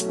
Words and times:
Está 0.00 0.08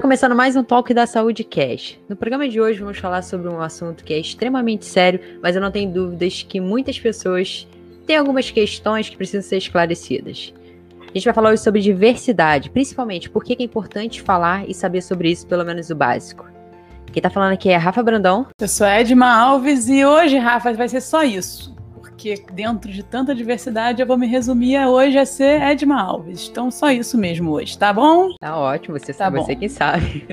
começando 0.00 0.36
mais 0.36 0.54
um 0.54 0.62
Talk 0.62 0.94
da 0.94 1.04
Saúde 1.04 1.42
Cash. 1.42 1.98
No 2.08 2.14
programa 2.14 2.48
de 2.48 2.60
hoje 2.60 2.78
vamos 2.78 2.98
falar 2.98 3.22
sobre 3.22 3.48
um 3.48 3.60
assunto 3.60 4.04
que 4.04 4.14
é 4.14 4.20
extremamente 4.20 4.84
sério, 4.84 5.40
mas 5.42 5.56
eu 5.56 5.62
não 5.62 5.72
tenho 5.72 5.92
dúvidas 5.92 6.44
que 6.44 6.60
muitas 6.60 7.00
pessoas 7.00 7.66
têm 8.06 8.16
algumas 8.16 8.52
questões 8.52 9.08
que 9.08 9.16
precisam 9.16 9.42
ser 9.42 9.56
esclarecidas. 9.56 10.54
A 11.00 11.12
gente 11.12 11.24
vai 11.24 11.34
falar 11.34 11.50
hoje 11.50 11.62
sobre 11.62 11.80
diversidade, 11.80 12.70
principalmente 12.70 13.28
por 13.28 13.42
que 13.42 13.56
é 13.58 13.64
importante 13.64 14.22
falar 14.22 14.68
e 14.68 14.74
saber 14.74 15.02
sobre 15.02 15.32
isso, 15.32 15.44
pelo 15.48 15.64
menos 15.64 15.90
o 15.90 15.96
básico. 15.96 16.55
Quem 17.16 17.20
está 17.20 17.30
falando 17.30 17.54
aqui 17.54 17.70
é 17.70 17.76
a 17.76 17.78
Rafa 17.78 18.02
Brandão. 18.02 18.46
Eu 18.60 18.68
sou 18.68 18.86
Edma 18.86 19.26
Alves 19.26 19.88
e 19.88 20.04
hoje, 20.04 20.36
Rafa, 20.36 20.74
vai 20.74 20.86
ser 20.86 21.00
só 21.00 21.24
isso 21.24 21.74
porque 22.16 22.34
dentro 22.52 22.90
de 22.90 23.02
tanta 23.02 23.34
diversidade 23.34 24.00
eu 24.00 24.06
vou 24.06 24.16
me 24.16 24.26
resumir 24.26 24.76
a 24.76 24.88
hoje 24.88 25.18
a 25.18 25.26
ser 25.26 25.60
Edma 25.62 26.00
Alves. 26.00 26.48
Então, 26.50 26.70
só 26.70 26.90
isso 26.90 27.16
mesmo 27.16 27.52
hoje, 27.52 27.78
tá 27.78 27.92
bom? 27.92 28.34
Tá 28.40 28.58
ótimo, 28.58 28.98
você, 28.98 29.12
tá 29.12 29.30
você 29.30 29.54
bom. 29.54 29.60
quem 29.60 29.68
sabe. 29.68 30.26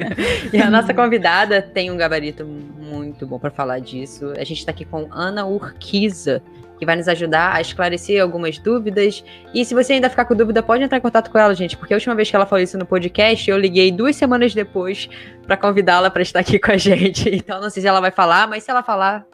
e 0.51 0.61
a 0.61 0.69
nossa 0.69 0.93
convidada 0.93 1.61
tem 1.61 1.91
um 1.91 1.97
gabarito 1.97 2.45
muito 2.45 3.27
bom 3.27 3.37
para 3.37 3.51
falar 3.51 3.79
disso. 3.79 4.31
A 4.37 4.43
gente 4.43 4.59
está 4.59 4.71
aqui 4.71 4.85
com 4.85 5.07
Ana 5.11 5.45
Urquiza, 5.45 6.41
que 6.83 6.85
vai 6.85 6.95
nos 6.95 7.07
ajudar 7.07 7.55
a 7.55 7.61
esclarecer 7.61 8.21
algumas 8.21 8.59
dúvidas. 8.59 9.23
E 9.53 9.63
se 9.63 9.73
você 9.73 9.93
ainda 9.93 10.09
ficar 10.09 10.25
com 10.25 10.35
dúvida, 10.35 10.61
pode 10.61 10.83
entrar 10.83 10.97
em 10.97 11.01
contato 11.01 11.31
com 11.31 11.39
ela, 11.39 11.53
gente, 11.55 11.77
porque 11.77 11.93
a 11.93 11.97
última 11.97 12.13
vez 12.13 12.29
que 12.29 12.35
ela 12.35 12.45
falou 12.45 12.61
isso 12.61 12.77
no 12.77 12.85
podcast, 12.85 13.49
eu 13.49 13.57
liguei 13.57 13.91
duas 13.91 14.15
semanas 14.15 14.53
depois 14.53 15.09
para 15.45 15.57
convidá-la 15.57 16.09
para 16.09 16.21
estar 16.21 16.39
aqui 16.39 16.59
com 16.59 16.71
a 16.71 16.77
gente. 16.77 17.29
Então, 17.29 17.61
não 17.61 17.69
sei 17.69 17.81
se 17.81 17.87
ela 17.87 18.01
vai 18.01 18.11
falar, 18.11 18.47
mas 18.47 18.63
se 18.63 18.71
ela 18.71 18.83
falar, 18.83 19.25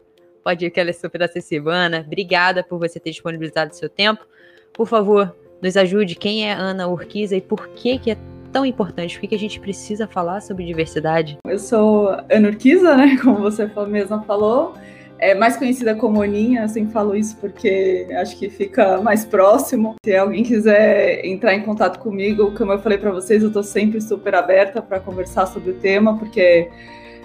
Pode 0.42 0.64
ir 0.64 0.70
que 0.70 0.80
ela 0.80 0.90
é 0.90 0.92
super 0.92 1.22
acessível. 1.22 1.70
Ana, 1.70 2.02
obrigada 2.06 2.64
por 2.64 2.78
você 2.78 2.98
ter 2.98 3.10
disponibilizado 3.10 3.74
seu 3.74 3.88
tempo. 3.88 4.24
Por 4.72 4.86
favor, 4.86 5.34
nos 5.60 5.76
ajude. 5.76 6.14
Quem 6.14 6.48
é 6.48 6.52
Ana 6.52 6.88
Urquiza 6.88 7.36
e 7.36 7.40
por 7.40 7.68
que, 7.68 7.98
que 7.98 8.10
é 8.12 8.16
tão 8.50 8.64
importante? 8.64 9.14
Por 9.14 9.20
que, 9.20 9.28
que 9.28 9.34
a 9.34 9.38
gente 9.38 9.60
precisa 9.60 10.06
falar 10.06 10.40
sobre 10.40 10.64
diversidade? 10.64 11.38
Eu 11.44 11.58
sou 11.58 12.08
Ana 12.30 12.48
Urquiza, 12.48 12.96
né? 12.96 13.18
Como 13.22 13.38
você 13.38 13.70
mesma 13.86 14.22
falou. 14.22 14.74
É 15.20 15.34
mais 15.34 15.54
conhecida 15.56 15.94
como 15.94 16.22
Aninha, 16.22 16.66
sempre 16.66 16.92
falo 16.92 17.14
isso 17.14 17.36
porque 17.36 18.06
acho 18.12 18.38
que 18.38 18.48
fica 18.48 19.02
mais 19.02 19.22
próximo. 19.22 19.96
Se 20.02 20.16
alguém 20.16 20.42
quiser 20.42 21.24
entrar 21.26 21.54
em 21.54 21.62
contato 21.62 21.98
comigo, 21.98 22.54
como 22.56 22.72
eu 22.72 22.78
falei 22.78 22.96
para 22.96 23.10
vocês, 23.10 23.42
eu 23.42 23.48
estou 23.48 23.62
sempre 23.62 24.00
super 24.00 24.34
aberta 24.34 24.80
para 24.80 24.98
conversar 24.98 25.46
sobre 25.46 25.72
o 25.72 25.74
tema, 25.74 26.16
porque 26.16 26.70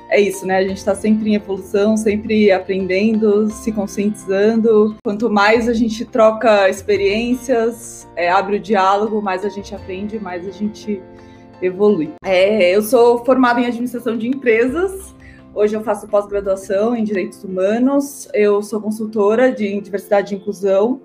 é 0.10 0.20
isso, 0.20 0.46
né? 0.46 0.58
A 0.58 0.68
gente 0.68 0.78
está 0.78 0.94
sempre 0.94 1.30
em 1.30 1.36
evolução, 1.36 1.96
sempre 1.96 2.52
aprendendo, 2.52 3.50
se 3.50 3.72
conscientizando. 3.72 4.96
Quanto 5.04 5.30
mais 5.30 5.70
a 5.70 5.74
gente 5.74 6.04
troca 6.04 6.70
experiências, 6.70 8.08
é, 8.16 8.30
abre 8.30 8.58
o 8.58 8.60
diálogo, 8.60 9.22
mais 9.22 9.46
a 9.46 9.50
gente 9.50 9.74
aprende, 9.74 10.20
mais 10.20 10.46
a 10.46 10.52
gente 10.52 11.02
evolui. 11.62 12.12
É, 12.26 12.76
eu 12.76 12.82
sou 12.82 13.24
formada 13.24 13.62
em 13.62 13.66
administração 13.66 14.18
de 14.18 14.28
empresas. 14.28 15.16
Hoje 15.56 15.74
eu 15.74 15.82
faço 15.82 16.06
pós-graduação 16.06 16.94
em 16.94 17.06
direitos 17.06 17.42
humanos. 17.42 18.28
Eu 18.34 18.62
sou 18.62 18.82
consultora 18.82 19.50
de 19.50 19.80
diversidade 19.80 20.36
e 20.36 20.38
inclusão. 20.38 21.02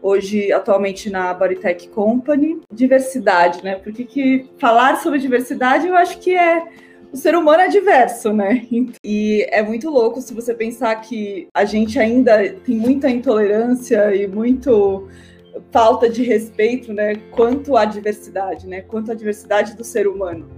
Hoje, 0.00 0.50
atualmente, 0.50 1.10
na 1.10 1.34
Bodytech 1.34 1.86
Company. 1.90 2.62
Diversidade, 2.72 3.62
né? 3.62 3.74
Porque 3.74 4.04
que 4.04 4.48
falar 4.58 4.96
sobre 5.02 5.18
diversidade 5.18 5.86
eu 5.86 5.94
acho 5.94 6.18
que 6.18 6.34
é 6.34 6.64
o 7.12 7.16
ser 7.16 7.36
humano 7.36 7.60
é 7.60 7.68
diverso, 7.68 8.32
né? 8.32 8.66
E 9.04 9.46
é 9.50 9.62
muito 9.62 9.90
louco 9.90 10.22
se 10.22 10.32
você 10.32 10.54
pensar 10.54 10.94
que 11.02 11.48
a 11.52 11.66
gente 11.66 11.98
ainda 11.98 12.54
tem 12.64 12.76
muita 12.76 13.10
intolerância 13.10 14.16
e 14.16 14.26
muito 14.26 15.08
falta 15.70 16.08
de 16.08 16.22
respeito, 16.22 16.90
né, 16.90 17.16
quanto 17.32 17.76
à 17.76 17.84
diversidade, 17.84 18.66
né, 18.66 18.80
quanto 18.80 19.10
à 19.10 19.14
diversidade 19.14 19.76
do 19.76 19.84
ser 19.84 20.06
humano, 20.06 20.48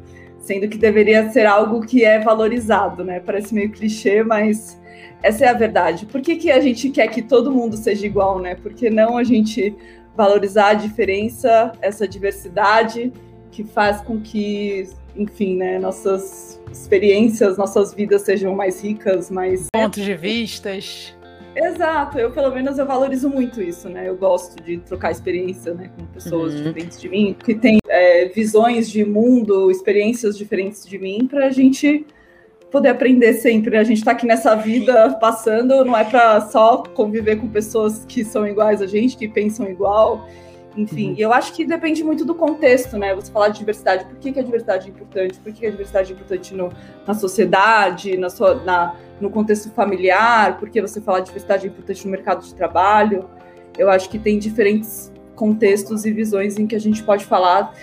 sendo 0.42 0.68
que 0.68 0.76
deveria 0.76 1.30
ser 1.30 1.46
algo 1.46 1.80
que 1.80 2.04
é 2.04 2.18
valorizado, 2.18 3.02
né? 3.02 3.20
Parece 3.20 3.54
meio 3.54 3.70
clichê, 3.70 4.22
mas 4.22 4.78
essa 5.22 5.46
é 5.46 5.48
a 5.48 5.54
verdade. 5.54 6.04
Por 6.04 6.20
que, 6.20 6.36
que 6.36 6.50
a 6.50 6.60
gente 6.60 6.90
quer 6.90 7.06
que 7.08 7.22
todo 7.22 7.50
mundo 7.50 7.76
seja 7.76 8.04
igual, 8.04 8.38
né? 8.40 8.56
Por 8.56 8.74
que 8.74 8.90
não 8.90 9.16
a 9.16 9.24
gente 9.24 9.74
valorizar 10.14 10.68
a 10.68 10.74
diferença, 10.74 11.72
essa 11.80 12.06
diversidade 12.06 13.12
que 13.50 13.64
faz 13.64 14.00
com 14.02 14.20
que 14.20 14.88
enfim, 15.16 15.56
né, 15.56 15.78
nossas 15.78 16.60
experiências, 16.70 17.58
nossas 17.58 17.92
vidas 17.92 18.22
sejam 18.22 18.54
mais 18.54 18.82
ricas, 18.82 19.30
mais 19.30 19.66
pontos 19.72 20.02
de 20.02 20.14
vistas. 20.14 21.14
Exato, 21.54 22.18
eu 22.18 22.30
pelo 22.30 22.50
menos 22.50 22.78
eu 22.78 22.86
valorizo 22.86 23.28
muito 23.28 23.60
isso, 23.60 23.88
né? 23.88 24.08
Eu 24.08 24.16
gosto 24.16 24.62
de 24.62 24.78
trocar 24.78 25.10
experiência, 25.10 25.74
né, 25.74 25.90
com 25.96 26.06
pessoas 26.06 26.54
uhum. 26.54 26.62
diferentes 26.62 27.00
de 27.00 27.08
mim, 27.08 27.36
que 27.38 27.54
têm 27.54 27.78
é, 27.88 28.26
visões 28.26 28.90
de 28.90 29.04
mundo, 29.04 29.70
experiências 29.70 30.36
diferentes 30.36 30.86
de 30.86 30.98
mim, 30.98 31.26
para 31.26 31.46
a 31.46 31.50
gente 31.50 32.06
poder 32.70 32.88
aprender 32.88 33.34
sempre. 33.34 33.76
A 33.76 33.84
gente 33.84 33.98
está 33.98 34.12
aqui 34.12 34.26
nessa 34.26 34.54
vida 34.54 35.16
passando, 35.20 35.84
não 35.84 35.96
é 35.96 36.04
para 36.04 36.40
só 36.40 36.78
conviver 36.78 37.36
com 37.36 37.48
pessoas 37.48 38.04
que 38.06 38.24
são 38.24 38.46
iguais 38.46 38.80
a 38.80 38.86
gente, 38.86 39.16
que 39.16 39.28
pensam 39.28 39.68
igual 39.68 40.26
enfim, 40.76 41.10
uhum. 41.10 41.16
eu 41.18 41.32
acho 41.32 41.52
que 41.52 41.64
depende 41.64 42.02
muito 42.02 42.24
do 42.24 42.34
contexto, 42.34 42.96
né? 42.96 43.14
Você 43.14 43.30
falar 43.30 43.48
de 43.48 43.58
diversidade, 43.58 44.04
por 44.06 44.16
que, 44.16 44.32
que 44.32 44.40
a 44.40 44.42
diversidade 44.42 44.86
é 44.86 44.90
importante? 44.90 45.38
Por 45.38 45.52
que 45.52 45.66
a 45.66 45.70
diversidade 45.70 46.12
é 46.12 46.14
importante 46.14 46.54
no, 46.54 46.72
na 47.06 47.14
sociedade, 47.14 48.16
na 48.16 48.30
sua, 48.30 48.54
na, 48.54 48.94
no 49.20 49.30
contexto 49.30 49.70
familiar? 49.70 50.58
Por 50.58 50.70
que 50.70 50.80
você 50.80 51.00
falar 51.00 51.20
de 51.20 51.26
diversidade 51.26 51.66
é 51.66 51.68
importante 51.68 52.04
no 52.04 52.10
mercado 52.10 52.42
de 52.42 52.54
trabalho? 52.54 53.28
Eu 53.78 53.90
acho 53.90 54.08
que 54.08 54.18
tem 54.18 54.38
diferentes 54.38 55.12
contextos 55.34 56.04
e 56.06 56.12
visões 56.12 56.58
em 56.58 56.66
que 56.66 56.74
a 56.74 56.80
gente 56.80 57.02
pode 57.02 57.24
falar 57.24 57.74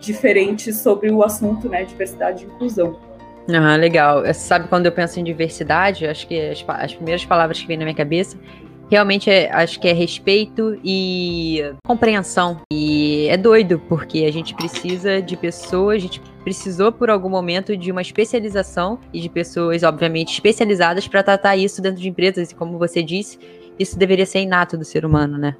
diferentes 0.00 0.76
sobre 0.78 1.10
o 1.10 1.22
assunto, 1.22 1.68
né? 1.68 1.84
Diversidade 1.84 2.44
e 2.44 2.46
inclusão. 2.48 2.98
Ah, 3.48 3.76
legal. 3.76 4.22
Você 4.22 4.34
sabe 4.34 4.68
quando 4.68 4.86
eu 4.86 4.92
penso 4.92 5.18
em 5.20 5.24
diversidade, 5.24 6.06
acho 6.06 6.26
que 6.26 6.40
as, 6.40 6.64
as 6.66 6.94
primeiras 6.94 7.24
palavras 7.24 7.60
que 7.60 7.66
vêm 7.66 7.76
na 7.76 7.84
minha 7.84 7.96
cabeça 7.96 8.36
realmente 8.92 9.30
é, 9.30 9.50
acho 9.50 9.80
que 9.80 9.88
é 9.88 9.92
respeito 9.94 10.78
e 10.84 11.64
compreensão. 11.86 12.60
E 12.70 13.26
é 13.30 13.38
doido, 13.38 13.80
porque 13.88 14.24
a 14.26 14.30
gente 14.30 14.54
precisa 14.54 15.22
de 15.22 15.34
pessoas, 15.34 15.96
a 15.96 16.00
gente 16.00 16.20
precisou 16.44 16.92
por 16.92 17.08
algum 17.08 17.30
momento 17.30 17.74
de 17.74 17.90
uma 17.90 18.02
especialização 18.02 18.98
e 19.10 19.18
de 19.18 19.30
pessoas, 19.30 19.82
obviamente, 19.82 20.34
especializadas 20.34 21.08
para 21.08 21.22
tratar 21.22 21.56
isso 21.56 21.80
dentro 21.80 22.02
de 22.02 22.08
empresas. 22.10 22.50
E 22.50 22.54
como 22.54 22.78
você 22.78 23.02
disse, 23.02 23.38
isso 23.78 23.98
deveria 23.98 24.26
ser 24.26 24.40
inato 24.40 24.76
do 24.76 24.84
ser 24.84 25.06
humano, 25.06 25.38
né? 25.38 25.56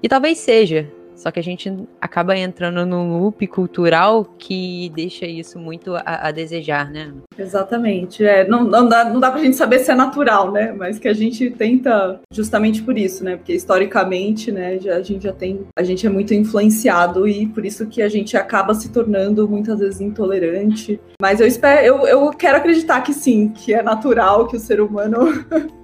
E 0.00 0.08
talvez 0.08 0.38
seja, 0.38 0.88
só 1.20 1.30
que 1.30 1.38
a 1.38 1.42
gente 1.42 1.70
acaba 2.00 2.34
entrando 2.34 2.86
num 2.86 3.18
loop 3.18 3.46
cultural 3.46 4.24
que 4.38 4.90
deixa 4.94 5.26
isso 5.26 5.58
muito 5.58 5.94
a, 5.94 6.28
a 6.28 6.30
desejar, 6.30 6.90
né? 6.90 7.12
Exatamente. 7.38 8.24
É, 8.24 8.48
não, 8.48 8.64
não, 8.64 8.88
dá, 8.88 9.04
não 9.04 9.20
dá 9.20 9.30
pra 9.30 9.42
gente 9.42 9.54
saber 9.54 9.80
se 9.80 9.90
é 9.90 9.94
natural, 9.94 10.50
né? 10.50 10.72
Mas 10.72 10.98
que 10.98 11.06
a 11.06 11.12
gente 11.12 11.50
tenta 11.50 12.18
justamente 12.32 12.82
por 12.82 12.96
isso, 12.96 13.22
né? 13.22 13.36
Porque 13.36 13.52
historicamente, 13.52 14.50
né, 14.50 14.78
já, 14.78 14.96
a 14.96 15.02
gente 15.02 15.24
já 15.24 15.32
tem. 15.32 15.60
A 15.76 15.82
gente 15.82 16.06
é 16.06 16.10
muito 16.10 16.32
influenciado 16.32 17.28
e 17.28 17.46
por 17.48 17.66
isso 17.66 17.86
que 17.86 18.00
a 18.00 18.08
gente 18.08 18.34
acaba 18.34 18.72
se 18.72 18.90
tornando 18.90 19.46
muitas 19.46 19.78
vezes 19.78 20.00
intolerante. 20.00 20.98
Mas 21.20 21.38
eu 21.38 21.46
espero, 21.46 21.86
eu, 21.86 22.06
eu 22.06 22.30
quero 22.30 22.56
acreditar 22.56 23.02
que 23.02 23.12
sim, 23.12 23.50
que 23.50 23.74
é 23.74 23.82
natural, 23.82 24.48
que 24.48 24.56
o 24.56 24.60
ser 24.60 24.80
humano 24.80 25.18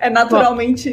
é 0.00 0.10
naturalmente. 0.10 0.90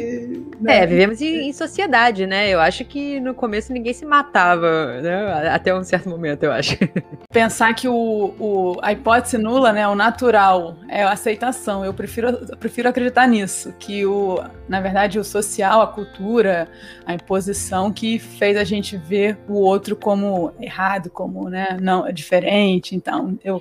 Né? 0.60 0.78
É, 0.78 0.86
vivemos 0.86 1.20
em, 1.20 1.48
em, 1.48 1.52
sociedade, 1.52 2.26
né? 2.26 2.48
Eu 2.48 2.60
acho 2.60 2.84
que 2.84 3.20
no 3.20 3.34
começo 3.34 3.72
ninguém 3.72 3.92
se 3.92 4.04
matava, 4.04 5.00
né? 5.02 5.48
Até 5.48 5.74
um 5.74 5.82
certo 5.82 6.08
momento, 6.08 6.44
eu 6.44 6.52
acho. 6.52 6.76
Pensar 7.32 7.74
que 7.74 7.88
o, 7.88 8.34
o, 8.38 8.76
a 8.80 8.92
hipótese 8.92 9.36
nula, 9.36 9.72
né? 9.72 9.86
O 9.88 9.94
natural 9.94 10.76
é 10.88 11.02
a 11.02 11.12
aceitação. 11.12 11.84
Eu 11.84 11.92
prefiro, 11.92 12.28
eu 12.28 12.56
prefiro 12.56 12.88
acreditar 12.88 13.26
nisso. 13.26 13.74
Que 13.78 14.06
o, 14.06 14.42
na 14.68 14.80
verdade, 14.80 15.18
o 15.18 15.24
social, 15.24 15.82
a 15.82 15.86
cultura, 15.86 16.68
a 17.04 17.14
imposição 17.14 17.92
que 17.92 18.18
fez 18.18 18.56
a 18.56 18.64
gente 18.64 18.96
ver 18.96 19.38
o 19.48 19.54
outro 19.54 19.96
como 19.96 20.52
errado, 20.60 21.10
como, 21.10 21.48
né? 21.48 21.76
Não, 21.80 22.06
é 22.06 22.12
diferente. 22.12 22.94
Então, 22.94 23.38
eu 23.44 23.60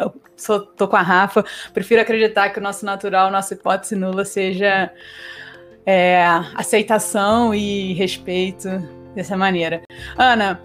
eu 0.00 0.14
sou, 0.36 0.60
tô 0.60 0.88
com 0.88 0.96
a 0.96 1.02
Rafa, 1.02 1.44
prefiro 1.72 2.00
acreditar 2.00 2.50
que 2.50 2.58
o 2.58 2.62
nosso 2.62 2.84
natural, 2.84 3.30
nossa 3.30 3.54
hipótese 3.54 3.94
nula 3.94 4.24
seja 4.24 4.90
é, 5.84 6.24
aceitação 6.54 7.54
e 7.54 7.92
respeito 7.92 8.68
dessa 9.14 9.36
maneira. 9.36 9.82
Ana, 10.16 10.60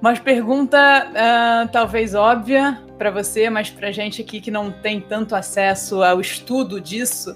uma 0.00 0.14
pergunta 0.16 0.78
uh, 0.78 1.68
talvez 1.72 2.14
óbvia 2.14 2.78
para 2.98 3.10
você, 3.10 3.48
mas 3.48 3.70
para 3.70 3.90
gente 3.90 4.20
aqui 4.20 4.40
que 4.40 4.50
não 4.50 4.70
tem 4.70 5.00
tanto 5.00 5.34
acesso 5.34 6.02
ao 6.02 6.20
estudo 6.20 6.80
disso, 6.80 7.34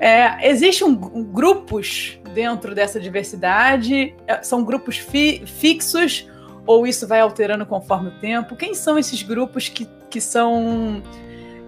é, 0.00 0.50
existem 0.50 0.84
um, 0.84 1.22
grupos 1.22 2.18
dentro 2.34 2.74
dessa 2.74 2.98
diversidade? 2.98 4.14
É, 4.26 4.42
são 4.42 4.64
grupos 4.64 4.98
fi 4.98 5.44
fixos 5.46 6.28
ou 6.66 6.86
isso 6.88 7.06
vai 7.06 7.20
alterando 7.20 7.64
conforme 7.64 8.08
o 8.08 8.18
tempo? 8.18 8.56
Quem 8.56 8.74
são 8.74 8.98
esses 8.98 9.22
grupos 9.22 9.68
que, 9.68 9.86
que 10.12 10.20
são 10.20 11.02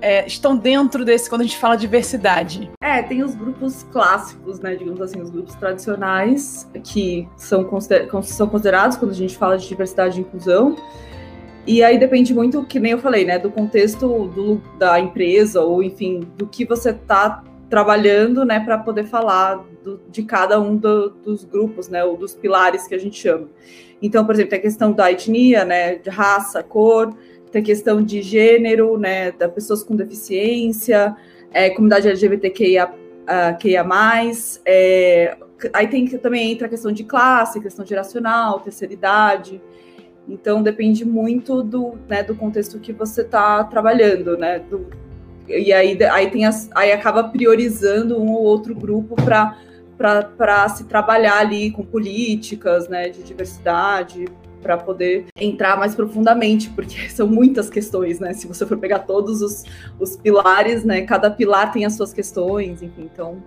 é, 0.02 0.26
estão 0.26 0.54
dentro 0.54 1.02
desse 1.02 1.30
quando 1.30 1.40
a 1.40 1.44
gente 1.44 1.56
fala 1.56 1.76
diversidade? 1.76 2.70
É, 2.82 3.02
tem 3.02 3.22
os 3.22 3.34
grupos 3.34 3.84
clássicos, 3.84 4.60
né? 4.60 4.76
Digamos 4.76 5.00
assim, 5.00 5.18
os 5.18 5.30
grupos 5.30 5.54
tradicionais, 5.54 6.68
que 6.84 7.26
são, 7.38 7.64
consider 7.64 8.06
são 8.22 8.46
considerados 8.46 8.98
quando 8.98 9.12
a 9.12 9.14
gente 9.14 9.36
fala 9.36 9.56
de 9.56 9.66
diversidade 9.66 10.18
e 10.18 10.20
inclusão. 10.20 10.76
E 11.66 11.82
aí 11.82 11.98
depende 11.98 12.34
muito, 12.34 12.62
que 12.64 12.78
nem 12.78 12.92
eu 12.92 12.98
falei, 12.98 13.24
né? 13.24 13.38
Do 13.38 13.50
contexto 13.50 14.28
do, 14.28 14.60
da 14.78 15.00
empresa, 15.00 15.62
ou 15.62 15.82
enfim, 15.82 16.20
do 16.36 16.46
que 16.46 16.66
você 16.66 16.90
está 16.90 17.42
trabalhando, 17.70 18.44
né, 18.44 18.60
para 18.60 18.78
poder 18.78 19.04
falar 19.04 19.64
do, 19.82 20.00
de 20.08 20.22
cada 20.22 20.60
um 20.60 20.76
do, 20.76 21.10
dos 21.10 21.44
grupos, 21.44 21.88
né, 21.88 22.04
ou 22.04 22.16
dos 22.16 22.32
pilares 22.32 22.86
que 22.86 22.94
a 22.94 22.98
gente 22.98 23.18
chama. 23.18 23.48
Então, 24.00 24.24
por 24.24 24.34
exemplo, 24.34 24.50
tem 24.50 24.58
a 24.58 24.62
questão 24.62 24.92
da 24.92 25.10
etnia, 25.10 25.64
né, 25.64 25.96
de 25.96 26.10
raça, 26.10 26.62
cor, 26.62 27.12
tem 27.54 27.62
a 27.62 27.64
questão 27.64 28.02
de 28.02 28.20
gênero, 28.20 28.98
né, 28.98 29.30
das 29.30 29.52
pessoas 29.52 29.84
com 29.84 29.94
deficiência, 29.94 31.16
é, 31.52 31.70
comunidade 31.70 32.08
LGBTQIA, 32.08 32.86
uh, 32.86 33.58
QIA+, 33.60 33.86
é, 34.66 35.36
aí 35.72 35.86
tem 35.86 36.04
que 36.04 36.18
também 36.18 36.50
entra 36.50 36.66
a 36.66 36.70
questão 36.70 36.90
de 36.90 37.04
classe, 37.04 37.60
questão 37.60 37.86
geracional, 37.86 38.58
terceira 38.58 38.92
idade, 38.92 39.62
então 40.28 40.64
depende 40.64 41.04
muito 41.04 41.62
do, 41.62 41.94
né, 42.08 42.24
do 42.24 42.34
contexto 42.34 42.80
que 42.80 42.92
você 42.92 43.20
está 43.20 43.62
trabalhando, 43.62 44.36
né, 44.36 44.58
do, 44.58 44.88
e 45.46 45.72
aí, 45.72 45.96
aí, 46.10 46.30
tem 46.30 46.46
as, 46.46 46.68
aí 46.74 46.90
acaba 46.90 47.22
priorizando 47.22 48.20
um 48.20 48.32
ou 48.32 48.42
outro 48.42 48.74
grupo 48.74 49.14
para 49.14 50.68
se 50.70 50.84
trabalhar 50.84 51.38
ali 51.38 51.70
com 51.70 51.84
políticas 51.84 52.88
né, 52.88 53.10
de 53.10 53.22
diversidade, 53.22 54.24
para 54.64 54.78
poder 54.78 55.26
entrar 55.38 55.78
mais 55.78 55.94
profundamente, 55.94 56.70
porque 56.70 57.06
são 57.12 57.28
muitas 57.28 57.68
questões, 57.68 58.18
né? 58.18 58.32
Se 58.32 58.48
você 58.48 58.64
for 58.64 58.78
pegar 58.78 59.00
todos 59.00 59.42
os, 59.42 59.64
os 60.00 60.16
pilares, 60.16 60.82
né? 60.84 61.02
Cada 61.02 61.30
pilar 61.30 61.70
tem 61.70 61.84
as 61.84 61.92
suas 61.92 62.14
questões, 62.14 62.82
enfim, 62.82 63.10
então 63.12 63.42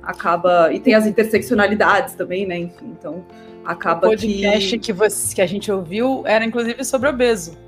acaba. 0.00 0.72
E 0.72 0.78
tem 0.78 0.94
as 0.94 1.06
interseccionalidades 1.06 2.14
também, 2.14 2.46
né? 2.46 2.56
Enfim, 2.56 2.94
então 2.98 3.24
acaba. 3.64 4.06
O 4.06 4.10
podcast 4.10 4.70
que, 4.70 4.78
que, 4.78 4.92
você, 4.92 5.34
que 5.34 5.42
a 5.42 5.46
gente 5.46 5.70
ouviu 5.72 6.22
era 6.24 6.44
inclusive 6.44 6.84
sobre 6.84 7.08
obeso. 7.08 7.58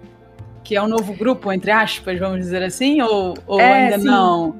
Que 0.62 0.76
é 0.76 0.82
um 0.82 0.86
novo 0.86 1.12
grupo, 1.12 1.52
entre 1.52 1.72
aspas, 1.72 2.20
vamos 2.20 2.38
dizer 2.38 2.62
assim, 2.62 3.02
ou, 3.02 3.34
ou 3.48 3.60
é, 3.60 3.72
ainda 3.72 3.98
sim. 3.98 4.04
não? 4.04 4.54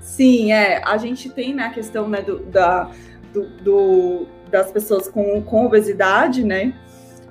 Sim, 0.00 0.50
é. 0.50 0.82
A 0.82 0.96
gente 0.96 1.28
tem 1.28 1.54
né, 1.54 1.64
a 1.64 1.70
questão 1.70 2.08
né, 2.08 2.22
do, 2.22 2.38
da, 2.38 2.90
do, 3.34 3.46
do 3.62 4.26
das 4.50 4.72
pessoas 4.72 5.08
com, 5.08 5.42
com 5.42 5.66
obesidade, 5.66 6.42
né? 6.42 6.72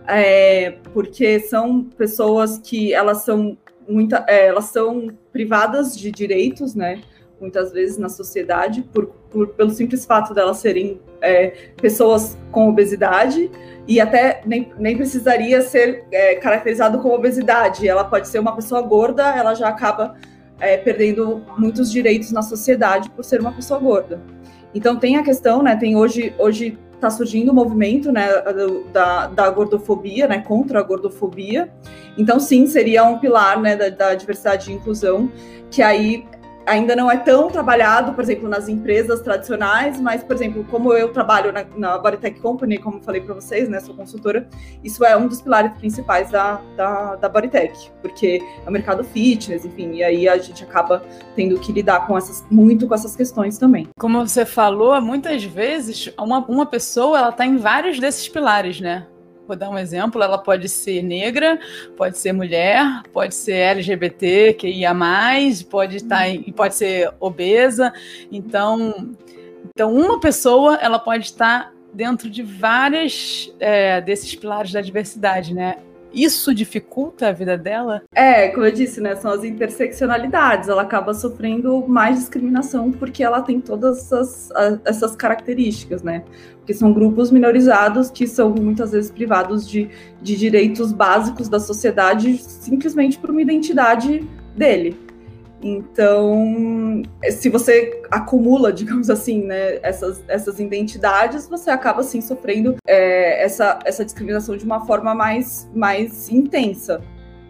É, 0.08 0.78
porque 0.94 1.40
são 1.40 1.84
pessoas 1.84 2.58
que 2.58 2.94
elas 2.94 3.24
são 3.24 3.58
muita, 3.88 4.26
é, 4.28 4.48
elas 4.48 4.66
são 4.66 5.10
privadas 5.32 5.98
de 5.98 6.12
direitos, 6.12 6.76
né? 6.76 7.02
Muitas 7.40 7.72
vezes 7.72 7.98
na 7.98 8.10
sociedade, 8.10 8.82
por, 8.82 9.08
por 9.30 9.50
pelo 9.50 9.70
simples 9.70 10.06
fato 10.06 10.34
delas 10.34 10.58
serem 10.58 11.00
é, 11.22 11.48
pessoas 11.76 12.38
com 12.52 12.70
obesidade, 12.70 13.52
e 13.88 14.00
até 14.00 14.42
nem, 14.46 14.72
nem 14.80 14.96
precisaria 14.96 15.62
ser 15.62 16.06
é, 16.12 16.36
caracterizado 16.36 17.00
como 17.00 17.14
obesidade. 17.14 17.88
Ela 17.88 18.04
pode 18.04 18.28
ser 18.28 18.40
uma 18.40 18.56
pessoa 18.56 18.82
gorda, 18.82 19.36
ela 19.36 19.54
já 19.54 19.68
acaba 19.68 20.16
é, 20.60 20.78
perdendo 20.78 21.44
muitos 21.58 21.92
direitos 21.92 22.32
na 22.32 22.42
sociedade 22.42 23.10
por 23.12 23.24
ser 23.24 23.42
uma 23.42 23.52
pessoa 23.52 23.80
gorda. 23.80 24.22
Então 24.74 24.98
tem 24.98 25.18
a 25.18 25.24
questão, 25.24 25.62
né? 25.64 25.76
Tem 25.76 25.96
hoje, 25.96 26.34
hoje 26.38 26.78
está 26.96 27.10
surgindo 27.10 27.50
o 27.50 27.52
um 27.52 27.56
movimento 27.56 28.12
né, 28.12 28.28
da, 28.92 29.28
da 29.28 29.50
gordofobia, 29.50 30.28
né, 30.28 30.40
contra 30.40 30.80
a 30.80 30.84
gordofobia. 30.84 31.72
Então, 32.18 32.40
sim, 32.40 32.66
seria 32.66 33.04
um 33.04 33.20
pilar 33.20 33.60
né, 33.62 33.76
da, 33.76 33.90
da 33.90 34.16
diversidade 34.16 34.72
e 34.72 34.74
inclusão, 34.74 35.32
que 35.70 35.82
aí 35.82 36.26
ainda 36.66 36.96
não 36.96 37.10
é 37.10 37.18
tão 37.18 37.50
trabalhado, 37.50 38.14
por 38.14 38.24
exemplo, 38.24 38.50
nas 38.50 38.68
empresas 38.68 39.22
tradicionais, 39.22 40.00
mas, 40.02 40.24
por 40.24 40.36
exemplo, 40.36 40.66
como 40.70 40.94
eu 40.94 41.12
trabalho 41.12 41.52
na, 41.52 41.66
na 41.76 41.98
Bodytech 41.98 42.40
Company, 42.40 42.78
como 42.78 43.02
falei 43.02 43.22
para 43.22 43.34
vocês, 43.34 43.70
né, 43.70 43.80
sou 43.80 43.96
consultora, 43.96 44.48
isso 44.84 45.04
é 45.06 45.16
um 45.16 45.28
dos 45.28 45.42
pilares 45.42 45.72
principais 45.78 46.32
da, 46.32 46.62
da, 46.76 47.16
da 47.16 47.30
Bodytech, 47.30 47.92
porque 48.02 48.42
é 48.66 48.70
o 48.70 48.72
mercado 48.72 49.04
fitness, 49.04 49.66
enfim, 49.66 49.94
e 49.94 50.04
aí 50.04 50.28
a 50.28 50.38
gente 50.38 50.64
acaba 50.64 51.04
tendo 51.36 51.60
que 51.60 51.72
lidar 51.72 52.08
com 52.08 52.18
essas, 52.18 52.44
muito 52.50 52.88
com 52.88 52.94
essas 52.94 53.16
questões 53.16 53.58
também. 53.58 53.88
Como 54.00 54.26
você 54.26 54.46
falou, 54.46 55.00
muitas 55.02 55.44
vezes 55.44 56.12
uma, 56.20 56.40
uma 56.48 56.66
pessoa 56.66 57.18
ela 57.18 57.30
está 57.30 57.46
em 57.46 57.58
vários 57.58 58.00
desses 58.00 58.28
pilares, 58.28 58.80
né? 58.80 59.08
Vou 59.48 59.56
dar 59.56 59.70
um 59.70 59.78
exemplo, 59.78 60.22
ela 60.22 60.38
pode 60.38 60.68
ser 60.68 61.04
negra, 61.04 61.60
pode 61.96 62.18
ser 62.18 62.34
mulher, 62.34 63.04
pode 63.14 63.36
ser 63.36 63.54
LGBT, 63.54 64.54
que 64.54 64.68
ia 64.68 64.94
mais, 64.94 65.62
pode 65.62 65.98
estar 65.98 66.26
tá 66.26 66.52
pode 66.56 66.76
ser 66.76 67.12
obesa. 67.20 67.94
Então, 68.32 69.14
então 69.70 69.94
uma 69.94 70.20
pessoa 70.20 70.76
ela 70.76 70.98
pode 70.98 71.26
estar 71.26 71.74
dentro 71.94 72.30
de 72.30 72.44
várias 72.44 73.54
é, 73.60 74.02
desses 74.02 74.36
pilares 74.36 74.72
da 74.72 74.82
diversidade, 74.82 75.54
né? 75.54 75.78
Isso 76.16 76.56
dificulta 76.56 77.28
a 77.28 77.32
vida 77.32 77.58
dela? 77.58 78.04
É, 78.14 78.48
como 78.50 78.66
eu 78.66 78.72
disse, 78.72 79.02
né? 79.02 79.16
São 79.16 79.32
as 79.32 79.44
interseccionalidades. 79.44 80.70
Ela 80.70 80.84
acaba 80.84 81.14
sofrendo 81.14 81.86
mais 81.88 82.18
discriminação 82.18 82.92
porque 82.92 83.24
ela 83.24 83.42
tem 83.42 83.60
todas 83.60 83.98
essas, 83.98 84.50
essas 84.86 85.16
características, 85.16 86.02
né? 86.02 86.24
Porque 86.58 86.74
são 86.74 86.94
grupos 86.94 87.30
minorizados 87.32 88.10
que 88.10 88.26
são 88.26 88.50
muitas 88.50 88.92
vezes 88.92 89.12
privados 89.12 89.68
de, 89.68 89.90
de 90.22 90.36
direitos 90.36 90.92
básicos 90.92 91.50
da 91.50 91.60
sociedade 91.60 92.38
simplesmente 92.38 93.20
por 93.20 93.30
uma 93.30 93.42
identidade 93.42 94.28
dele. 94.56 95.05
Então, 95.68 97.02
se 97.32 97.50
você 97.50 98.00
acumula, 98.12 98.72
digamos 98.72 99.10
assim, 99.10 99.42
né, 99.42 99.80
essas, 99.82 100.24
essas 100.28 100.60
identidades, 100.60 101.50
você 101.50 101.72
acaba, 101.72 102.02
assim, 102.02 102.22
sofrendo 102.22 102.76
é, 102.88 103.44
essa, 103.44 103.80
essa 103.84 104.06
discriminação 104.06 104.56
de 104.56 104.64
uma 104.64 104.86
forma 104.86 105.16
mais, 105.16 105.68
mais 105.74 106.30
intensa. 106.30 107.02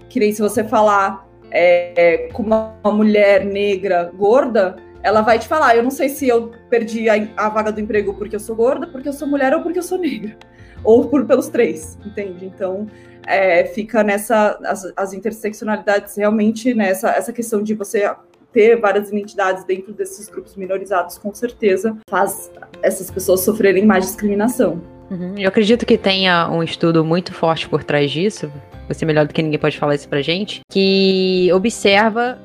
Que 0.08 0.22
nem 0.22 0.32
se 0.32 0.42
você 0.42 0.64
falar 0.64 1.28
é, 1.52 2.30
com 2.32 2.42
uma 2.42 2.80
mulher 2.86 3.44
negra 3.44 4.10
gorda, 4.16 4.78
ela 5.04 5.22
vai 5.22 5.38
te 5.38 5.50
falar, 5.50 5.76
eu 5.76 5.84
não 5.84 5.92
sei 5.92 6.08
se 6.08 6.26
eu 6.26 6.54
perdi 6.70 7.10
a, 7.10 7.16
a, 7.36 7.50
vaga 7.50 7.70
do 7.70 7.82
emprego 7.82 8.14
porque 8.14 8.38
eu 8.38 8.40
sou 8.40 8.56
gorda, 8.56 8.88
porque 8.88 9.10
eu 9.10 9.14
sou 9.14 9.28
mulher 9.28 9.54
ou 9.54 9.62
porque 9.62 9.80
eu 9.80 9.84
sou 9.84 9.98
negra. 9.98 10.38
Ou 10.86 11.10
por, 11.10 11.26
pelos 11.26 11.50
três, 11.50 11.98
entende? 12.06 12.46
Então, 12.46 12.88
é, 13.28 13.66
fica 13.66 14.04
nessa 14.04 14.58
as, 14.64 14.94
as, 14.96 15.14
interseccionalidades 15.14 16.16
realmente 16.16 16.74
nessa 16.74 17.10
essa 17.10 17.34
questão 17.34 17.64
de 17.64 17.74
você 17.74 18.10
ter 18.54 18.80
várias 18.80 19.10
identidades 19.10 19.66
dentro 19.66 19.92
desses 19.92 20.30
grupos 20.30 20.56
minorizados 20.56 21.18
com 21.18 21.34
certeza 21.34 21.98
faz 22.10 22.52
essas 22.82 23.10
pessoas 23.12 23.42
sofrerem 23.42 23.86
mais 23.86 24.06
discriminação. 24.06 24.82
Uhum. 25.10 25.36
Eu 25.38 25.50
acredito 25.50 25.86
que 25.86 25.98
tenha 25.98 26.50
um 26.50 26.64
estudo 26.64 27.04
muito 27.04 27.34
forte 27.34 27.68
por 27.68 27.84
trás 27.84 28.12
disso. 28.12 28.52
Você 28.88 29.06
melhor 29.06 29.26
do 29.28 29.34
que 29.34 29.42
ninguém 29.42 29.60
pode 29.60 29.78
falar 29.78 29.96
isso 29.96 30.08
pra 30.08 30.22
gente, 30.22 30.62
que 30.72 31.50
observa 31.54 32.40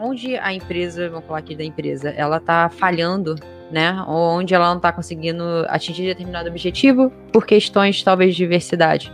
onde 0.00 0.36
a 0.36 0.52
empresa, 0.52 1.08
vamos 1.08 1.26
falar 1.26 1.38
aqui 1.38 1.56
da 1.56 1.64
empresa, 1.64 2.10
ela 2.10 2.38
tá 2.38 2.68
falhando 2.68 3.36
né? 3.70 4.02
Onde 4.06 4.54
ela 4.54 4.68
não 4.68 4.76
está 4.76 4.92
conseguindo 4.92 5.42
atingir 5.68 6.06
determinado 6.06 6.48
objetivo 6.48 7.10
por 7.32 7.46
questões 7.46 8.02
talvez 8.02 8.34
de 8.34 8.38
diversidade 8.38 9.12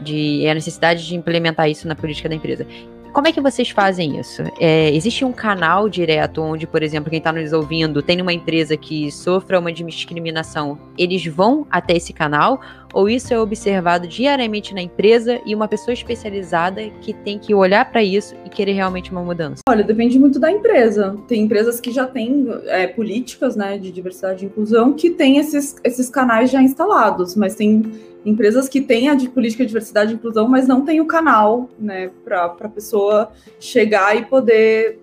de 0.00 0.48
a 0.48 0.54
necessidade 0.54 1.06
de 1.06 1.14
implementar 1.14 1.68
isso 1.68 1.86
na 1.86 1.94
política 1.94 2.28
da 2.28 2.34
empresa. 2.34 2.66
Como 3.12 3.26
é 3.26 3.32
que 3.32 3.40
vocês 3.40 3.70
fazem 3.70 4.20
isso? 4.20 4.42
É, 4.60 4.94
existe 4.94 5.24
um 5.24 5.32
canal 5.32 5.88
direto 5.88 6.40
onde, 6.42 6.66
por 6.66 6.82
exemplo, 6.82 7.10
quem 7.10 7.18
está 7.18 7.32
nos 7.32 7.52
ouvindo 7.52 8.02
tem 8.02 8.20
uma 8.20 8.32
empresa 8.32 8.76
que 8.76 9.10
sofra 9.10 9.58
uma 9.58 9.72
discriminação, 9.72 10.78
eles 10.96 11.26
vão 11.26 11.66
até 11.70 11.96
esse 11.96 12.12
canal? 12.12 12.60
Ou 12.92 13.08
isso 13.08 13.32
é 13.32 13.38
observado 13.38 14.06
diariamente 14.06 14.74
na 14.74 14.82
empresa 14.82 15.40
e 15.44 15.54
uma 15.54 15.68
pessoa 15.68 15.92
especializada 15.92 16.88
que 17.00 17.12
tem 17.12 17.38
que 17.38 17.54
olhar 17.54 17.90
para 17.90 18.02
isso 18.02 18.34
e 18.44 18.48
querer 18.48 18.72
realmente 18.72 19.12
uma 19.12 19.22
mudança? 19.22 19.62
Olha, 19.68 19.84
depende 19.84 20.18
muito 20.18 20.38
da 20.40 20.50
empresa. 20.50 21.16
Tem 21.28 21.42
empresas 21.42 21.80
que 21.80 21.92
já 21.92 22.06
têm 22.06 22.46
é, 22.66 22.86
políticas 22.86 23.54
né, 23.54 23.78
de 23.78 23.92
diversidade 23.92 24.44
e 24.44 24.48
inclusão 24.48 24.92
que 24.92 25.10
têm 25.10 25.38
esses, 25.38 25.76
esses 25.84 26.08
canais 26.08 26.50
já 26.50 26.62
instalados, 26.62 27.36
mas 27.36 27.54
tem 27.54 27.82
empresas 28.24 28.68
que 28.68 28.80
têm 28.80 29.08
a 29.08 29.14
de 29.14 29.28
política 29.28 29.64
de 29.64 29.68
diversidade 29.68 30.12
e 30.12 30.14
inclusão, 30.14 30.48
mas 30.48 30.68
não 30.68 30.84
tem 30.84 31.00
o 31.00 31.06
canal, 31.06 31.68
né, 31.78 32.10
para 32.24 32.44
a 32.44 32.68
pessoa 32.68 33.30
chegar 33.58 34.16
e 34.16 34.24
poder 34.24 34.98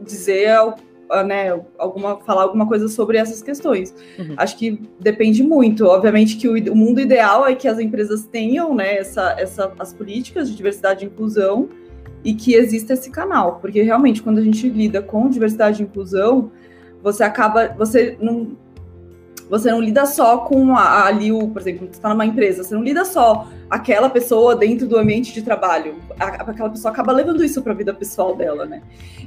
dizer 0.00 0.48
né, 1.26 1.58
alguma, 1.78 2.18
falar 2.18 2.42
alguma 2.42 2.66
coisa 2.66 2.88
sobre 2.88 3.16
essas 3.16 3.42
questões. 3.42 3.94
Uhum. 4.18 4.34
Acho 4.36 4.56
que 4.56 4.80
depende 5.00 5.42
muito. 5.42 5.86
Obviamente 5.86 6.36
que 6.36 6.48
o, 6.48 6.72
o, 6.72 6.76
mundo 6.76 7.00
ideal 7.00 7.46
é 7.46 7.54
que 7.54 7.66
as 7.66 7.78
empresas 7.78 8.24
tenham 8.26 8.74
né, 8.74 8.96
essa, 8.98 9.34
essa, 9.38 9.72
as 9.78 9.92
políticas 9.92 10.48
de 10.48 10.56
diversidade 10.56 11.04
e 11.04 11.08
inclusão 11.08 11.68
e 12.24 12.34
que 12.34 12.54
exista 12.54 12.92
esse 12.92 13.10
canal, 13.10 13.58
porque 13.60 13.80
realmente 13.80 14.22
quando 14.22 14.38
a 14.38 14.42
gente 14.42 14.68
lida 14.68 15.00
com 15.00 15.28
diversidade 15.30 15.82
e 15.82 15.86
inclusão, 15.86 16.50
você 17.02 17.22
acaba, 17.22 17.68
você 17.68 18.16
não 18.20 18.56
você 19.48 19.70
não 19.70 19.80
lida 19.80 20.04
só 20.06 20.38
com 20.38 20.76
a, 20.76 21.06
ali 21.06 21.32
o, 21.32 21.48
por 21.48 21.62
exemplo, 21.62 21.86
você 21.86 21.92
está 21.92 22.08
numa 22.10 22.26
empresa, 22.26 22.62
você 22.62 22.74
não 22.74 22.82
lida 22.82 23.04
só 23.04 23.48
aquela 23.70 24.10
pessoa 24.10 24.54
dentro 24.54 24.86
do 24.86 24.98
ambiente 24.98 25.32
de 25.32 25.42
trabalho. 25.42 25.96
A, 26.18 26.26
aquela 26.26 26.70
pessoa 26.70 26.92
acaba 26.92 27.12
levando 27.12 27.44
isso 27.44 27.62
para 27.62 27.72
a 27.72 27.76
vida 27.76 27.94
pessoal 27.94 28.36
dela, 28.36 28.66
né? 28.66 28.82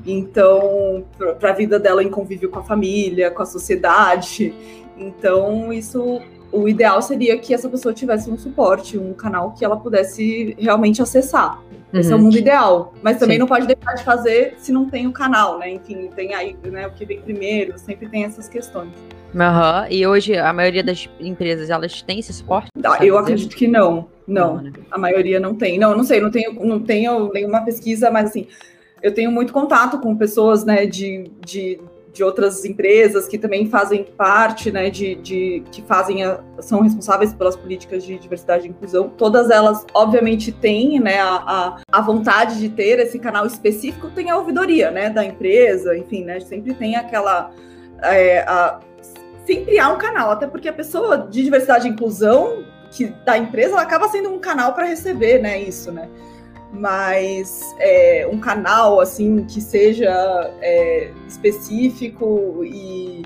Então, 0.06 1.04
para 1.40 1.52
a 1.52 1.54
vida 1.54 1.80
dela 1.80 2.04
em 2.04 2.10
convívio 2.10 2.50
com 2.50 2.60
a 2.60 2.64
família, 2.64 3.32
com 3.32 3.42
a 3.42 3.46
sociedade. 3.46 4.54
Então, 4.98 5.74
isso 5.74 6.22
o 6.52 6.68
ideal 6.68 7.02
seria 7.02 7.38
que 7.38 7.54
essa 7.54 7.70
pessoa 7.70 7.94
tivesse 7.94 8.30
um 8.30 8.38
suporte, 8.38 8.98
um 8.98 9.14
canal 9.14 9.52
que 9.52 9.64
ela 9.64 9.78
pudesse 9.78 10.56
realmente 10.60 11.02
acessar. 11.02 11.60
Uhum. 11.94 12.00
Esse 12.00 12.12
é 12.12 12.16
o 12.16 12.18
uhum. 12.18 12.26
mundo 12.26 12.38
ideal. 12.38 12.94
Mas 13.02 13.18
também 13.18 13.36
Sim. 13.36 13.40
não 13.40 13.48
pode 13.48 13.66
deixar 13.66 13.94
de 13.94 14.04
fazer 14.04 14.56
se 14.58 14.72
não 14.72 14.90
tem 14.90 15.08
o 15.08 15.14
canal, 15.14 15.58
né? 15.58 15.72
Enfim, 15.72 16.10
tem 16.14 16.34
aí 16.34 16.56
né, 16.64 16.88
o 16.88 16.92
que 16.92 17.06
vem 17.06 17.22
primeiro, 17.22 17.78
sempre 17.80 18.08
tem 18.10 18.26
essas 18.26 18.48
questões. 18.48 18.92
Uhum. 19.34 19.88
E 19.90 20.06
hoje 20.06 20.38
a 20.38 20.52
maioria 20.52 20.84
das 20.84 21.10
empresas 21.20 21.70
elas 21.70 22.02
têm 22.02 22.20
esse 22.20 22.34
suporte? 22.34 22.70
Ah, 22.84 23.04
eu 23.04 23.18
acredito 23.18 23.56
que 23.56 23.68
não. 23.68 24.10
Não, 24.28 24.56
não 24.56 24.64
né? 24.64 24.72
a 24.90 24.98
maioria 24.98 25.40
não 25.40 25.56
tem. 25.56 25.78
Não, 25.80 25.96
não 25.96 26.04
sei, 26.04 26.22
não 26.22 26.32
tenho, 26.32 26.54
não 26.66 26.80
tenho 26.80 27.32
nenhuma 27.34 27.62
pesquisa, 27.64 28.10
mas 28.10 28.30
assim, 28.30 28.48
eu 29.02 29.14
tenho 29.14 29.32
muito 29.32 29.52
contato 29.52 30.00
com 30.00 30.16
pessoas, 30.16 30.64
né, 30.64 30.86
de, 30.86 31.32
de, 31.46 31.80
de 32.14 32.24
outras 32.24 32.64
empresas 32.64 33.28
que 33.28 33.38
também 33.38 33.68
fazem 33.68 34.04
parte, 34.04 34.72
né, 34.72 34.90
de, 34.90 35.16
de 35.16 35.64
que 35.72 35.82
fazem, 35.82 36.24
a, 36.24 36.40
são 36.60 36.82
responsáveis 36.82 37.34
pelas 37.34 37.56
políticas 37.56 38.04
de 38.04 38.18
diversidade 38.18 38.68
e 38.68 38.70
inclusão. 38.70 39.10
Todas 39.10 39.50
elas, 39.50 39.86
obviamente, 39.94 40.52
têm, 40.52 41.00
né, 41.00 41.20
a, 41.20 41.36
a, 41.36 41.82
a 41.92 42.02
vontade 42.02 42.60
de 42.60 42.70
ter 42.70 43.00
esse 43.00 43.18
canal 43.18 43.46
específico, 43.46 44.10
tem 44.12 44.30
a 44.30 44.38
ouvidoria, 44.38 44.92
né, 44.92 45.10
da 45.10 45.26
empresa, 45.26 45.98
enfim, 45.98 46.24
né, 46.24 46.40
sempre 46.40 46.74
tem 46.74 46.96
aquela 46.96 47.52
é, 48.04 48.40
a, 48.42 48.80
sempre 49.46 49.80
há 49.80 49.90
um 49.90 49.98
canal, 49.98 50.32
até 50.32 50.48
porque 50.48 50.70
a 50.70 50.74
pessoa 50.74 51.18
de 51.18 51.44
diversidade 51.44 51.88
e 51.88 51.92
inclusão 51.92 52.64
que 52.92 53.08
da 53.26 53.38
empresa 53.38 53.74
ela 53.74 53.82
acaba 53.82 54.08
sendo 54.10 54.30
um 54.30 54.40
canal 54.40 54.74
para 54.74 54.86
receber, 54.86 55.42
né, 55.42 55.62
isso, 55.62 55.92
né? 55.92 56.10
Mas 56.74 57.76
é, 57.80 58.28
um 58.32 58.40
canal 58.40 59.00
assim 59.00 59.46
que 59.46 59.60
seja 59.60 60.10
é, 60.62 61.12
específico 61.28 62.64
e 62.64 63.24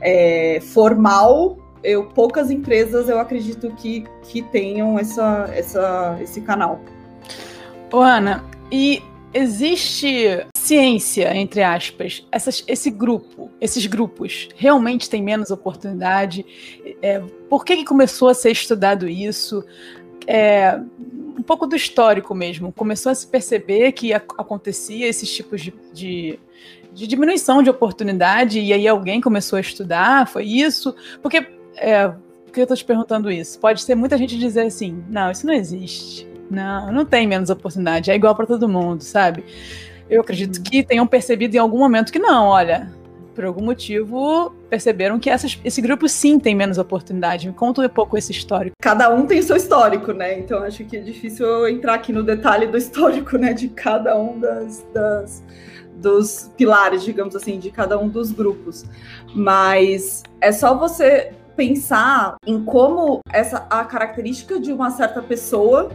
é, 0.00 0.60
formal, 0.60 1.58
eu 1.82 2.04
poucas 2.06 2.50
empresas 2.50 3.08
eu 3.08 3.18
acredito 3.18 3.70
que, 3.76 4.04
que 4.22 4.42
tenham 4.42 4.98
essa, 4.98 5.50
essa, 5.54 6.18
esse 6.20 6.40
canal. 6.40 6.80
Ô, 7.92 7.98
Ana, 7.98 8.44
e 8.70 9.02
existe 9.32 10.46
ciência, 10.64 11.36
entre 11.36 11.62
aspas, 11.62 12.26
essas, 12.32 12.64
esse 12.66 12.90
grupo, 12.90 13.50
esses 13.60 13.86
grupos 13.86 14.48
realmente 14.56 15.08
têm 15.08 15.22
menos 15.22 15.50
oportunidade? 15.50 16.44
É, 17.02 17.20
por 17.48 17.64
que, 17.64 17.76
que 17.76 17.84
começou 17.84 18.28
a 18.28 18.34
ser 18.34 18.50
estudado 18.50 19.08
isso? 19.08 19.64
É, 20.26 20.80
um 21.38 21.42
pouco 21.42 21.66
do 21.66 21.76
histórico 21.76 22.34
mesmo. 22.34 22.72
Começou 22.72 23.12
a 23.12 23.14
se 23.14 23.26
perceber 23.26 23.92
que 23.92 24.12
a, 24.12 24.16
acontecia 24.16 25.06
esses 25.06 25.30
tipos 25.30 25.60
de, 25.60 25.74
de, 25.92 26.38
de, 26.92 27.06
diminuição 27.06 27.62
de 27.62 27.68
oportunidade, 27.68 28.60
e 28.60 28.72
aí 28.72 28.88
alguém 28.88 29.20
começou 29.20 29.56
a 29.56 29.60
estudar, 29.60 30.26
foi 30.26 30.44
isso? 30.44 30.94
Porque, 31.20 31.46
é, 31.76 32.08
por 32.08 32.52
que 32.52 32.60
eu 32.60 32.64
estou 32.64 32.76
te 32.76 32.84
perguntando 32.84 33.30
isso? 33.30 33.58
Pode 33.60 33.82
ser 33.82 33.94
muita 33.94 34.16
gente 34.16 34.38
dizer 34.38 34.62
assim, 34.62 35.04
não, 35.10 35.30
isso 35.30 35.46
não 35.46 35.52
existe 35.52 36.34
não, 36.50 36.92
não 36.92 37.04
tem 37.04 37.26
menos 37.26 37.50
oportunidade, 37.50 38.10
é 38.10 38.14
igual 38.14 38.34
para 38.34 38.46
todo 38.46 38.68
mundo, 38.68 39.02
sabe? 39.02 39.44
Eu 40.08 40.20
acredito 40.20 40.62
que 40.62 40.82
tenham 40.82 41.06
percebido 41.06 41.54
em 41.54 41.58
algum 41.58 41.78
momento 41.78 42.12
que 42.12 42.18
não, 42.18 42.46
olha, 42.46 42.92
por 43.34 43.44
algum 43.44 43.64
motivo 43.64 44.54
perceberam 44.70 45.18
que 45.18 45.28
essas, 45.28 45.58
esse 45.64 45.80
grupo 45.80 46.08
sim 46.08 46.38
tem 46.38 46.54
menos 46.54 46.78
oportunidade. 46.78 47.48
Me 47.48 47.54
conta 47.54 47.82
um 47.82 47.88
pouco 47.88 48.16
esse 48.16 48.32
histórico. 48.32 48.76
Cada 48.80 49.12
um 49.12 49.26
tem 49.26 49.42
seu 49.42 49.56
histórico, 49.56 50.12
né? 50.12 50.38
Então 50.38 50.62
acho 50.62 50.84
que 50.84 50.96
é 50.96 51.00
difícil 51.00 51.46
eu 51.46 51.68
entrar 51.68 51.94
aqui 51.94 52.12
no 52.12 52.22
detalhe 52.22 52.66
do 52.66 52.78
histórico, 52.78 53.36
né, 53.36 53.52
de 53.52 53.68
cada 53.68 54.16
um 54.18 54.38
das, 54.38 54.86
das 54.92 55.42
dos 55.96 56.50
pilares, 56.56 57.02
digamos 57.02 57.34
assim, 57.36 57.58
de 57.58 57.70
cada 57.70 57.98
um 57.98 58.08
dos 58.08 58.30
grupos. 58.32 58.84
Mas 59.34 60.22
é 60.40 60.52
só 60.52 60.76
você 60.76 61.32
pensar 61.56 62.34
em 62.46 62.62
como 62.64 63.20
essa 63.32 63.66
a 63.70 63.84
característica 63.84 64.58
de 64.58 64.72
uma 64.72 64.90
certa 64.90 65.22
pessoa 65.22 65.90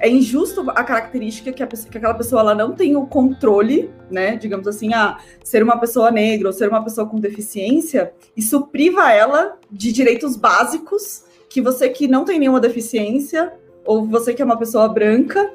é 0.00 0.08
injusto 0.08 0.64
a 0.70 0.84
característica 0.84 1.52
que, 1.52 1.62
a 1.62 1.66
que 1.66 1.98
aquela 1.98 2.14
pessoa 2.14 2.40
ela 2.40 2.54
não 2.54 2.72
tem 2.72 2.96
o 2.96 3.06
controle, 3.06 3.90
né? 4.10 4.36
Digamos 4.36 4.66
assim, 4.66 4.94
a 4.94 5.18
ser 5.42 5.62
uma 5.62 5.78
pessoa 5.78 6.10
negra 6.10 6.48
ou 6.48 6.52
ser 6.52 6.68
uma 6.68 6.82
pessoa 6.82 7.06
com 7.06 7.18
deficiência, 7.18 8.12
isso 8.36 8.66
priva 8.66 9.12
ela 9.12 9.56
de 9.70 9.92
direitos 9.92 10.36
básicos 10.36 11.24
que 11.48 11.60
você 11.60 11.88
que 11.88 12.06
não 12.06 12.24
tem 12.24 12.38
nenhuma 12.38 12.60
deficiência 12.60 13.52
ou 13.84 14.04
você 14.04 14.34
que 14.34 14.42
é 14.42 14.44
uma 14.44 14.58
pessoa 14.58 14.88
branca 14.88 15.52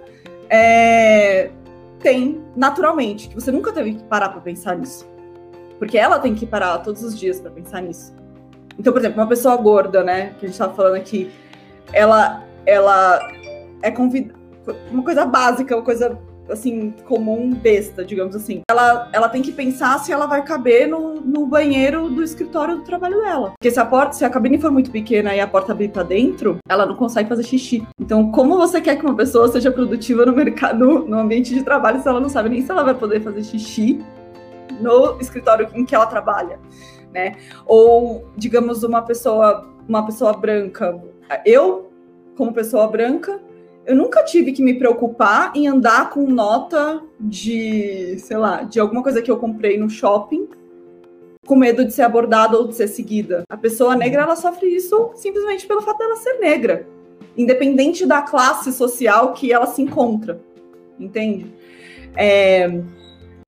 é, 0.50 1.50
tem 2.00 2.42
naturalmente, 2.56 3.30
que 3.30 3.36
você 3.36 3.52
nunca 3.52 3.72
teve 3.72 3.94
que 3.94 4.04
parar 4.04 4.30
para 4.30 4.42
pensar 4.42 4.76
nisso. 4.76 5.08
Porque 5.80 5.98
ela 5.98 6.20
tem 6.20 6.36
que 6.36 6.46
parar 6.46 6.78
todos 6.80 7.04
os 7.04 7.18
dias 7.18 7.40
para 7.40 7.52
pensar 7.52 7.82
nisso. 7.82 8.14
Então, 8.78 8.92
por 8.92 9.00
exemplo, 9.00 9.22
uma 9.22 9.28
pessoa 9.28 9.56
gorda, 9.56 10.04
né, 10.04 10.34
que 10.40 10.46
a 10.46 10.48
gente 10.48 10.52
estava 10.52 10.74
falando 10.74 10.96
aqui, 10.96 11.32
ela 11.92 12.44
ela 12.66 13.20
é 13.84 13.92
convidada. 13.92 14.42
Uma 14.90 15.04
coisa 15.04 15.26
básica, 15.26 15.76
uma 15.76 15.84
coisa 15.84 16.18
assim, 16.50 16.94
comum, 17.06 17.52
besta, 17.54 18.04
digamos 18.04 18.36
assim. 18.36 18.62
Ela, 18.70 19.10
ela 19.14 19.30
tem 19.30 19.42
que 19.42 19.52
pensar 19.52 20.00
se 20.00 20.12
ela 20.12 20.26
vai 20.26 20.44
caber 20.44 20.88
no, 20.88 21.16
no 21.16 21.46
banheiro 21.46 22.10
do 22.10 22.24
escritório 22.24 22.78
do 22.78 22.84
trabalho 22.84 23.22
dela. 23.22 23.54
Porque 23.58 23.72
se 23.72 23.80
a 23.80 23.86
porta, 23.86 24.14
se 24.14 24.26
a 24.26 24.30
cabine 24.30 24.60
for 24.60 24.72
muito 24.72 24.92
pequena 24.92 25.36
e 25.36 25.40
a 25.40 25.48
porta 25.48 25.72
abrir 25.72 25.90
pra 25.90 26.04
dentro, 26.04 26.58
ela 26.68 26.86
não 26.86 26.96
consegue 26.96 27.30
fazer 27.30 27.44
xixi. 27.44 27.86
Então, 28.00 28.32
como 28.32 28.58
você 28.58 28.82
quer 28.82 28.98
que 28.98 29.06
uma 29.06 29.16
pessoa 29.16 29.48
seja 29.50 29.72
produtiva 29.72 30.26
no 30.26 30.34
mercado, 30.34 31.06
no 31.06 31.18
ambiente 31.18 31.54
de 31.54 31.64
trabalho, 31.64 32.02
se 32.02 32.08
ela 32.08 32.20
não 32.20 32.30
sabe 32.30 32.50
nem 32.50 32.62
se 32.62 32.72
ela 32.72 32.84
vai 32.84 32.94
poder 32.94 33.22
fazer 33.22 33.44
xixi 33.44 34.04
no 34.80 35.20
escritório 35.20 35.70
em 35.74 35.86
que 35.86 35.96
ela 35.96 36.06
trabalha, 36.06 36.60
né? 37.14 37.36
Ou, 37.66 38.28
digamos, 38.36 38.84
uma 38.84 39.02
pessoa, 39.02 39.70
uma 39.88 40.06
pessoa 40.06 40.34
branca. 40.34 41.02
Eu, 41.46 41.92
como 42.36 42.54
pessoa 42.54 42.88
branca, 42.88 43.40
eu 43.86 43.96
nunca 43.96 44.24
tive 44.24 44.54
que 44.54 44.64
me 44.64 44.74
preocupar 44.74 45.52
em 45.56 45.68
andar 45.68 46.10
com 46.10 46.22
nota 46.22 47.02
de, 47.20 48.18
sei 48.20 48.38
lá, 48.38 48.64
de 48.64 48.80
alguma 48.80 49.04
coisa 49.04 49.22
que 49.22 49.30
eu 49.30 49.38
comprei 49.38 49.78
no 49.78 49.90
shopping, 49.90 50.48
com 51.46 51.56
medo 51.56 51.84
de 51.84 51.94
ser 51.94 52.04
abordada 52.04 52.58
ou 52.58 52.68
de 52.68 52.76
ser 52.76 52.88
seguida. 52.88 53.44
A 53.50 53.58
pessoa 53.58 53.96
negra, 53.96 54.22
ela 54.22 54.36
sofre 54.36 54.68
isso 54.68 55.12
simplesmente 55.16 55.68
pelo 55.68 55.82
fato 55.82 55.98
dela 55.98 56.16
ser 56.16 56.40
negra, 56.40 56.88
independente 57.38 58.06
da 58.06 58.22
classe 58.22 58.72
social 58.72 59.34
que 59.34 59.52
ela 59.52 59.66
se 59.66 59.82
encontra, 59.82 60.40
entende? 60.98 61.54
É, 62.16 62.80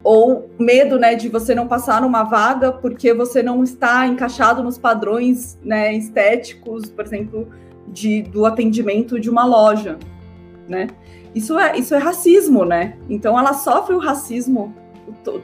ou 0.03 0.49
medo, 0.59 0.99
né, 0.99 1.15
de 1.15 1.29
você 1.29 1.55
não 1.55 1.67
passar 1.67 2.01
numa 2.01 2.23
vaga 2.23 2.73
porque 2.73 3.13
você 3.13 3.41
não 3.41 3.63
está 3.63 4.05
encaixado 4.05 4.61
nos 4.61 4.77
padrões, 4.77 5.57
né, 5.63 5.93
estéticos, 5.93 6.89
por 6.89 7.05
exemplo, 7.05 7.47
de, 7.87 8.23
do 8.23 8.45
atendimento 8.45 9.17
de 9.17 9.29
uma 9.29 9.45
loja 9.45 9.97
né? 10.67 10.87
Isso 11.33 11.57
é, 11.57 11.77
isso 11.77 11.93
é 11.93 11.97
racismo, 11.97 12.65
né? 12.65 12.97
Então 13.09 13.37
ela 13.37 13.53
sofre 13.53 13.93
o 13.93 13.99
racismo 13.99 14.73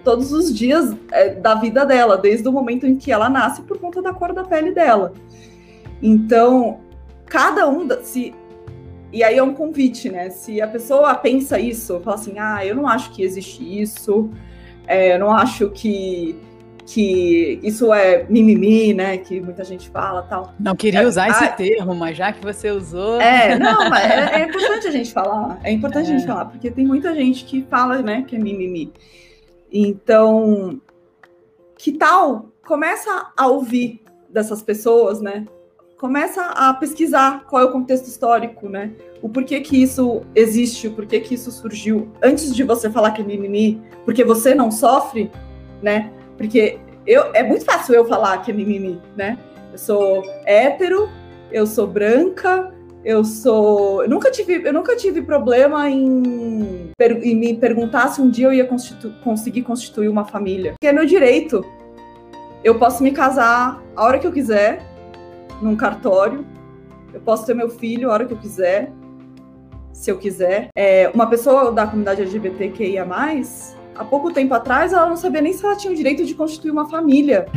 todos 0.04 0.32
os 0.32 0.54
dias 0.54 0.96
é, 1.12 1.30
da 1.36 1.56
vida 1.56 1.86
dela, 1.86 2.18
desde 2.18 2.48
o 2.48 2.52
momento 2.52 2.86
em 2.86 2.96
que 2.96 3.12
ela 3.12 3.30
nasce, 3.30 3.62
por 3.62 3.78
conta 3.80 4.02
da 4.02 4.14
cor 4.14 4.34
da 4.34 4.44
pele 4.44 4.72
dela. 4.72 5.14
Então, 6.02 6.80
cada 7.26 7.70
um, 7.70 7.88
se 8.02 8.34
e 9.14 9.24
aí 9.24 9.38
é 9.38 9.44
um 9.44 9.54
convite, 9.54 10.10
né? 10.10 10.30
Se 10.30 10.62
a 10.62 10.68
pessoa 10.68 11.14
pensa 11.16 11.60
isso, 11.60 12.00
fala 12.00 12.16
assim, 12.16 12.40
ah, 12.40 12.66
eu 12.66 12.76
não 12.76 12.88
acho 12.88 13.12
que 13.12 13.24
existe 13.24 13.82
isso, 13.82 14.30
é, 14.88 15.16
eu 15.16 15.20
não 15.20 15.32
acho 15.32 15.70
que 15.70 16.40
que 16.94 17.58
isso 17.64 17.94
é 17.94 18.26
mimimi, 18.30 18.94
né? 18.94 19.18
Que 19.18 19.40
muita 19.40 19.64
gente 19.64 19.90
fala 19.90 20.24
tal. 20.24 20.54
Não 20.60 20.76
queria 20.76 21.08
usar 21.08 21.28
é, 21.28 21.30
esse 21.30 21.44
ah, 21.46 21.52
termo, 21.52 21.96
mas 21.96 22.18
já 22.18 22.34
que 22.34 22.44
você 22.44 22.70
usou. 22.70 23.20
É, 23.22 23.58
não, 23.58 23.90
mas 23.90 24.04
é, 24.04 24.42
é 24.42 24.46
importante 24.46 24.88
a 24.88 24.92
gente 24.92 25.14
falar. 25.14 25.58
É 25.64 25.72
importante 25.72 26.12
é. 26.12 26.14
a 26.14 26.18
gente 26.18 26.28
falar, 26.28 26.46
porque 26.46 26.70
tem 26.70 26.86
muita 26.86 27.16
gente 27.16 27.46
que 27.46 27.66
fala, 27.70 28.02
né, 28.02 28.26
que 28.28 28.36
é 28.36 28.40
mimimi. 28.40 28.92
Então, 29.72 30.82
que 31.78 31.94
tal? 31.94 32.48
Começa 32.66 33.32
a 33.38 33.48
ouvir 33.48 34.02
dessas 34.30 34.62
pessoas, 34.62 35.22
né? 35.22 35.46
Começa 35.98 36.44
a 36.44 36.74
pesquisar 36.74 37.46
qual 37.46 37.62
é 37.62 37.66
o 37.66 37.72
contexto 37.72 38.08
histórico, 38.08 38.68
né? 38.68 38.92
O 39.22 39.30
porquê 39.30 39.62
que 39.62 39.82
isso 39.82 40.24
existe, 40.36 40.88
o 40.88 40.92
porquê 40.92 41.22
que 41.22 41.36
isso 41.36 41.52
surgiu. 41.52 42.12
Antes 42.22 42.54
de 42.54 42.64
você 42.64 42.90
falar 42.90 43.12
que 43.12 43.22
é 43.22 43.26
mimimi, 43.26 43.82
porque 44.04 44.26
você 44.26 44.54
não 44.54 44.70
sofre, 44.72 45.32
né? 45.82 46.12
Porque 46.42 46.80
eu, 47.06 47.26
é 47.36 47.44
muito 47.44 47.64
fácil 47.64 47.94
eu 47.94 48.04
falar 48.04 48.40
que 48.40 48.50
é 48.50 48.54
mimimi, 48.54 49.00
né? 49.16 49.38
Eu 49.72 49.78
sou 49.78 50.24
hétero, 50.44 51.08
eu 51.52 51.68
sou 51.68 51.86
branca, 51.86 52.74
eu 53.06 53.24
sou. 53.24 54.02
Eu 54.02 54.10
nunca 54.10 54.32
tive, 54.32 54.68
eu 54.68 54.74
nunca 54.74 54.96
tive 54.96 55.22
problema 55.22 55.88
em, 55.88 56.92
em 57.00 57.36
me 57.36 57.56
perguntar 57.56 58.08
se 58.08 58.20
um 58.20 58.28
dia 58.28 58.48
eu 58.48 58.54
ia 58.54 58.66
constitu 58.66 59.14
conseguir 59.24 59.62
constituir 59.62 60.08
uma 60.08 60.26
família. 60.26 60.72
Porque 60.72 60.88
é 60.88 60.92
meu 60.92 61.06
direito. 61.06 61.64
Eu 62.64 62.80
posso 62.80 63.04
me 63.04 63.12
casar 63.12 63.80
a 63.96 64.04
hora 64.04 64.18
que 64.18 64.26
eu 64.26 64.32
quiser, 64.32 64.84
num 65.62 65.76
cartório, 65.76 66.44
eu 67.14 67.22
posso 67.22 67.46
ter 67.46 67.54
meu 67.54 67.70
filho 67.70 68.10
a 68.10 68.14
hora 68.14 68.26
que 68.26 68.34
eu 68.34 68.38
quiser, 68.38 68.92
se 69.94 70.10
eu 70.10 70.18
quiser. 70.18 70.70
É, 70.76 71.08
uma 71.14 71.28
pessoa 71.28 71.72
da 71.72 71.86
comunidade 71.86 72.22
LGBTQIA, 72.22 73.06
há 73.96 74.04
pouco 74.04 74.32
tempo 74.32 74.54
atrás, 74.54 74.94
ela 74.94 75.08
não 75.08 75.18
sabia 75.18 75.42
nem 75.42 75.54
se 75.54 75.66
ela 75.66 75.76
tinha 75.76 75.92
o 75.94 75.96
direito 75.96 76.26
de 76.26 76.34
constituir 76.34 76.72
uma 76.72 76.90
família, 76.90 77.48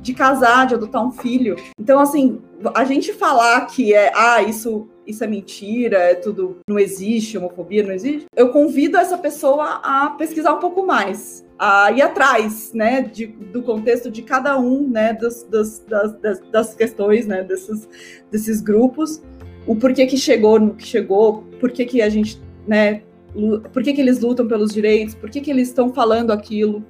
de 0.00 0.14
casar, 0.14 0.66
de 0.66 0.74
adotar 0.74 1.04
um 1.04 1.10
filho. 1.10 1.56
Então, 1.78 2.00
assim, 2.00 2.40
a 2.74 2.84
gente 2.84 3.12
falar 3.12 3.66
que 3.66 3.94
é, 3.94 4.12
ah, 4.14 4.42
isso, 4.42 4.88
isso 5.06 5.22
é 5.22 5.26
mentira, 5.26 5.98
é 5.98 6.14
tudo, 6.14 6.58
não 6.68 6.78
existe, 6.78 7.36
homofobia 7.36 7.82
não 7.82 7.92
existe, 7.92 8.26
eu 8.36 8.50
convido 8.50 8.96
essa 8.96 9.18
pessoa 9.18 9.80
a 9.82 10.10
pesquisar 10.10 10.54
um 10.54 10.60
pouco 10.60 10.86
mais, 10.86 11.46
a 11.58 11.90
ir 11.92 12.02
atrás, 12.02 12.72
né, 12.72 13.02
de, 13.02 13.26
do 13.26 13.62
contexto 13.62 14.10
de 14.10 14.22
cada 14.22 14.58
um, 14.58 14.88
né, 14.88 15.12
das, 15.12 15.42
das, 15.44 15.80
das, 15.80 16.40
das 16.50 16.74
questões, 16.74 17.26
né, 17.26 17.42
desses, 17.42 17.88
desses 18.30 18.60
grupos, 18.60 19.22
o 19.66 19.76
porquê 19.76 20.06
que 20.06 20.16
chegou 20.16 20.58
no 20.58 20.74
que 20.74 20.86
chegou, 20.86 21.44
por 21.60 21.70
que 21.70 21.84
que 21.84 22.00
a 22.00 22.08
gente, 22.08 22.40
né, 22.66 23.02
por 23.72 23.82
que 23.82 23.92
que 23.92 24.00
eles 24.00 24.20
lutam 24.20 24.46
pelos 24.46 24.72
direitos, 24.72 25.14
por 25.14 25.30
que 25.30 25.40
que 25.40 25.50
eles 25.50 25.68
estão 25.68 25.92
falando 25.92 26.32
aquilo, 26.32 26.84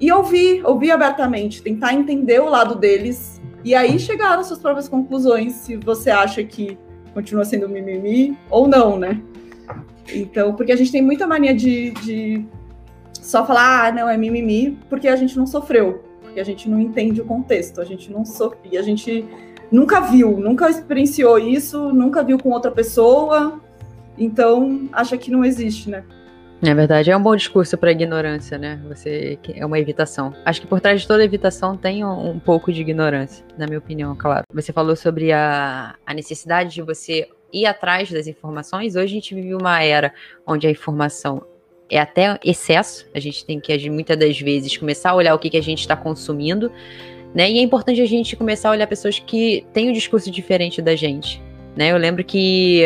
e 0.00 0.12
ouvir, 0.12 0.64
ouvir 0.64 0.92
abertamente, 0.92 1.62
tentar 1.62 1.92
entender 1.92 2.40
o 2.40 2.48
lado 2.48 2.74
deles, 2.74 3.40
e 3.64 3.74
aí 3.74 3.98
chegar 3.98 4.38
às 4.38 4.46
suas 4.46 4.60
próprias 4.60 4.88
conclusões, 4.88 5.52
se 5.54 5.76
você 5.76 6.10
acha 6.10 6.42
que 6.44 6.78
continua 7.12 7.44
sendo 7.44 7.68
mimimi 7.68 8.38
ou 8.48 8.68
não, 8.68 8.98
né? 8.98 9.20
Então, 10.14 10.54
porque 10.54 10.72
a 10.72 10.76
gente 10.76 10.92
tem 10.92 11.02
muita 11.02 11.26
mania 11.26 11.54
de, 11.54 11.90
de 11.90 12.46
só 13.12 13.44
falar, 13.44 13.86
ah, 13.86 13.92
não, 13.92 14.08
é 14.08 14.16
mimimi, 14.16 14.78
porque 14.88 15.08
a 15.08 15.16
gente 15.16 15.36
não 15.36 15.46
sofreu, 15.46 16.04
porque 16.22 16.38
a 16.38 16.44
gente 16.44 16.68
não 16.68 16.80
entende 16.80 17.20
o 17.20 17.24
contexto, 17.24 17.80
a 17.80 17.84
gente 17.84 18.10
não 18.10 18.24
sofre, 18.24 18.78
a 18.78 18.82
gente 18.82 19.24
nunca 19.70 20.00
viu, 20.00 20.38
nunca 20.38 20.70
experienciou 20.70 21.38
isso, 21.38 21.92
nunca 21.92 22.22
viu 22.22 22.38
com 22.38 22.50
outra 22.50 22.70
pessoa, 22.70 23.60
então 24.18 24.88
acha 24.92 25.16
que 25.16 25.30
não 25.30 25.44
existe, 25.44 25.88
né? 25.88 26.04
É 26.60 26.74
verdade, 26.74 27.08
é 27.08 27.16
um 27.16 27.22
bom 27.22 27.36
discurso 27.36 27.78
para 27.78 27.92
ignorância, 27.92 28.58
né? 28.58 28.80
Você 28.88 29.38
é 29.54 29.64
uma 29.64 29.78
evitação. 29.78 30.34
Acho 30.44 30.60
que 30.60 30.66
por 30.66 30.80
trás 30.80 31.00
de 31.00 31.06
toda 31.06 31.24
evitação 31.24 31.76
tem 31.76 32.04
um, 32.04 32.30
um, 32.30 32.38
pouco 32.40 32.72
de 32.72 32.80
ignorância, 32.80 33.44
na 33.56 33.64
minha 33.64 33.78
opinião, 33.78 34.16
claro. 34.16 34.42
Você 34.52 34.72
falou 34.72 34.96
sobre 34.96 35.30
a, 35.30 35.94
a 36.04 36.12
necessidade 36.12 36.74
de 36.74 36.82
você 36.82 37.28
ir 37.52 37.64
atrás 37.64 38.10
das 38.10 38.26
informações. 38.26 38.96
Hoje 38.96 39.04
a 39.04 39.14
gente 39.20 39.34
vive 39.36 39.54
uma 39.54 39.80
era 39.80 40.12
onde 40.44 40.66
a 40.66 40.70
informação 40.70 41.46
é 41.88 42.00
até 42.00 42.38
excesso. 42.44 43.06
A 43.14 43.20
gente 43.20 43.46
tem 43.46 43.60
que, 43.60 43.88
muitas 43.88 44.18
das 44.18 44.40
vezes, 44.40 44.76
começar 44.76 45.10
a 45.10 45.14
olhar 45.14 45.34
o 45.36 45.38
que, 45.38 45.50
que 45.50 45.56
a 45.56 45.62
gente 45.62 45.80
está 45.80 45.96
consumindo, 45.96 46.72
né? 47.32 47.48
E 47.48 47.58
é 47.58 47.62
importante 47.62 48.00
a 48.00 48.06
gente 48.06 48.34
começar 48.34 48.70
a 48.70 48.72
olhar 48.72 48.86
pessoas 48.88 49.20
que 49.20 49.64
têm 49.72 49.90
um 49.90 49.92
discurso 49.92 50.28
diferente 50.28 50.82
da 50.82 50.96
gente, 50.96 51.40
né? 51.76 51.92
Eu 51.92 51.98
lembro 51.98 52.24
que 52.24 52.82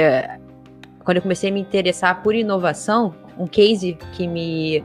quando 1.05 1.17
eu 1.17 1.23
comecei 1.23 1.51
a 1.51 1.53
me 1.53 1.61
interessar 1.61 2.23
por 2.23 2.35
inovação, 2.35 3.15
um 3.39 3.47
case 3.47 3.97
que 4.13 4.27
me 4.27 4.83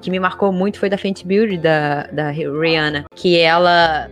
que 0.00 0.10
me 0.10 0.18
marcou 0.18 0.50
muito 0.50 0.78
foi 0.78 0.88
da 0.88 0.96
Fenty 0.96 1.26
Beauty 1.26 1.58
da, 1.58 2.04
da 2.04 2.30
Rihanna, 2.30 3.04
que 3.14 3.38
ela 3.38 4.10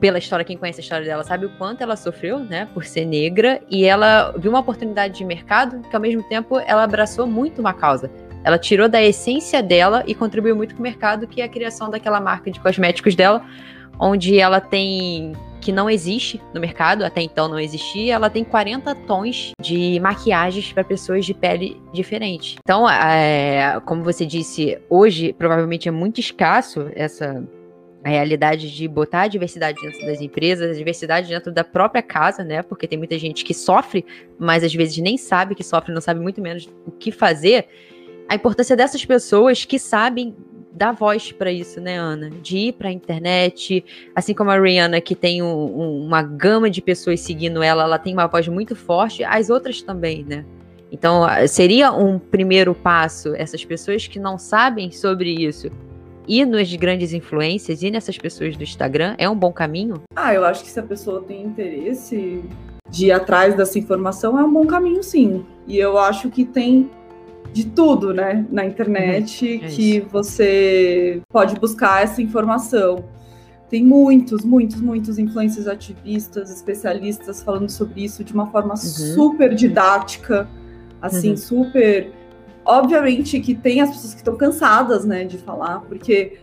pela 0.00 0.18
história, 0.18 0.44
quem 0.44 0.56
conhece 0.56 0.80
a 0.80 0.82
história 0.82 1.04
dela 1.04 1.24
sabe 1.24 1.46
o 1.46 1.50
quanto 1.50 1.80
ela 1.82 1.96
sofreu, 1.96 2.38
né, 2.38 2.68
por 2.72 2.84
ser 2.84 3.04
negra, 3.04 3.60
e 3.68 3.84
ela 3.84 4.32
viu 4.38 4.50
uma 4.50 4.60
oportunidade 4.60 5.18
de 5.18 5.24
mercado 5.24 5.80
que 5.88 5.94
ao 5.94 6.00
mesmo 6.00 6.22
tempo 6.22 6.58
ela 6.60 6.84
abraçou 6.84 7.26
muito 7.26 7.60
uma 7.60 7.74
causa. 7.74 8.08
Ela 8.44 8.58
tirou 8.58 8.88
da 8.88 9.02
essência 9.02 9.60
dela 9.60 10.04
e 10.06 10.14
contribuiu 10.14 10.54
muito 10.54 10.74
com 10.74 10.80
o 10.80 10.82
mercado, 10.82 11.26
que 11.26 11.40
é 11.40 11.44
a 11.44 11.48
criação 11.48 11.90
daquela 11.90 12.20
marca 12.20 12.48
de 12.48 12.60
cosméticos 12.60 13.16
dela, 13.16 13.44
onde 13.98 14.38
ela 14.38 14.60
tem 14.60 15.32
que 15.68 15.72
não 15.72 15.90
existe 15.90 16.40
no 16.54 16.62
mercado, 16.62 17.04
até 17.04 17.20
então 17.20 17.46
não 17.46 17.60
existia, 17.60 18.14
ela 18.14 18.30
tem 18.30 18.42
40 18.42 18.94
tons 19.06 19.52
de 19.60 20.00
maquiagens 20.00 20.72
para 20.72 20.82
pessoas 20.82 21.26
de 21.26 21.34
pele 21.34 21.78
diferente. 21.92 22.56
Então, 22.58 22.88
é, 22.88 23.78
como 23.84 24.02
você 24.02 24.24
disse, 24.24 24.78
hoje 24.88 25.34
provavelmente 25.34 25.86
é 25.86 25.90
muito 25.90 26.20
escasso 26.20 26.90
essa 26.94 27.46
a 28.02 28.08
realidade 28.08 28.74
de 28.74 28.88
botar 28.88 29.22
a 29.22 29.28
diversidade 29.28 29.78
dentro 29.82 30.06
das 30.06 30.22
empresas, 30.22 30.70
a 30.70 30.78
diversidade 30.78 31.28
dentro 31.28 31.52
da 31.52 31.64
própria 31.64 32.00
casa, 32.00 32.42
né? 32.42 32.62
Porque 32.62 32.86
tem 32.86 32.96
muita 32.96 33.18
gente 33.18 33.44
que 33.44 33.52
sofre, 33.52 34.06
mas 34.38 34.64
às 34.64 34.74
vezes 34.74 34.96
nem 34.96 35.18
sabe 35.18 35.54
que 35.54 35.62
sofre, 35.62 35.92
não 35.92 36.00
sabe 36.00 36.18
muito 36.18 36.40
menos 36.40 36.66
o 36.86 36.90
que 36.92 37.12
fazer. 37.12 37.68
A 38.26 38.34
importância 38.34 38.74
dessas 38.74 39.04
pessoas 39.04 39.66
que 39.66 39.78
sabem 39.78 40.34
dar 40.72 40.92
voz 40.92 41.32
para 41.32 41.50
isso, 41.50 41.80
né, 41.80 41.98
Ana? 41.98 42.30
De 42.30 42.58
ir 42.58 42.72
para 42.72 42.88
a 42.88 42.92
internet, 42.92 43.84
assim 44.14 44.34
como 44.34 44.50
a 44.50 44.60
Rihanna, 44.60 45.00
que 45.00 45.14
tem 45.14 45.42
um, 45.42 45.46
um, 45.46 46.06
uma 46.06 46.22
gama 46.22 46.70
de 46.70 46.80
pessoas 46.80 47.20
seguindo 47.20 47.62
ela, 47.62 47.82
ela 47.84 47.98
tem 47.98 48.12
uma 48.12 48.26
voz 48.26 48.46
muito 48.48 48.76
forte, 48.76 49.24
as 49.24 49.50
outras 49.50 49.82
também, 49.82 50.24
né? 50.24 50.44
Então, 50.90 51.26
seria 51.46 51.92
um 51.92 52.18
primeiro 52.18 52.74
passo 52.74 53.34
essas 53.34 53.64
pessoas 53.64 54.06
que 54.06 54.18
não 54.18 54.38
sabem 54.38 54.90
sobre 54.90 55.30
isso 55.34 55.70
e 56.26 56.44
nas 56.44 56.72
grandes 56.74 57.12
influências 57.12 57.82
e 57.82 57.90
nessas 57.90 58.18
pessoas 58.18 58.56
do 58.56 58.62
Instagram 58.62 59.14
é 59.18 59.28
um 59.28 59.36
bom 59.36 59.52
caminho? 59.52 60.02
Ah, 60.14 60.34
eu 60.34 60.44
acho 60.44 60.62
que 60.62 60.70
se 60.70 60.78
a 60.78 60.82
pessoa 60.82 61.22
tem 61.22 61.42
interesse 61.42 62.44
de 62.90 63.06
ir 63.06 63.12
atrás 63.12 63.54
dessa 63.54 63.78
informação, 63.78 64.38
é 64.38 64.44
um 64.44 64.52
bom 64.52 64.66
caminho, 64.66 65.02
sim. 65.02 65.44
E 65.66 65.78
eu 65.78 65.98
acho 65.98 66.30
que 66.30 66.44
tem 66.44 66.90
de 67.52 67.66
tudo, 67.66 68.12
né, 68.12 68.46
na 68.50 68.64
internet 68.64 69.46
uhum, 69.46 69.66
é 69.66 69.68
que 69.68 69.96
isso. 69.96 70.06
você 70.10 71.22
pode 71.28 71.58
buscar 71.58 72.02
essa 72.02 72.20
informação. 72.22 73.04
Tem 73.68 73.84
muitos, 73.84 74.44
muitos, 74.44 74.80
muitos 74.80 75.18
influencers 75.18 75.66
ativistas, 75.66 76.50
especialistas 76.50 77.42
falando 77.42 77.68
sobre 77.68 78.04
isso 78.04 78.24
de 78.24 78.32
uma 78.32 78.46
forma 78.46 78.72
uhum. 78.72 78.76
super 78.76 79.54
didática, 79.54 80.48
assim, 81.02 81.30
uhum. 81.30 81.36
super 81.36 82.12
Obviamente 82.68 83.40
que 83.40 83.54
tem 83.54 83.80
as 83.80 83.88
pessoas 83.88 84.12
que 84.12 84.20
estão 84.20 84.36
cansadas, 84.36 85.02
né, 85.06 85.24
de 85.24 85.38
falar, 85.38 85.80
porque 85.88 86.36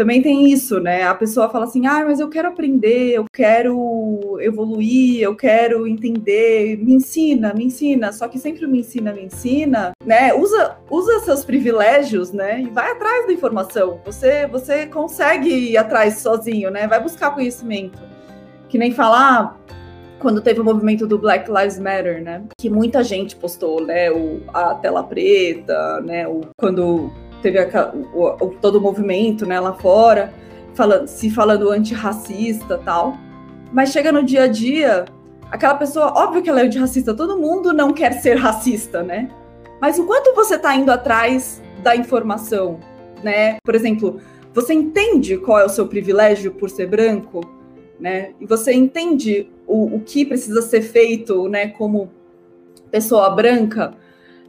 também 0.00 0.22
tem 0.22 0.50
isso, 0.50 0.80
né? 0.80 1.02
A 1.02 1.14
pessoa 1.14 1.50
fala 1.50 1.66
assim: 1.66 1.86
ah, 1.86 2.02
mas 2.06 2.20
eu 2.20 2.30
quero 2.30 2.48
aprender, 2.48 3.12
eu 3.12 3.26
quero 3.30 4.38
evoluir, 4.40 5.20
eu 5.20 5.36
quero 5.36 5.86
entender, 5.86 6.78
me 6.78 6.94
ensina, 6.94 7.52
me 7.52 7.66
ensina. 7.66 8.10
Só 8.10 8.26
que 8.26 8.38
sempre 8.38 8.66
me 8.66 8.80
ensina, 8.80 9.12
me 9.12 9.26
ensina, 9.26 9.92
né? 10.02 10.32
Usa, 10.32 10.78
usa 10.90 11.20
seus 11.20 11.44
privilégios, 11.44 12.32
né? 12.32 12.62
E 12.62 12.70
vai 12.70 12.92
atrás 12.92 13.26
da 13.26 13.32
informação. 13.34 14.00
Você, 14.06 14.46
você 14.46 14.86
consegue 14.86 15.50
ir 15.50 15.76
atrás 15.76 16.14
sozinho, 16.14 16.70
né? 16.70 16.86
Vai 16.86 17.02
buscar 17.02 17.34
conhecimento. 17.34 17.98
Que 18.70 18.78
nem 18.78 18.92
falar, 18.92 19.60
quando 20.18 20.40
teve 20.40 20.62
o 20.62 20.64
movimento 20.64 21.06
do 21.06 21.18
Black 21.18 21.50
Lives 21.50 21.78
Matter, 21.78 22.22
né? 22.22 22.42
Que 22.58 22.70
muita 22.70 23.04
gente 23.04 23.36
postou, 23.36 23.84
né? 23.84 24.10
O, 24.10 24.40
a 24.48 24.76
tela 24.76 25.02
preta, 25.02 26.00
né? 26.00 26.26
O, 26.26 26.40
quando 26.56 27.12
teve 27.40 27.58
a, 27.58 27.92
o, 28.14 28.44
o, 28.44 28.48
todo 28.60 28.76
o 28.76 28.80
movimento, 28.80 29.46
né? 29.46 29.58
Lá 29.58 29.72
fora, 29.72 30.32
falando, 30.74 31.06
se 31.06 31.30
falando 31.30 31.70
antirracista 31.70 32.78
tal. 32.78 33.16
Mas 33.72 33.90
chega 33.90 34.10
no 34.12 34.24
dia 34.24 34.44
a 34.44 34.48
dia, 34.48 35.04
aquela 35.50 35.74
pessoa, 35.74 36.12
óbvio 36.16 36.42
que 36.42 36.50
ela 36.50 36.60
é 36.60 36.64
antirracista, 36.64 37.14
todo 37.14 37.38
mundo 37.38 37.72
não 37.72 37.92
quer 37.92 38.14
ser 38.14 38.36
racista, 38.36 39.02
né? 39.02 39.28
Mas 39.80 39.98
o 39.98 40.04
quanto 40.04 40.34
você 40.34 40.56
está 40.56 40.74
indo 40.74 40.90
atrás 40.90 41.62
da 41.82 41.96
informação, 41.96 42.78
né? 43.22 43.56
Por 43.64 43.74
exemplo, 43.74 44.20
você 44.52 44.74
entende 44.74 45.36
qual 45.36 45.60
é 45.60 45.64
o 45.64 45.68
seu 45.68 45.86
privilégio 45.86 46.52
por 46.52 46.68
ser 46.68 46.86
branco? 46.86 47.40
né? 48.00 48.32
E 48.40 48.46
você 48.46 48.72
entende 48.72 49.48
o, 49.66 49.96
o 49.96 50.00
que 50.00 50.24
precisa 50.24 50.62
ser 50.62 50.80
feito, 50.80 51.48
né, 51.48 51.68
como 51.68 52.10
pessoa 52.90 53.30
branca, 53.30 53.94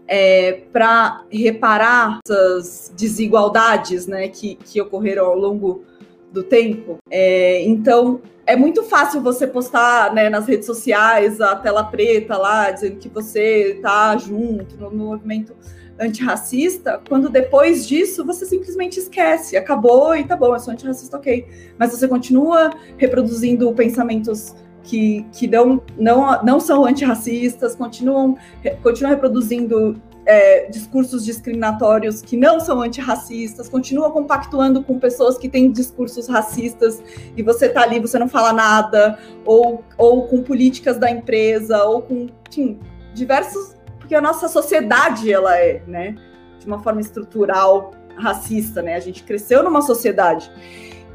é, 0.08 0.64
para 0.72 1.24
reparar 1.32 2.20
essas 2.26 2.92
desigualdades, 2.96 4.08
né, 4.08 4.28
que, 4.28 4.56
que 4.56 4.82
ocorreram 4.82 5.26
ao 5.26 5.38
longo 5.38 5.84
do 6.32 6.44
tempo. 6.44 6.98
É, 7.10 7.64
então, 7.64 8.22
é 8.46 8.56
muito 8.56 8.84
fácil 8.84 9.22
você 9.22 9.46
postar 9.46 10.14
né, 10.14 10.30
nas 10.30 10.48
redes 10.48 10.66
sociais 10.66 11.40
a 11.42 11.56
tela 11.56 11.84
preta 11.84 12.38
lá, 12.38 12.72
dizendo 12.72 12.98
que 12.98 13.10
você 13.10 13.74
está 13.76 14.16
junto 14.18 14.78
no, 14.78 14.92
movimento 14.92 15.56
antirracista, 16.00 17.00
quando 17.08 17.30
depois 17.30 17.88
disso 17.88 18.26
você 18.26 18.46
simplesmente 18.46 18.98
esquece, 18.98 19.56
acabou 19.56 20.16
e 20.16 20.24
tá 20.24 20.36
bom, 20.36 20.54
eu 20.54 20.60
sou 20.60 20.74
antirracista, 20.74 21.18
ok. 21.18 21.46
Mas 21.78 21.92
você 21.92 22.08
continua 22.08 22.72
reproduzindo 22.98 23.72
pensamentos 23.74 24.56
que, 24.84 25.26
que 25.32 25.48
não, 25.48 25.82
não, 25.98 26.44
não 26.44 26.60
são 26.60 26.86
antirracistas, 26.86 27.76
continuam, 27.76 28.38
continuam 28.82 29.14
reproduzindo 29.14 30.02
é, 30.26 30.70
discursos 30.70 31.26
discriminatórios 31.26 32.22
que 32.22 32.38
não 32.38 32.60
são 32.60 32.82
antirracistas, 32.82 33.68
continua 33.68 34.12
compactuando 34.12 34.84
com 34.84 35.00
pessoas 35.00 35.38
que 35.38 35.50
têm 35.50 35.72
discursos 35.72 36.28
racistas 36.28 37.02
e 37.36 37.42
você 37.42 37.68
tá 37.68 37.82
ali, 37.82 38.00
você 38.00 38.20
não 38.20 38.28
fala 38.28 38.54
nada, 38.54 39.18
ou, 39.46 39.84
ou 39.98 40.28
com 40.28 40.42
políticas 40.42 40.98
da 40.98 41.10
empresa, 41.10 41.84
ou 41.84 42.02
com 42.02 42.28
enfim, 42.50 42.80
diversos 43.14 43.76
porque 44.12 44.18
a 44.18 44.22
nossa 44.22 44.50
sociedade 44.50 45.32
ela 45.32 45.58
é, 45.58 45.82
né, 45.88 46.16
de 46.60 46.68
uma 46.68 46.84
forma 46.84 47.00
estrutural 47.00 47.92
racista, 48.18 48.82
né? 48.82 48.96
A 48.96 49.00
gente 49.00 49.24
cresceu 49.24 49.64
numa 49.64 49.82
sociedade. 49.82 50.52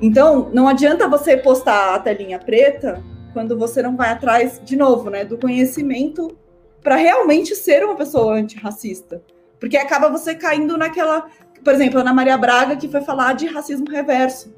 Então, 0.00 0.50
não 0.52 0.66
adianta 0.66 1.06
você 1.06 1.36
postar 1.36 1.94
a 1.94 1.98
telinha 1.98 2.38
preta 2.38 3.02
quando 3.36 3.58
você 3.58 3.82
não 3.82 3.94
vai 3.94 4.08
atrás, 4.08 4.58
de 4.64 4.76
novo, 4.76 5.10
né, 5.10 5.22
do 5.22 5.36
conhecimento 5.36 6.34
para 6.82 6.96
realmente 6.96 7.54
ser 7.54 7.84
uma 7.84 7.94
pessoa 7.94 8.36
antirracista. 8.36 9.22
Porque 9.60 9.76
acaba 9.76 10.08
você 10.08 10.34
caindo 10.34 10.78
naquela. 10.78 11.26
Por 11.62 11.74
exemplo, 11.74 12.00
Ana 12.00 12.14
Maria 12.14 12.38
Braga, 12.38 12.76
que 12.76 12.88
foi 12.88 13.02
falar 13.02 13.34
de 13.34 13.44
racismo 13.44 13.90
reverso. 13.90 14.54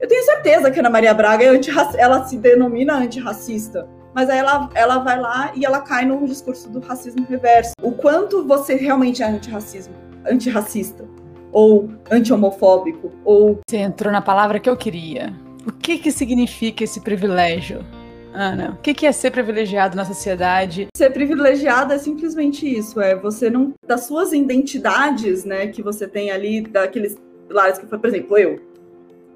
Eu 0.00 0.06
tenho 0.06 0.24
certeza 0.24 0.70
que 0.70 0.78
Ana 0.78 0.88
Maria 0.88 1.12
Braga 1.12 1.44
é 1.44 1.60
ela 1.98 2.24
se 2.24 2.38
denomina 2.38 2.94
antirracista. 2.94 3.88
Mas 4.14 4.30
aí 4.30 4.38
ela, 4.38 4.70
ela 4.72 4.98
vai 4.98 5.18
lá 5.18 5.50
e 5.56 5.66
ela 5.66 5.80
cai 5.80 6.04
no 6.04 6.24
discurso 6.24 6.70
do 6.70 6.78
racismo 6.78 7.26
reverso. 7.28 7.72
O 7.82 7.90
quanto 7.90 8.46
você 8.46 8.76
realmente 8.76 9.20
é 9.20 9.26
antirracismo, 9.26 9.94
antirracista, 10.24 11.04
ou 11.50 11.90
anti-homofóbico, 12.08 13.10
ou. 13.24 13.58
Você 13.68 13.78
entrou 13.78 14.12
na 14.12 14.22
palavra 14.22 14.60
que 14.60 14.70
eu 14.70 14.76
queria. 14.76 15.34
O 15.66 15.72
que, 15.72 15.98
que 15.98 16.12
significa 16.12 16.84
esse 16.84 17.00
privilégio? 17.00 17.84
Ana, 18.32 18.70
o 18.70 18.76
que 18.82 19.06
é 19.06 19.12
ser 19.12 19.30
privilegiado 19.30 19.96
na 19.96 20.04
sociedade? 20.04 20.88
Ser 20.96 21.10
privilegiado 21.10 21.92
é 21.92 21.98
simplesmente 21.98 22.66
isso, 22.66 23.00
é 23.00 23.14
você 23.14 23.50
não 23.50 23.72
das 23.86 24.04
suas 24.04 24.32
identidades, 24.32 25.44
né, 25.44 25.66
que 25.66 25.82
você 25.82 26.08
tem 26.08 26.30
ali 26.30 26.62
daqueles 26.62 27.16
pilares 27.46 27.78
que 27.78 27.86
foi, 27.86 27.98
por 27.98 28.08
exemplo, 28.08 28.38
eu. 28.38 28.60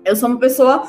Eu 0.05 0.17
sou 0.17 0.29
uma 0.29 0.39
pessoa 0.39 0.89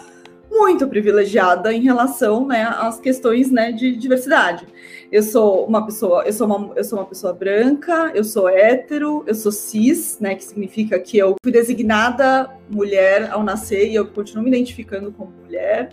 muito 0.50 0.88
privilegiada 0.88 1.74
em 1.74 1.82
relação, 1.82 2.48
né, 2.48 2.64
às 2.64 3.00
questões, 3.00 3.52
né, 3.52 3.72
de 3.72 3.96
diversidade. 3.96 4.66
Eu 5.12 5.22
sou 5.22 5.66
uma 5.66 5.86
pessoa, 5.86 6.24
eu 6.24 6.34
sou 6.34 6.48
uma, 6.48 6.74
eu 6.76 6.84
sou 6.84 7.00
uma 7.00 7.06
pessoa 7.06 7.34
branca, 7.34 8.12
eu 8.16 8.24
sou 8.24 8.48
hétero, 8.48 9.24
eu 9.28 9.36
sou 9.36 9.52
cis, 9.52 10.18
né, 10.20 10.36
que 10.36 10.46
significa 10.46 10.98
que 11.00 11.18
eu 11.18 11.36
fui 11.44 11.52
designada 11.52 12.50
mulher 12.70 13.30
ao 13.32 13.44
nascer 13.44 13.90
e 13.90 13.96
eu 13.96 14.08
continuo 14.08 14.44
me 14.44 14.50
identificando 14.50 15.12
como 15.12 15.32
mulher. 15.44 15.90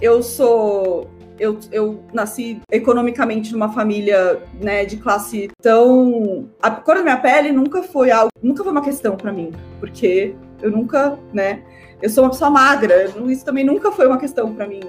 Eu 0.00 0.22
sou 0.22 1.10
eu, 1.40 1.58
eu 1.72 2.04
nasci 2.12 2.60
economicamente 2.70 3.52
numa 3.52 3.72
família 3.72 4.42
né, 4.60 4.84
de 4.84 4.98
classe 4.98 5.48
tão. 5.62 6.48
A 6.62 6.70
cor 6.70 6.96
da 6.96 7.02
minha 7.02 7.16
pele 7.16 7.50
nunca 7.50 7.82
foi 7.82 8.10
algo, 8.10 8.30
nunca 8.42 8.62
foi 8.62 8.70
uma 8.70 8.82
questão 8.82 9.16
para 9.16 9.32
mim, 9.32 9.50
porque 9.80 10.34
eu 10.60 10.70
nunca, 10.70 11.18
né? 11.32 11.62
Eu 12.02 12.10
sou 12.10 12.24
uma 12.24 12.30
pessoa 12.30 12.50
magra, 12.50 13.10
isso 13.28 13.44
também 13.44 13.64
nunca 13.64 13.90
foi 13.90 14.06
uma 14.06 14.18
questão 14.18 14.54
para 14.54 14.66
mim. 14.66 14.80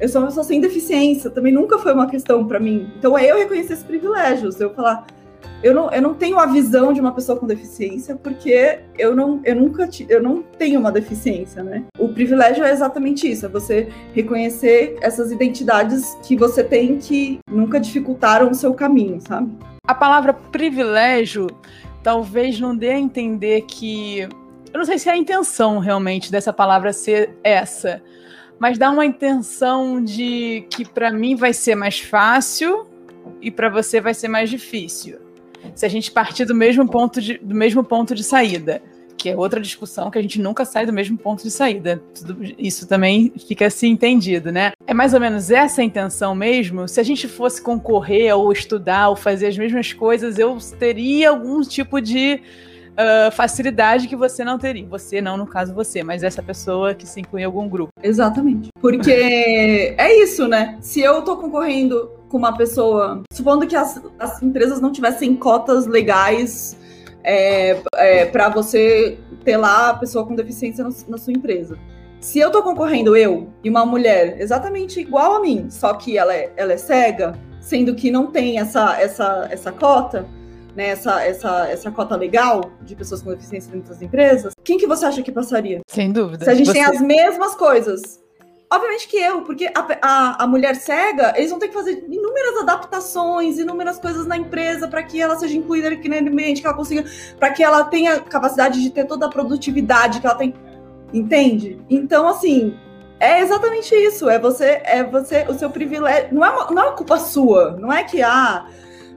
Eu 0.00 0.08
sou 0.08 0.20
uma 0.20 0.28
pessoa 0.28 0.44
sem 0.44 0.60
deficiência, 0.60 1.30
também 1.30 1.52
nunca 1.52 1.78
foi 1.78 1.92
uma 1.92 2.08
questão 2.08 2.44
para 2.46 2.58
mim. 2.58 2.92
Então 2.98 3.16
é 3.16 3.30
eu 3.30 3.38
reconhecer 3.38 3.74
esses 3.74 3.84
privilégios, 3.84 4.60
eu 4.60 4.74
falar, 4.74 5.06
eu 5.62 5.72
não, 5.72 5.90
eu 5.92 6.02
não 6.02 6.14
tenho 6.14 6.38
a 6.38 6.46
visão 6.46 6.92
de 6.92 7.00
uma 7.00 7.12
pessoa 7.12 7.38
com 7.38 7.46
deficiência 7.46 8.16
porque 8.16 8.80
eu 8.98 9.14
não 9.14 9.40
eu 9.44 9.54
nunca 9.54 9.88
eu 10.08 10.20
não 10.20 10.42
tenho 10.42 10.80
uma 10.80 10.90
deficiência, 10.90 11.62
né? 11.62 11.84
O 11.98 12.08
privilégio 12.08 12.64
é 12.64 12.72
exatamente 12.72 13.30
isso, 13.30 13.46
é 13.46 13.48
você 13.48 13.88
reconhecer 14.12 14.96
essas 15.00 15.30
identidades 15.30 16.16
que 16.24 16.36
você 16.36 16.64
tem 16.64 16.98
que 16.98 17.38
nunca 17.48 17.78
dificultaram 17.78 18.50
o 18.50 18.54
seu 18.54 18.74
caminho, 18.74 19.20
sabe? 19.20 19.52
A 19.86 19.94
palavra 19.94 20.32
privilégio 20.32 21.46
talvez 22.02 22.58
não 22.58 22.76
dê 22.76 22.90
a 22.90 22.98
entender 22.98 23.62
que 23.62 24.20
eu 24.20 24.78
não 24.78 24.84
sei 24.84 24.98
se 24.98 25.08
é 25.08 25.12
a 25.12 25.16
intenção 25.16 25.78
realmente 25.78 26.32
dessa 26.32 26.52
palavra 26.52 26.92
ser 26.92 27.38
essa, 27.44 28.02
mas 28.58 28.78
dá 28.78 28.90
uma 28.90 29.06
intenção 29.06 30.02
de 30.02 30.66
que 30.70 30.84
para 30.84 31.12
mim 31.12 31.36
vai 31.36 31.52
ser 31.52 31.76
mais 31.76 32.00
fácil 32.00 32.86
e 33.40 33.50
para 33.50 33.68
você 33.68 34.00
vai 34.00 34.14
ser 34.14 34.26
mais 34.26 34.50
difícil 34.50 35.31
se 35.74 35.86
a 35.86 35.88
gente 35.88 36.10
partir 36.10 36.44
do 36.44 36.54
mesmo 36.54 36.88
ponto 36.88 37.20
de, 37.20 37.38
do 37.38 37.54
mesmo 37.54 37.82
ponto 37.84 38.14
de 38.14 38.24
saída, 38.24 38.82
que 39.16 39.30
é 39.30 39.36
outra 39.36 39.60
discussão 39.60 40.10
que 40.10 40.18
a 40.18 40.22
gente 40.22 40.40
nunca 40.40 40.64
sai 40.64 40.84
do 40.84 40.92
mesmo 40.92 41.16
ponto 41.16 41.44
de 41.44 41.50
saída. 41.50 42.02
Tudo, 42.12 42.38
isso 42.58 42.88
também 42.88 43.32
fica 43.46 43.66
assim 43.66 43.90
entendido, 43.90 44.50
né? 44.50 44.72
É 44.84 44.92
mais 44.92 45.14
ou 45.14 45.20
menos 45.20 45.48
essa 45.50 45.80
a 45.80 45.84
intenção 45.84 46.34
mesmo. 46.34 46.88
Se 46.88 46.98
a 46.98 47.04
gente 47.04 47.28
fosse 47.28 47.62
concorrer 47.62 48.36
ou 48.36 48.50
estudar 48.52 49.10
ou 49.10 49.16
fazer 49.16 49.46
as 49.46 49.56
mesmas 49.56 49.92
coisas, 49.92 50.40
eu 50.40 50.58
teria 50.76 51.30
algum 51.30 51.60
tipo 51.62 52.00
de 52.00 52.40
uh, 52.92 53.30
facilidade 53.30 54.08
que 54.08 54.16
você 54.16 54.44
não 54.44 54.58
teria. 54.58 54.86
Você 54.88 55.20
não, 55.20 55.36
no 55.36 55.46
caso 55.46 55.72
você, 55.72 56.02
mas 56.02 56.24
essa 56.24 56.42
pessoa 56.42 56.94
que 56.94 57.06
se 57.06 57.20
inclui 57.20 57.42
em 57.42 57.44
algum 57.44 57.68
grupo. 57.68 57.92
Exatamente. 58.02 58.70
Porque 58.80 59.94
é 59.96 60.22
isso, 60.22 60.48
né? 60.48 60.78
Se 60.80 61.00
eu 61.00 61.22
tô 61.22 61.36
concorrendo 61.36 62.10
com 62.32 62.38
uma 62.38 62.56
pessoa, 62.56 63.22
supondo 63.30 63.66
que 63.66 63.76
as, 63.76 64.00
as 64.18 64.42
empresas 64.42 64.80
não 64.80 64.90
tivessem 64.90 65.36
cotas 65.36 65.86
legais 65.86 66.78
é, 67.22 67.78
é, 67.94 68.24
para 68.24 68.48
você 68.48 69.18
ter 69.44 69.58
lá 69.58 69.90
a 69.90 69.94
pessoa 69.94 70.26
com 70.26 70.34
deficiência 70.34 70.82
no, 70.82 70.90
na 71.08 71.18
sua 71.18 71.34
empresa. 71.34 71.78
Se 72.20 72.38
eu 72.38 72.50
tô 72.50 72.62
concorrendo, 72.62 73.14
eu 73.14 73.48
e 73.62 73.68
uma 73.68 73.84
mulher 73.84 74.40
exatamente 74.40 74.98
igual 74.98 75.34
a 75.34 75.40
mim, 75.40 75.68
só 75.68 75.92
que 75.92 76.16
ela 76.16 76.34
é, 76.34 76.50
ela 76.56 76.72
é 76.72 76.78
cega, 76.78 77.38
sendo 77.60 77.94
que 77.94 78.10
não 78.10 78.28
tem 78.28 78.58
essa, 78.58 78.98
essa, 78.98 79.48
essa 79.50 79.70
cota, 79.70 80.26
né, 80.74 80.86
essa, 80.86 81.22
essa, 81.22 81.68
essa 81.68 81.90
cota 81.90 82.16
legal 82.16 82.72
de 82.80 82.96
pessoas 82.96 83.20
com 83.20 83.28
deficiência 83.30 83.70
dentro 83.70 83.90
das 83.90 84.00
empresas, 84.00 84.54
quem 84.64 84.78
que 84.78 84.86
você 84.86 85.04
acha 85.04 85.22
que 85.22 85.30
passaria? 85.30 85.80
Sem 85.86 86.10
dúvida. 86.10 86.46
Se 86.46 86.50
a 86.50 86.54
gente 86.54 86.68
você... 86.68 86.72
tem 86.72 86.84
as 86.84 86.98
mesmas 87.02 87.54
coisas. 87.54 88.21
Obviamente 88.72 89.06
que 89.06 89.18
eu, 89.18 89.42
porque 89.42 89.66
a, 89.66 89.98
a, 90.00 90.44
a, 90.44 90.46
mulher 90.46 90.74
cega, 90.76 91.34
eles 91.36 91.50
vão 91.50 91.58
ter 91.58 91.68
que 91.68 91.74
fazer 91.74 92.06
inúmeras 92.08 92.62
adaptações, 92.62 93.58
inúmeras 93.58 93.98
coisas 93.98 94.26
na 94.26 94.34
empresa 94.34 94.88
para 94.88 95.02
que 95.02 95.20
ela 95.20 95.36
seja 95.36 95.58
incluída 95.58 95.90
aqui 95.90 96.08
no 96.08 96.16
ambiente, 96.16 96.62
que 96.62 96.66
ela 96.66 96.74
consiga, 96.74 97.04
para 97.38 97.50
que 97.50 97.62
ela 97.62 97.84
tenha 97.84 98.18
capacidade 98.20 98.82
de 98.82 98.88
ter 98.88 99.04
toda 99.04 99.26
a 99.26 99.28
produtividade 99.28 100.20
que 100.22 100.26
ela 100.26 100.36
tem. 100.36 100.54
Entende? 101.12 101.84
Então, 101.90 102.26
assim, 102.26 102.74
é 103.20 103.40
exatamente 103.40 103.94
isso. 103.94 104.30
É 104.30 104.38
você, 104.38 104.80
é 104.86 105.04
você, 105.04 105.44
o 105.50 105.52
seu 105.52 105.68
privilégio. 105.68 106.32
Não 106.32 106.42
é 106.42 106.48
uma, 106.48 106.70
não 106.70 106.82
é 106.82 106.86
uma 106.86 106.96
culpa 106.96 107.18
sua. 107.18 107.72
Não 107.72 107.92
é 107.92 108.02
que, 108.04 108.22
ah, 108.22 108.66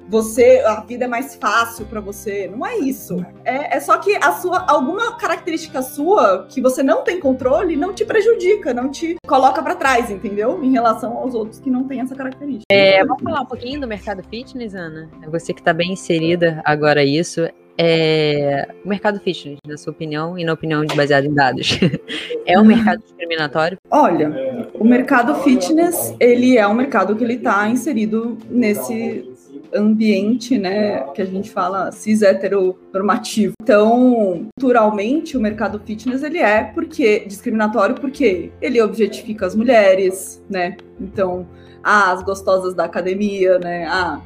você 0.08 0.64
a 0.66 0.82
vida 0.82 1.06
é 1.06 1.08
mais 1.08 1.36
fácil 1.36 1.86
para 1.86 2.00
você. 2.00 2.48
Não 2.48 2.66
é 2.66 2.78
isso. 2.78 3.26
É, 3.44 3.78
é, 3.78 3.80
só 3.80 3.98
que 3.98 4.16
a 4.16 4.34
sua 4.34 4.66
alguma 4.68 5.18
característica 5.18 5.82
sua 5.82 6.46
que 6.50 6.62
você 6.62 6.84
não 6.84 7.04
tem 7.04 7.20
controle 7.20 7.76
não 7.76 7.94
te 7.94 8.06
prejudica, 8.06 8.74
não 8.74 8.90
te 8.90 9.16
coloca 9.28 9.62
para 9.62 9.76
trás, 9.76 10.10
entendeu? 10.10 10.64
Em 10.64 10.72
relação 10.72 11.18
aos 11.18 11.34
outros 11.34 11.60
que 11.60 11.70
não 11.70 11.86
têm 11.86 12.02
essa 12.02 12.16
característica. 12.16 12.66
É, 12.72 13.04
vamos 13.04 13.24
falar 13.24 13.42
um 13.42 13.46
pouquinho 13.46 13.80
do 13.80 13.88
mercado 13.88 14.24
fitness, 14.30 14.74
Ana. 14.74 15.10
É 15.22 15.30
você 15.30 15.54
que 15.54 15.62
está 15.62 15.74
bem 15.74 15.94
inserida 15.94 16.62
agora 16.64 17.04
isso. 17.04 17.48
É, 17.78 18.70
o 18.86 18.88
mercado 18.88 19.20
fitness, 19.20 19.60
na 19.68 19.78
sua 19.78 19.92
opinião 19.92 20.40
e 20.40 20.46
na 20.46 20.54
opinião 20.54 20.86
de 20.86 20.96
baseado 20.96 21.26
em 21.26 21.34
dados, 21.34 21.78
é 22.46 22.58
um 22.58 22.64
mercado 22.64 23.02
discriminatório? 23.02 23.78
Olha, 23.92 24.70
o 24.74 24.86
mercado 24.86 25.36
fitness 25.44 26.16
ele 26.20 26.58
é 26.58 26.66
um 26.66 26.74
mercado 26.74 27.16
que 27.16 27.24
ele 27.24 27.34
está 27.34 27.68
inserido 27.68 28.38
nesse 28.50 29.35
ambiente, 29.76 30.58
né, 30.58 31.02
que 31.14 31.22
a 31.22 31.26
gente 31.26 31.52
fala 31.52 31.92
cis 31.92 32.22
heteronormativo. 32.22 33.54
Então, 33.62 34.48
culturalmente, 34.56 35.38
o 35.38 35.42
mercado 35.42 35.80
fitness 35.80 36.24
ele 36.24 36.40
é 36.40 36.64
porque 36.64 37.26
discriminatório 37.26 37.96
porque 37.96 38.52
ele 38.62 38.82
objetifica 38.82 39.46
as 39.46 39.56
mulheres, 39.56 40.44
né? 40.50 40.78
Então, 41.00 41.48
ah, 41.84 42.12
as 42.12 42.24
gostosas 42.24 42.74
da 42.74 42.86
academia, 42.86 43.60
né? 43.60 43.86
Ah, 43.88 44.22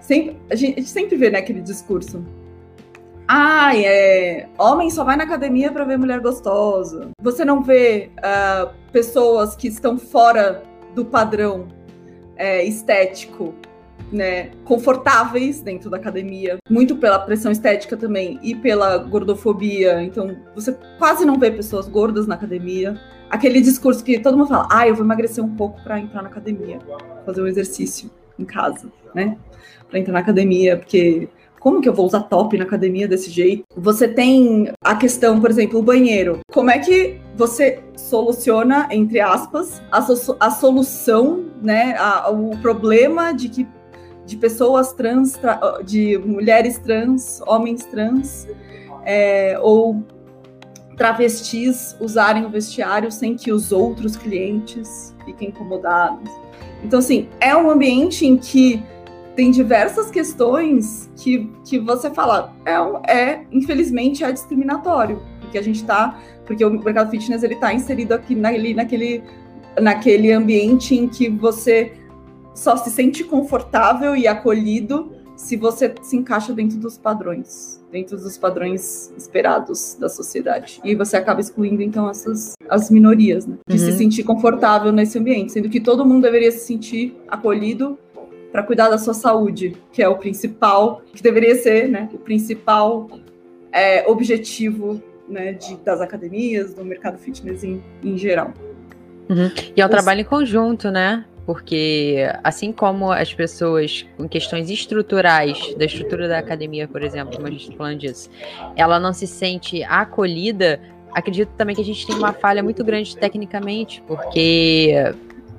sempre, 0.00 0.36
a 0.50 0.54
gente, 0.54 0.74
a 0.74 0.80
gente 0.80 0.90
sempre 0.90 1.16
vê 1.16 1.30
né, 1.30 1.38
aquele 1.38 1.60
discurso. 1.60 2.24
Ah, 3.26 3.74
é, 3.74 4.48
homem 4.58 4.90
só 4.90 5.02
vai 5.02 5.16
na 5.16 5.24
academia 5.24 5.72
para 5.72 5.84
ver 5.84 5.96
mulher 5.96 6.20
gostosa. 6.20 7.10
Você 7.22 7.44
não 7.44 7.62
vê 7.62 8.10
uh, 8.18 8.70
pessoas 8.92 9.56
que 9.56 9.66
estão 9.66 9.96
fora 9.96 10.62
do 10.94 11.06
padrão 11.06 11.66
é, 12.36 12.64
estético 12.64 13.54
né, 14.14 14.50
confortáveis 14.64 15.60
dentro 15.60 15.90
da 15.90 15.96
academia, 15.96 16.56
muito 16.70 16.96
pela 16.96 17.18
pressão 17.18 17.50
estética 17.50 17.96
também 17.96 18.38
e 18.42 18.54
pela 18.54 18.96
gordofobia. 18.98 20.02
Então, 20.02 20.36
você 20.54 20.76
quase 20.98 21.24
não 21.24 21.38
vê 21.38 21.50
pessoas 21.50 21.88
gordas 21.88 22.26
na 22.26 22.36
academia. 22.36 22.98
Aquele 23.28 23.60
discurso 23.60 24.04
que 24.04 24.20
todo 24.20 24.38
mundo 24.38 24.48
fala: 24.48 24.68
"Ah, 24.70 24.86
eu 24.86 24.94
vou 24.94 25.04
emagrecer 25.04 25.44
um 25.44 25.54
pouco 25.56 25.82
para 25.82 25.98
entrar 25.98 26.22
na 26.22 26.28
academia, 26.28 26.78
fazer 27.26 27.42
um 27.42 27.46
exercício 27.46 28.10
em 28.38 28.44
casa, 28.44 28.90
né? 29.14 29.36
Para 29.90 29.98
entrar 29.98 30.12
na 30.12 30.20
academia, 30.20 30.76
porque 30.76 31.28
como 31.64 31.80
que 31.80 31.88
eu 31.88 31.94
vou 31.94 32.04
usar 32.04 32.20
top 32.24 32.58
na 32.58 32.64
academia 32.64 33.08
desse 33.08 33.30
jeito? 33.30 33.64
Você 33.74 34.06
tem 34.06 34.70
a 34.84 34.94
questão, 34.94 35.40
por 35.40 35.48
exemplo, 35.48 35.80
o 35.80 35.82
banheiro. 35.82 36.40
Como 36.52 36.70
é 36.70 36.78
que 36.78 37.18
você 37.34 37.82
soluciona, 37.96 38.86
entre 38.90 39.18
aspas, 39.18 39.82
a, 39.90 40.02
so 40.02 40.36
a 40.38 40.50
solução, 40.50 41.46
né, 41.62 41.96
a, 41.98 42.30
o 42.30 42.50
problema 42.58 43.32
de 43.32 43.48
que 43.48 43.66
de 44.26 44.36
pessoas 44.36 44.92
trans, 44.92 45.38
de 45.84 46.18
mulheres 46.18 46.78
trans, 46.78 47.42
homens 47.46 47.84
trans, 47.84 48.46
é, 49.04 49.58
ou 49.60 50.02
travestis 50.96 51.96
usarem 52.00 52.44
o 52.44 52.48
vestiário 52.48 53.10
sem 53.10 53.34
que 53.34 53.52
os 53.52 53.72
outros 53.72 54.16
clientes 54.16 55.14
fiquem 55.24 55.48
incomodados. 55.48 56.30
Então, 56.82 56.98
assim, 56.98 57.28
é 57.40 57.56
um 57.56 57.70
ambiente 57.70 58.26
em 58.26 58.36
que 58.36 58.82
tem 59.34 59.50
diversas 59.50 60.10
questões 60.10 61.10
que, 61.16 61.50
que 61.64 61.78
você 61.78 62.10
fala, 62.10 62.54
é, 62.64 63.12
é 63.12 63.46
infelizmente 63.50 64.22
é 64.22 64.30
discriminatório, 64.30 65.20
porque 65.40 65.58
a 65.58 65.62
gente 65.62 65.76
está, 65.76 66.20
porque 66.46 66.64
o 66.64 66.70
mercado 66.70 67.10
fitness 67.10 67.42
ele 67.42 67.54
está 67.54 67.74
inserido 67.74 68.12
aqui 68.12 68.34
naquele, 68.34 68.74
naquele, 68.74 69.22
naquele 69.80 70.32
ambiente 70.32 70.94
em 70.94 71.08
que 71.08 71.28
você 71.28 71.92
só 72.54 72.76
se 72.76 72.90
sente 72.90 73.24
confortável 73.24 74.14
e 74.14 74.26
acolhido 74.26 75.12
se 75.36 75.56
você 75.56 75.92
se 76.02 76.16
encaixa 76.16 76.52
dentro 76.52 76.78
dos 76.78 76.96
padrões, 76.96 77.84
dentro 77.90 78.16
dos 78.16 78.38
padrões 78.38 79.12
esperados 79.16 79.96
da 79.98 80.08
sociedade. 80.08 80.80
E 80.84 80.94
você 80.94 81.16
acaba 81.16 81.40
excluindo, 81.40 81.82
então, 81.82 82.08
essas 82.08 82.52
as 82.68 82.90
minorias, 82.90 83.46
né? 83.46 83.56
De 83.68 83.76
uhum. 83.76 83.84
se 83.84 83.92
sentir 83.92 84.22
confortável 84.22 84.92
nesse 84.92 85.18
ambiente, 85.18 85.52
sendo 85.52 85.68
que 85.68 85.80
todo 85.80 86.06
mundo 86.06 86.22
deveria 86.22 86.52
se 86.52 86.60
sentir 86.60 87.16
acolhido 87.28 87.98
para 88.52 88.62
cuidar 88.62 88.88
da 88.88 88.98
sua 88.98 89.14
saúde, 89.14 89.76
que 89.92 90.00
é 90.00 90.08
o 90.08 90.16
principal, 90.16 91.02
que 91.12 91.20
deveria 91.20 91.56
ser, 91.56 91.88
né, 91.88 92.08
o 92.12 92.18
principal 92.18 93.08
é, 93.72 94.08
objetivo 94.08 95.02
né, 95.28 95.54
de, 95.54 95.76
das 95.78 96.00
academias, 96.00 96.72
do 96.72 96.84
mercado 96.84 97.18
fitness 97.18 97.64
em, 97.64 97.82
em 98.04 98.16
geral. 98.16 98.54
Uhum. 99.28 99.50
E 99.74 99.80
é 99.80 99.84
um 99.84 99.88
Os... 99.88 99.90
trabalho 99.90 100.20
em 100.20 100.24
conjunto, 100.24 100.88
né? 100.88 101.24
Porque 101.46 102.26
assim 102.42 102.72
como 102.72 103.12
as 103.12 103.32
pessoas 103.34 104.06
com 104.16 104.28
questões 104.28 104.70
estruturais, 104.70 105.74
da 105.76 105.84
estrutura 105.84 106.26
da 106.26 106.38
academia, 106.38 106.88
por 106.88 107.02
exemplo, 107.02 107.34
como 107.36 107.46
a 107.46 107.50
gente 107.50 107.64
está 107.64 107.76
falando 107.76 107.98
disso, 107.98 108.30
ela 108.76 108.98
não 108.98 109.12
se 109.12 109.26
sente 109.26 109.82
acolhida, 109.84 110.80
acredito 111.12 111.50
também 111.56 111.74
que 111.76 111.82
a 111.82 111.84
gente 111.84 112.06
tem 112.06 112.16
uma 112.16 112.32
falha 112.32 112.62
muito 112.62 112.82
grande 112.82 113.16
tecnicamente, 113.16 114.02
porque 114.06 115.14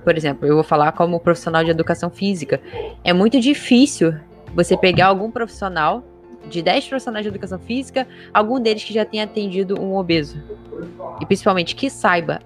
por 0.05 0.15
exemplo, 0.15 0.47
eu 0.47 0.53
vou 0.53 0.63
falar 0.63 0.91
como 0.91 1.19
profissional 1.19 1.63
de 1.63 1.71
educação 1.71 2.11
física. 2.11 2.61
É 3.03 3.11
muito 3.11 3.39
difícil 3.39 4.13
você 4.53 4.77
pegar 4.77 5.07
algum 5.07 5.31
profissional, 5.31 6.03
de 6.47 6.61
10 6.61 6.87
profissionais 6.87 7.23
de 7.23 7.29
educação 7.29 7.57
física, 7.57 8.07
algum 8.31 8.59
deles 8.59 8.83
que 8.83 8.93
já 8.93 9.03
tenha 9.03 9.23
atendido 9.23 9.81
um 9.81 9.95
obeso. 9.97 10.39
E 11.19 11.25
principalmente 11.25 11.75
que 11.75 11.89
saiba, 11.89 12.39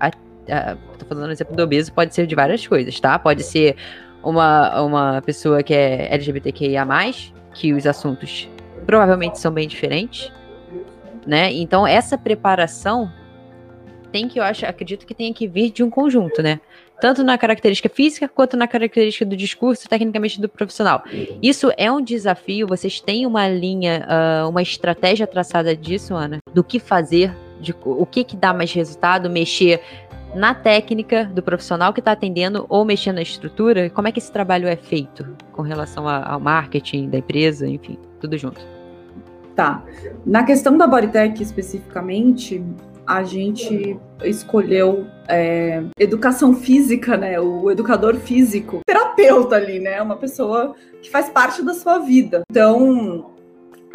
tô 0.98 1.06
falando 1.06 1.32
exemplo 1.32 1.56
do 1.56 1.64
obeso, 1.64 1.92
pode 1.94 2.14
ser 2.14 2.28
de 2.28 2.36
várias 2.36 2.66
coisas, 2.66 3.00
tá? 3.00 3.18
Pode 3.18 3.44
ser 3.44 3.76
uma, 4.24 4.82
uma 4.82 5.22
pessoa 5.22 5.64
que 5.64 5.74
é 5.74 6.14
LGBTQIA, 6.14 6.86
que 7.54 7.74
os 7.74 7.86
assuntos 7.86 8.50
provavelmente 8.86 9.40
são 9.40 9.52
bem 9.52 9.68
diferentes, 9.68 10.32
né? 11.26 11.52
Então, 11.54 11.86
essa 11.86 12.18
preparação 12.18 13.12
tem 14.12 14.28
que, 14.28 14.40
eu 14.40 14.44
acho, 14.44 14.66
acredito 14.66 15.06
que 15.06 15.14
tenha 15.14 15.34
que 15.34 15.48
vir 15.48 15.72
de 15.72 15.84
um 15.84 15.90
conjunto, 15.90 16.42
né? 16.42 16.60
tanto 17.00 17.24
na 17.24 17.38
característica 17.38 17.90
física 17.90 18.28
quanto 18.28 18.58
na 18.58 18.68
característica 18.68 19.26
do 19.26 19.36
discurso, 19.36 19.88
tecnicamente 19.88 20.40
do 20.40 20.50
profissional. 20.50 21.04
Isso 21.42 21.72
é 21.78 21.92
um 21.92 22.02
desafio. 22.02 22.68
Vocês 22.68 23.00
têm 23.00 23.26
uma 23.26 23.48
linha, 23.48 24.06
uh, 24.06 24.50
uma 24.50 24.62
estratégia 24.62 25.26
traçada 25.26 25.76
disso, 25.76 26.14
Ana? 26.14 26.40
Do 26.54 26.64
que 26.64 26.80
fazer, 26.80 27.34
de, 27.60 27.74
o 27.84 28.06
que 28.06 28.24
que 28.24 28.36
dá 28.36 28.54
mais 28.54 28.72
resultado, 28.74 29.30
mexer 29.30 29.82
na 30.36 30.54
técnica 30.54 31.26
do 31.26 31.42
profissional 31.42 31.94
que 31.94 32.00
está 32.00 32.12
atendendo 32.12 32.66
ou 32.70 32.86
mexer 32.86 33.12
na 33.12 33.22
estrutura? 33.22 33.90
Como 33.90 34.08
é 34.08 34.12
que 34.12 34.20
esse 34.20 34.32
trabalho 34.32 34.68
é 34.68 34.76
feito 34.76 35.26
com 35.52 35.62
relação 35.62 36.08
ao 36.08 36.40
marketing 36.40 37.10
da 37.10 37.18
empresa, 37.18 37.68
enfim, 37.68 37.98
tudo 38.20 38.38
junto? 38.38 38.62
Tá. 39.56 39.84
Na 40.26 40.44
questão 40.44 40.78
da 40.78 40.88
Bodytech 40.88 41.42
especificamente, 41.42 42.64
a 43.06 43.24
gente 43.24 44.00
escolheu 44.24 45.08
é, 45.28 45.84
educação 46.00 46.54
física, 46.54 47.18
né? 47.18 47.40
O 47.40 47.70
educador 47.72 48.16
físico, 48.16 48.82
terapeuta 48.86 49.56
ali, 49.56 49.80
né? 49.80 50.02
Uma 50.02 50.16
pessoa 50.16 50.76
que 51.02 51.10
faz 51.10 51.28
parte 51.28 51.64
da 51.64 51.74
sua 51.74 51.98
vida. 51.98 52.44
Então, 52.50 53.32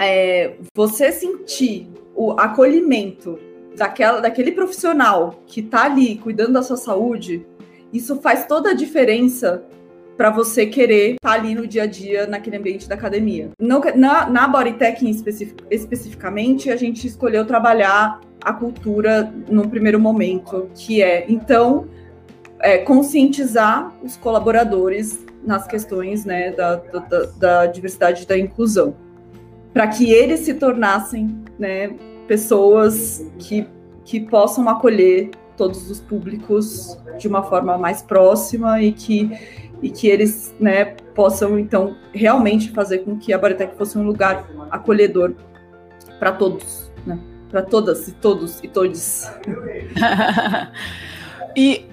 é, 0.01 0.57
você 0.77 1.13
sentir 1.13 1.89
o 2.15 2.33
acolhimento 2.33 3.39
daquela, 3.77 4.21
daquele 4.21 4.53
profissional 4.53 5.43
que 5.47 5.61
está 5.61 5.85
ali 5.85 6.17
cuidando 6.17 6.53
da 6.53 6.63
sua 6.63 6.77
saúde, 6.77 7.47
isso 7.93 8.17
faz 8.21 8.47
toda 8.47 8.71
a 8.71 8.75
diferença 8.75 9.65
para 10.17 10.31
você 10.31 10.67
querer 10.67 11.15
estar 11.15 11.29
tá 11.29 11.35
ali 11.35 11.55
no 11.55 11.67
dia 11.67 11.85
a 11.85 11.87
dia 11.87 12.27
naquele 12.27 12.57
ambiente 12.57 12.89
da 12.89 12.95
academia. 12.95 13.51
No, 13.59 13.81
na, 13.97 14.29
na 14.29 14.49
Bodytech 14.49 15.09
especific, 15.09 15.65
especificamente, 15.71 16.71
a 16.71 16.77
gente 16.77 17.07
escolheu 17.07 17.45
trabalhar 17.45 18.21
a 18.43 18.53
cultura 18.53 19.33
no 19.49 19.69
primeiro 19.69 19.99
momento, 19.99 20.69
que 20.75 21.03
é, 21.03 21.25
então, 21.29 21.87
é, 22.61 22.79
conscientizar 22.79 23.93
os 24.03 24.17
colaboradores 24.17 25.25
nas 25.45 25.67
questões 25.67 26.25
né, 26.25 26.53
da, 26.53 26.77
da, 26.77 27.27
da 27.39 27.67
diversidade 27.67 28.23
e 28.23 28.27
da 28.27 28.39
inclusão, 28.39 28.95
para 29.73 29.89
que 29.89 30.13
eles 30.13 30.41
se 30.41 30.55
tornassem 30.55 31.43
né, 31.59 31.91
pessoas 32.27 33.25
que, 33.39 33.67
que 34.05 34.21
possam 34.21 34.69
acolher 34.69 35.31
todos 35.57 35.91
os 35.91 36.01
públicos 36.01 36.99
de 37.19 37.29
uma 37.29 37.43
forma 37.43 37.79
mais 37.79 38.03
próxima 38.03 38.83
e 38.83 38.93
que, 38.93 39.31
e 39.83 39.91
que 39.91 40.09
eles 40.09 40.55
né, 40.59 40.97
possam, 41.15 41.59
então, 41.59 41.97
realmente 42.13 42.73
fazer 42.73 42.99
com 42.99 43.17
que 43.17 43.33
a 43.33 43.39
Baritec 43.39 43.77
fosse 43.77 43.97
um 43.97 44.03
lugar 44.03 44.49
acolhedor 44.71 45.35
para 46.19 46.33
todos. 46.33 46.91
Né? 47.07 47.19
para 47.55 47.63
todas 47.63 48.09
e 48.09 48.13
todos 48.13 48.59
e 48.65 48.69
todes. 48.69 49.31
e 51.55 51.87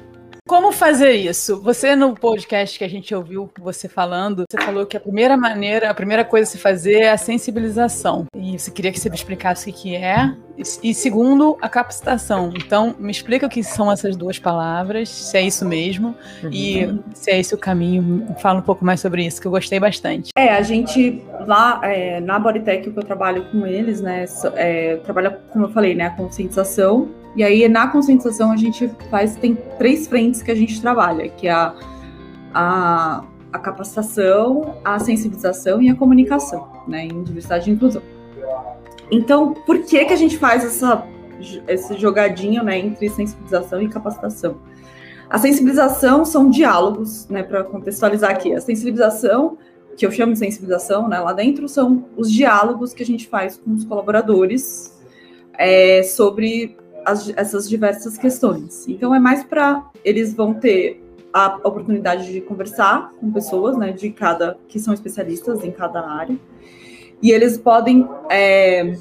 como 0.52 0.74
fazer 0.74 1.14
isso? 1.14 1.62
Você 1.62 1.96
no 1.96 2.14
podcast 2.14 2.78
que 2.78 2.84
a 2.84 2.90
gente 2.90 3.16
ouviu 3.16 3.50
você 3.58 3.88
falando, 3.88 4.44
você 4.52 4.62
falou 4.62 4.86
que 4.86 4.98
a 4.98 5.00
primeira 5.00 5.38
maneira, 5.38 5.90
a 5.90 5.94
primeira 5.94 6.26
coisa 6.26 6.46
a 6.46 6.52
se 6.52 6.58
fazer 6.58 7.04
é 7.04 7.10
a 7.10 7.16
sensibilização. 7.16 8.26
E 8.36 8.60
você 8.60 8.70
queria 8.70 8.92
que 8.92 9.00
você 9.00 9.10
me 9.10 9.16
explicasse 9.16 9.70
o 9.70 9.74
que 9.74 9.96
é. 9.96 10.36
E 10.84 10.94
segundo, 10.94 11.58
a 11.62 11.70
capacitação. 11.70 12.52
Então, 12.54 12.94
me 13.00 13.14
explica 13.14 13.46
o 13.46 13.50
que 13.50 13.64
são 13.64 13.90
essas 13.90 14.18
duas 14.18 14.40
palavras, 14.40 15.08
se 15.08 15.38
é 15.38 15.42
isso 15.42 15.66
mesmo, 15.66 16.14
uhum. 16.44 16.50
e 16.52 17.00
se 17.14 17.32
é 17.32 17.40
esse 17.40 17.56
o 17.56 17.58
caminho. 17.58 18.28
Fala 18.42 18.60
um 18.60 18.62
pouco 18.62 18.84
mais 18.84 19.00
sobre 19.00 19.26
isso, 19.26 19.40
que 19.40 19.48
eu 19.48 19.52
gostei 19.52 19.80
bastante. 19.80 20.32
É, 20.36 20.50
a 20.50 20.62
gente 20.62 21.24
lá 21.48 21.80
é, 21.82 22.20
na 22.20 22.38
Bodytech, 22.38 22.92
que 22.92 23.00
eu 23.00 23.04
trabalho 23.04 23.46
com 23.52 23.66
eles, 23.66 24.02
né, 24.02 24.26
é, 24.56 24.98
trabalha, 24.98 25.32
como 25.54 25.68
eu 25.68 25.70
falei, 25.70 25.96
né, 25.96 26.08
a 26.08 26.12
conscientização 26.12 27.21
e 27.36 27.44
aí, 27.44 27.68
na 27.70 27.88
conscientização, 27.88 28.52
a 28.52 28.58
gente 28.58 28.90
faz, 29.10 29.36
tem 29.36 29.56
três 29.78 30.08
frentes 30.08 30.42
que 30.42 30.52
a 30.52 30.56
gente 30.56 30.82
trabalha, 30.82 31.30
que 31.30 31.48
é 31.48 31.52
a, 31.52 31.74
a, 32.54 33.24
a 33.54 33.60
capacitação, 33.60 34.78
a 34.84 35.00
sensibilização 35.00 35.82
e 35.82 35.90
a 35.90 35.96
comunicação, 35.96 36.68
né, 36.88 37.06
em 37.06 37.24
diversidade 37.24 37.70
e 37.70 37.74
inclusão. 37.74 38.02
Então, 39.10 39.54
por 39.54 39.80
que 39.80 40.04
que 40.04 40.14
a 40.14 40.18
gente 40.18 40.38
faz 40.38 40.66
essa, 40.66 41.06
esse 41.68 41.98
jogadinho, 41.98 42.64
né, 42.64 42.78
entre 42.78 43.10
sensibilização 43.10 43.82
e 43.82 43.88
capacitação? 43.88 44.58
A 45.30 45.38
sensibilização 45.38 46.26
são 46.26 46.50
diálogos, 46.50 47.30
né, 47.30 47.44
para 47.44 47.64
contextualizar 47.64 48.32
aqui. 48.32 48.54
A 48.54 48.60
sensibilização, 48.60 49.58
que 49.96 50.06
eu 50.06 50.12
chamo 50.12 50.34
de 50.34 50.40
sensibilização, 50.40 51.08
né, 51.08 51.18
lá 51.20 51.32
dentro, 51.32 51.70
são 51.70 52.06
os 52.18 52.30
diálogos 52.30 52.94
que 52.94 53.02
a 53.02 53.06
gente 53.06 53.30
faz 53.30 53.56
com 53.56 53.72
os 53.72 53.86
colaboradores 53.86 55.00
é, 55.58 56.04
sobre 56.04 56.76
as, 57.06 57.32
essas 57.36 57.70
diversas 57.70 58.18
questões. 58.18 58.88
Então 58.88 59.14
é 59.14 59.20
mais 59.20 59.44
para 59.44 59.90
eles 60.04 60.34
vão 60.34 60.54
ter 60.54 61.02
a 61.34 61.56
oportunidade 61.64 62.32
de 62.32 62.42
conversar 62.42 63.12
com 63.20 63.32
pessoas, 63.32 63.78
né, 63.78 63.92
de 63.92 64.10
cada 64.10 64.58
que 64.68 64.80
são 64.80 64.94
especialistas 64.94 65.64
em 65.64 65.72
cada 65.72 66.02
área, 66.02 66.38
e 67.22 67.32
eles 67.32 67.58
podem 67.58 68.08
é, 68.30 68.94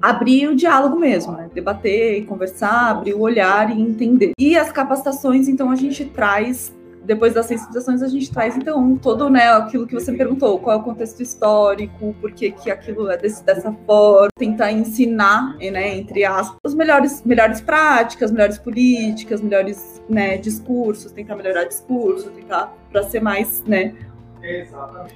abrir 0.00 0.48
o 0.48 0.56
diálogo 0.56 0.98
mesmo, 0.98 1.32
né, 1.32 1.50
debater, 1.52 2.24
conversar, 2.26 2.90
abrir 2.90 3.14
o 3.14 3.20
olhar 3.20 3.76
e 3.76 3.80
entender. 3.80 4.32
E 4.38 4.56
as 4.56 4.72
capacitações, 4.72 5.48
então 5.48 5.70
a 5.70 5.76
gente 5.76 6.04
traz 6.04 6.74
depois 7.06 7.34
das 7.34 7.46
sensibilizações 7.46 8.02
a 8.02 8.08
gente 8.08 8.30
traz 8.30 8.56
então 8.56 8.96
todo 8.96 9.30
né 9.30 9.48
aquilo 9.52 9.86
que 9.86 9.94
você 9.94 10.12
perguntou 10.12 10.58
qual 10.58 10.76
é 10.76 10.80
o 10.80 10.82
contexto 10.82 11.22
histórico 11.22 12.14
por 12.20 12.32
que, 12.32 12.50
que 12.50 12.70
aquilo 12.70 13.08
é 13.08 13.16
desse, 13.16 13.44
dessa 13.44 13.72
forma 13.86 14.28
tentar 14.36 14.72
ensinar 14.72 15.56
né 15.56 15.96
entre 15.96 16.24
aspas 16.24 16.58
as 16.64 16.74
melhores 16.74 17.22
melhores 17.24 17.60
práticas 17.60 18.30
melhores 18.30 18.58
políticas 18.58 19.40
melhores 19.40 20.02
né 20.08 20.36
discursos 20.36 21.12
tentar 21.12 21.36
melhorar 21.36 21.64
discurso 21.64 22.30
tentar 22.30 22.74
para 22.90 23.02
ser 23.04 23.20
mais 23.20 23.62
né 23.66 23.94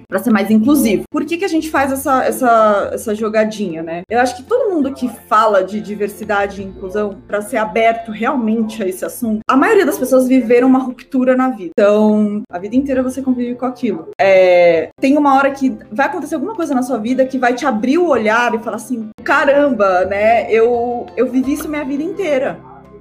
para 0.08 0.18
ser 0.18 0.30
mais 0.30 0.50
inclusivo. 0.50 1.04
Por 1.10 1.24
que, 1.24 1.36
que 1.36 1.44
a 1.44 1.48
gente 1.48 1.70
faz 1.70 1.92
essa, 1.92 2.24
essa, 2.24 2.90
essa 2.92 3.14
jogadinha, 3.14 3.82
né? 3.82 4.02
Eu 4.08 4.20
acho 4.20 4.36
que 4.36 4.42
todo 4.42 4.70
mundo 4.70 4.92
que 4.92 5.08
fala 5.28 5.62
de 5.62 5.80
diversidade 5.80 6.60
e 6.60 6.64
inclusão, 6.64 7.18
para 7.26 7.42
ser 7.42 7.56
aberto 7.56 8.10
realmente 8.10 8.82
a 8.82 8.86
esse 8.86 9.04
assunto, 9.04 9.40
a 9.48 9.56
maioria 9.56 9.86
das 9.86 9.98
pessoas 9.98 10.26
viveram 10.26 10.68
uma 10.68 10.78
ruptura 10.78 11.36
na 11.36 11.50
vida. 11.50 11.72
Então, 11.78 12.42
a 12.50 12.58
vida 12.58 12.76
inteira 12.76 13.02
você 13.02 13.22
convive 13.22 13.54
com 13.54 13.66
aquilo. 13.66 14.08
É, 14.20 14.90
tem 15.00 15.16
uma 15.16 15.36
hora 15.36 15.50
que 15.50 15.76
vai 15.90 16.06
acontecer 16.06 16.34
alguma 16.34 16.54
coisa 16.54 16.74
na 16.74 16.82
sua 16.82 16.98
vida 16.98 17.26
que 17.26 17.38
vai 17.38 17.54
te 17.54 17.66
abrir 17.66 17.98
o 17.98 18.08
olhar 18.08 18.54
e 18.54 18.58
falar 18.58 18.76
assim: 18.76 19.10
caramba, 19.22 20.04
né? 20.04 20.50
Eu, 20.52 21.06
eu 21.16 21.30
vivi 21.30 21.54
isso 21.54 21.68
minha 21.68 21.84
vida 21.84 22.02
inteira. 22.02 22.58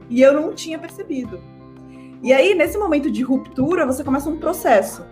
E 0.09 0.21
eu 0.21 0.33
não 0.33 0.53
tinha 0.53 0.79
percebido. 0.79 1.39
E 2.21 2.33
aí, 2.33 2.53
nesse 2.53 2.77
momento 2.77 3.09
de 3.09 3.23
ruptura, 3.23 3.85
você 3.85 4.03
começa 4.03 4.29
um 4.29 4.37
processo. 4.37 5.05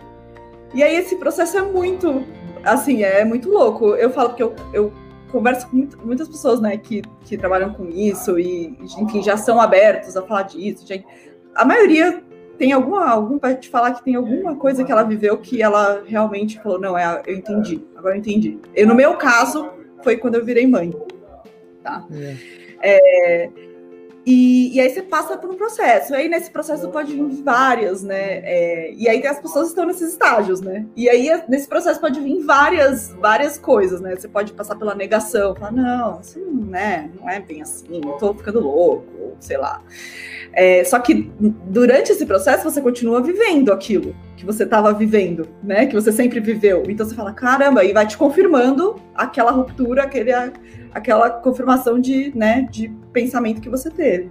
E 0.74 0.82
aí 0.82 0.96
esse 0.96 1.16
processo 1.16 1.58
é 1.58 1.62
muito, 1.62 2.24
assim, 2.64 3.02
é 3.02 3.24
muito 3.24 3.48
louco. 3.48 3.94
Eu 3.94 4.10
falo 4.10 4.30
porque 4.30 4.42
eu, 4.42 4.54
eu 4.72 4.92
converso 5.30 5.68
com 5.68 5.88
muitas 6.04 6.28
pessoas, 6.28 6.60
né, 6.60 6.76
que, 6.76 7.02
que 7.24 7.36
trabalham 7.36 7.72
com 7.72 7.88
isso 7.88 8.38
e, 8.38 8.76
enfim, 8.98 9.22
já 9.22 9.36
são 9.36 9.60
abertos 9.60 10.16
a 10.16 10.22
falar 10.22 10.42
disso. 10.42 10.86
Já, 10.86 10.96
a 11.54 11.64
maioria 11.64 12.22
tem 12.58 12.72
alguma, 12.72 13.08
algum 13.08 13.38
para 13.38 13.54
te 13.54 13.68
falar 13.68 13.92
que 13.92 14.04
tem 14.04 14.16
alguma 14.16 14.56
coisa 14.56 14.84
que 14.84 14.90
ela 14.90 15.04
viveu 15.04 15.38
que 15.38 15.62
ela 15.62 16.02
realmente 16.06 16.60
falou, 16.60 16.80
não, 16.80 16.98
é, 16.98 17.22
eu 17.26 17.36
entendi, 17.36 17.80
agora 17.96 18.14
eu 18.14 18.18
entendi. 18.18 18.58
Eu, 18.74 18.86
no 18.86 18.94
meu 18.94 19.14
caso, 19.14 19.70
foi 20.02 20.16
quando 20.16 20.34
eu 20.34 20.44
virei 20.44 20.66
mãe. 20.66 20.92
Tá? 21.82 22.04
É. 22.12 22.58
É, 22.80 23.50
e, 24.30 24.76
e, 24.76 24.80
aí 24.80 24.90
você 24.90 25.00
passa 25.00 25.38
por 25.38 25.48
um 25.48 25.56
processo. 25.56 26.12
E 26.12 26.16
aí 26.16 26.28
nesse 26.28 26.50
processo 26.50 26.86
pode 26.90 27.14
vir 27.14 27.42
várias, 27.42 28.02
né? 28.02 28.40
É, 28.44 28.92
e 28.92 29.08
aí 29.08 29.26
as 29.26 29.40
pessoas 29.40 29.68
estão 29.68 29.86
nesses 29.86 30.12
estágios, 30.12 30.60
né? 30.60 30.84
E 30.94 31.08
aí 31.08 31.30
nesse 31.48 31.66
processo 31.66 31.98
pode 31.98 32.20
vir 32.20 32.44
várias, 32.44 33.08
várias 33.18 33.56
coisas, 33.56 34.02
né? 34.02 34.14
Você 34.14 34.28
pode 34.28 34.52
passar 34.52 34.76
pela 34.76 34.94
negação, 34.94 35.54
falar, 35.54 35.72
não, 35.72 36.20
isso 36.20 36.38
não 36.40 36.78
é, 36.78 37.08
não 37.18 37.30
é 37.30 37.40
bem 37.40 37.62
assim, 37.62 38.02
eu 38.04 38.12
tô 38.18 38.34
ficando 38.34 38.60
louco, 38.60 39.06
ou 39.18 39.36
sei 39.40 39.56
lá. 39.56 39.82
É, 40.52 40.84
só 40.84 40.98
que 40.98 41.32
durante 41.40 42.12
esse 42.12 42.26
processo 42.26 42.70
você 42.70 42.82
continua 42.82 43.22
vivendo 43.22 43.72
aquilo 43.72 44.14
que 44.36 44.44
você 44.44 44.64
estava 44.64 44.92
vivendo, 44.92 45.48
né? 45.62 45.86
Que 45.86 45.94
você 45.94 46.12
sempre 46.12 46.38
viveu. 46.38 46.82
Então 46.86 47.06
você 47.06 47.14
fala, 47.14 47.32
caramba, 47.32 47.82
e 47.82 47.94
vai 47.94 48.06
te 48.06 48.18
confirmando 48.18 48.96
aquela 49.14 49.50
ruptura, 49.50 50.02
aquele, 50.02 50.32
aquela 50.92 51.30
confirmação 51.30 51.98
de, 51.98 52.32
né, 52.36 52.66
de 52.70 52.88
pensamento 53.12 53.60
que 53.60 53.68
você 53.68 53.90
teve. 53.90 54.30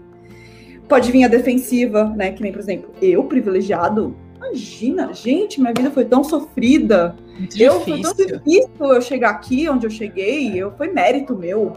Pode 0.87 1.11
vir 1.11 1.25
a 1.25 1.27
defensiva, 1.27 2.05
né? 2.15 2.31
Que 2.31 2.41
nem, 2.41 2.51
por 2.51 2.59
exemplo, 2.59 2.91
eu, 3.01 3.23
privilegiado, 3.25 4.15
imagina, 4.37 5.13
gente, 5.13 5.59
minha 5.59 5.73
vida 5.73 5.91
foi 5.91 6.05
tão 6.05 6.23
sofrida. 6.23 7.15
Muito 7.37 7.61
eu 7.61 7.79
difícil. 7.79 8.03
foi 8.03 8.25
tão 8.25 8.37
difícil 8.37 8.93
eu 8.93 9.01
chegar 9.01 9.31
aqui 9.31 9.67
onde 9.69 9.85
eu 9.85 9.89
cheguei, 9.89 10.55
eu 10.55 10.71
foi 10.71 10.87
mérito 10.87 11.35
meu 11.35 11.73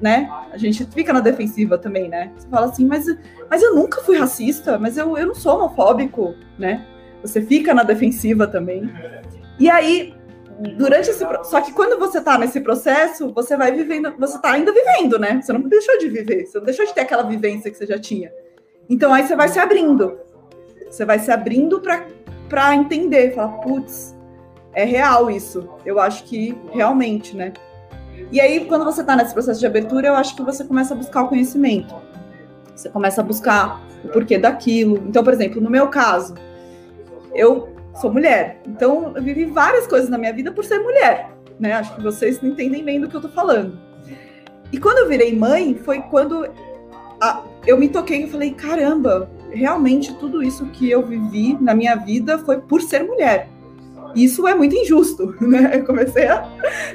né? 0.00 0.30
A 0.52 0.58
gente 0.58 0.84
fica 0.86 1.12
na 1.12 1.20
defensiva 1.20 1.78
também, 1.78 2.08
né? 2.08 2.32
Você 2.36 2.48
fala 2.48 2.66
assim, 2.66 2.84
mas, 2.84 3.06
mas 3.48 3.62
eu 3.62 3.74
nunca 3.74 4.02
fui 4.02 4.18
racista, 4.18 4.78
mas 4.78 4.96
eu, 4.96 5.16
eu 5.16 5.26
não 5.26 5.34
sou 5.34 5.56
homofóbico, 5.56 6.34
né? 6.58 6.84
Você 7.22 7.40
fica 7.40 7.72
na 7.72 7.82
defensiva 7.82 8.46
também. 8.46 8.90
E 9.58 9.68
aí, 9.70 10.14
durante 10.76 11.10
esse 11.10 11.24
só 11.44 11.60
que 11.60 11.72
quando 11.72 11.98
você 11.98 12.20
tá 12.20 12.36
nesse 12.36 12.60
processo, 12.60 13.32
você 13.32 13.56
vai 13.56 13.72
vivendo, 13.72 14.14
você 14.18 14.38
tá 14.38 14.52
ainda 14.52 14.72
vivendo, 14.72 15.18
né? 15.18 15.40
Você 15.42 15.52
não 15.52 15.62
deixou 15.62 15.98
de 15.98 16.08
viver, 16.08 16.46
você 16.46 16.58
não 16.58 16.64
deixou 16.64 16.86
de 16.86 16.94
ter 16.94 17.00
aquela 17.00 17.22
vivência 17.22 17.70
que 17.70 17.76
você 17.76 17.86
já 17.86 17.98
tinha. 17.98 18.30
Então 18.88 19.12
aí 19.12 19.26
você 19.26 19.34
vai 19.34 19.48
se 19.48 19.58
abrindo. 19.58 20.18
Você 20.90 21.04
vai 21.04 21.18
se 21.18 21.30
abrindo 21.30 21.80
para 22.48 22.74
entender, 22.74 23.34
falar, 23.34 23.58
putz, 23.58 24.14
é 24.72 24.84
real 24.84 25.30
isso. 25.30 25.68
Eu 25.86 26.00
acho 26.00 26.24
que 26.24 26.56
realmente, 26.72 27.36
né? 27.36 27.52
E 28.30 28.40
aí, 28.40 28.64
quando 28.66 28.84
você 28.84 29.00
está 29.00 29.16
nesse 29.16 29.32
processo 29.32 29.58
de 29.58 29.66
abertura, 29.66 30.08
eu 30.08 30.14
acho 30.14 30.36
que 30.36 30.42
você 30.42 30.64
começa 30.64 30.94
a 30.94 30.96
buscar 30.96 31.22
o 31.22 31.28
conhecimento. 31.28 31.94
Você 32.74 32.88
começa 32.88 33.20
a 33.20 33.24
buscar 33.24 33.80
o 34.04 34.08
porquê 34.08 34.38
daquilo. 34.38 34.98
Então, 35.06 35.24
por 35.24 35.32
exemplo, 35.32 35.60
no 35.60 35.70
meu 35.70 35.88
caso, 35.88 36.34
eu 37.34 37.68
sou 37.94 38.12
mulher. 38.12 38.60
Então, 38.66 39.12
eu 39.14 39.22
vivi 39.22 39.44
várias 39.46 39.86
coisas 39.86 40.08
na 40.08 40.18
minha 40.18 40.32
vida 40.32 40.52
por 40.52 40.64
ser 40.64 40.78
mulher. 40.78 41.30
Né? 41.58 41.72
Acho 41.72 41.94
que 41.94 42.02
vocês 42.02 42.40
não 42.40 42.50
entendem 42.50 42.84
bem 42.84 43.00
do 43.00 43.08
que 43.08 43.16
eu 43.16 43.20
tô 43.20 43.28
falando. 43.28 43.78
E 44.72 44.78
quando 44.78 44.98
eu 44.98 45.08
virei 45.08 45.36
mãe, 45.36 45.74
foi 45.74 46.00
quando 46.00 46.48
a, 47.20 47.42
eu 47.66 47.76
me 47.76 47.88
toquei 47.88 48.24
e 48.24 48.30
falei: 48.30 48.52
caramba, 48.52 49.30
realmente 49.50 50.14
tudo 50.14 50.42
isso 50.42 50.66
que 50.66 50.90
eu 50.90 51.04
vivi 51.04 51.56
na 51.60 51.74
minha 51.74 51.96
vida 51.96 52.38
foi 52.38 52.60
por 52.60 52.80
ser 52.80 53.02
mulher 53.02 53.48
isso 54.14 54.46
é 54.46 54.54
muito 54.54 54.74
injusto, 54.74 55.34
né? 55.40 55.72
Eu 55.74 55.84
comecei 55.84 56.26
a 56.26 56.48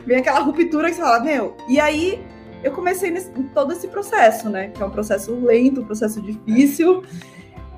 ver 0.05 0.15
aquela 0.15 0.39
ruptura 0.39 0.89
que 0.89 0.95
você 0.95 1.01
fala, 1.01 1.19
meu. 1.19 1.55
E 1.67 1.79
aí 1.79 2.21
eu 2.63 2.71
comecei 2.71 3.11
nesse, 3.11 3.29
todo 3.53 3.71
esse 3.71 3.87
processo, 3.87 4.49
né? 4.49 4.69
Que 4.69 4.81
é 4.81 4.85
um 4.85 4.89
processo 4.89 5.33
lento, 5.35 5.81
um 5.81 5.85
processo 5.85 6.21
difícil. 6.21 7.03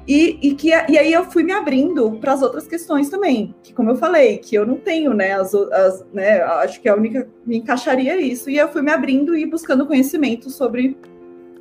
E, 0.08 0.40
e, 0.42 0.56
que, 0.56 0.70
e 0.70 0.98
aí 0.98 1.12
eu 1.12 1.26
fui 1.26 1.44
me 1.44 1.52
abrindo 1.52 2.12
para 2.14 2.32
as 2.32 2.42
outras 2.42 2.66
questões 2.66 3.10
também, 3.10 3.54
que 3.62 3.74
como 3.74 3.92
eu 3.92 3.96
falei, 3.98 4.38
que 4.38 4.56
eu 4.56 4.66
não 4.66 4.78
tenho, 4.78 5.14
né, 5.14 5.34
as, 5.34 5.54
as, 5.54 6.06
né, 6.14 6.42
acho 6.42 6.80
que 6.80 6.88
a 6.88 6.96
única 6.96 7.28
me 7.46 7.58
encaixaria 7.58 8.16
isso, 8.16 8.50
e 8.50 8.58
eu 8.58 8.70
fui 8.70 8.82
me 8.82 8.90
abrindo 8.90 9.36
e 9.36 9.46
buscando 9.46 9.86
conhecimento 9.86 10.50
sobre, 10.50 10.98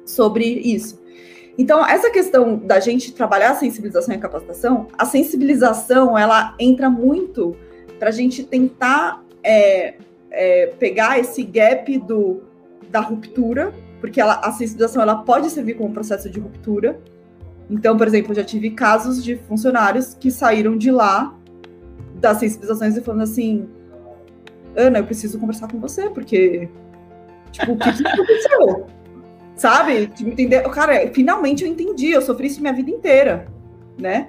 sobre 0.04 0.44
isso. 0.44 1.04
Então, 1.58 1.84
essa 1.84 2.08
questão 2.10 2.56
da 2.56 2.78
gente 2.78 3.12
trabalhar 3.12 3.50
a 3.50 3.54
sensibilização 3.56 4.14
e 4.14 4.18
a 4.18 4.20
capacitação, 4.20 4.86
a 4.96 5.04
sensibilização, 5.04 6.16
ela 6.16 6.54
entra 6.60 6.88
muito 6.88 7.56
para 7.98 8.10
a 8.10 8.12
gente 8.12 8.44
tentar 8.44 9.24
é, 9.42 9.94
é, 10.30 10.66
pegar 10.78 11.18
esse 11.18 11.42
gap 11.42 11.98
do, 11.98 12.42
da 12.90 13.00
ruptura, 13.00 13.72
porque 14.00 14.20
ela, 14.20 14.34
a 14.34 14.52
sensibilização 14.52 15.02
ela 15.02 15.16
pode 15.16 15.50
servir 15.50 15.74
como 15.74 15.92
processo 15.92 16.28
de 16.28 16.38
ruptura. 16.38 17.00
Então, 17.68 17.96
por 17.96 18.06
exemplo, 18.06 18.32
eu 18.32 18.36
já 18.36 18.44
tive 18.44 18.70
casos 18.70 19.22
de 19.22 19.36
funcionários 19.36 20.14
que 20.14 20.30
saíram 20.30 20.76
de 20.76 20.90
lá 20.90 21.36
das 22.14 22.38
sensibilizações 22.38 22.96
e 22.96 23.00
falando 23.00 23.22
assim: 23.22 23.68
Ana, 24.76 24.98
eu 24.98 25.04
preciso 25.04 25.38
conversar 25.38 25.68
com 25.68 25.80
você, 25.80 26.08
porque. 26.10 26.68
Tipo, 27.50 27.72
o 27.72 27.78
que, 27.78 27.92
que 27.92 28.06
aconteceu? 28.06 28.86
Sabe? 29.56 30.08
Tipo, 30.08 30.30
entender? 30.30 30.62
Cara, 30.70 31.10
finalmente 31.12 31.64
eu 31.64 31.70
entendi, 31.70 32.10
eu 32.10 32.20
sofri 32.20 32.46
isso 32.46 32.60
minha 32.60 32.72
vida 32.72 32.90
inteira, 32.90 33.48
né? 33.98 34.28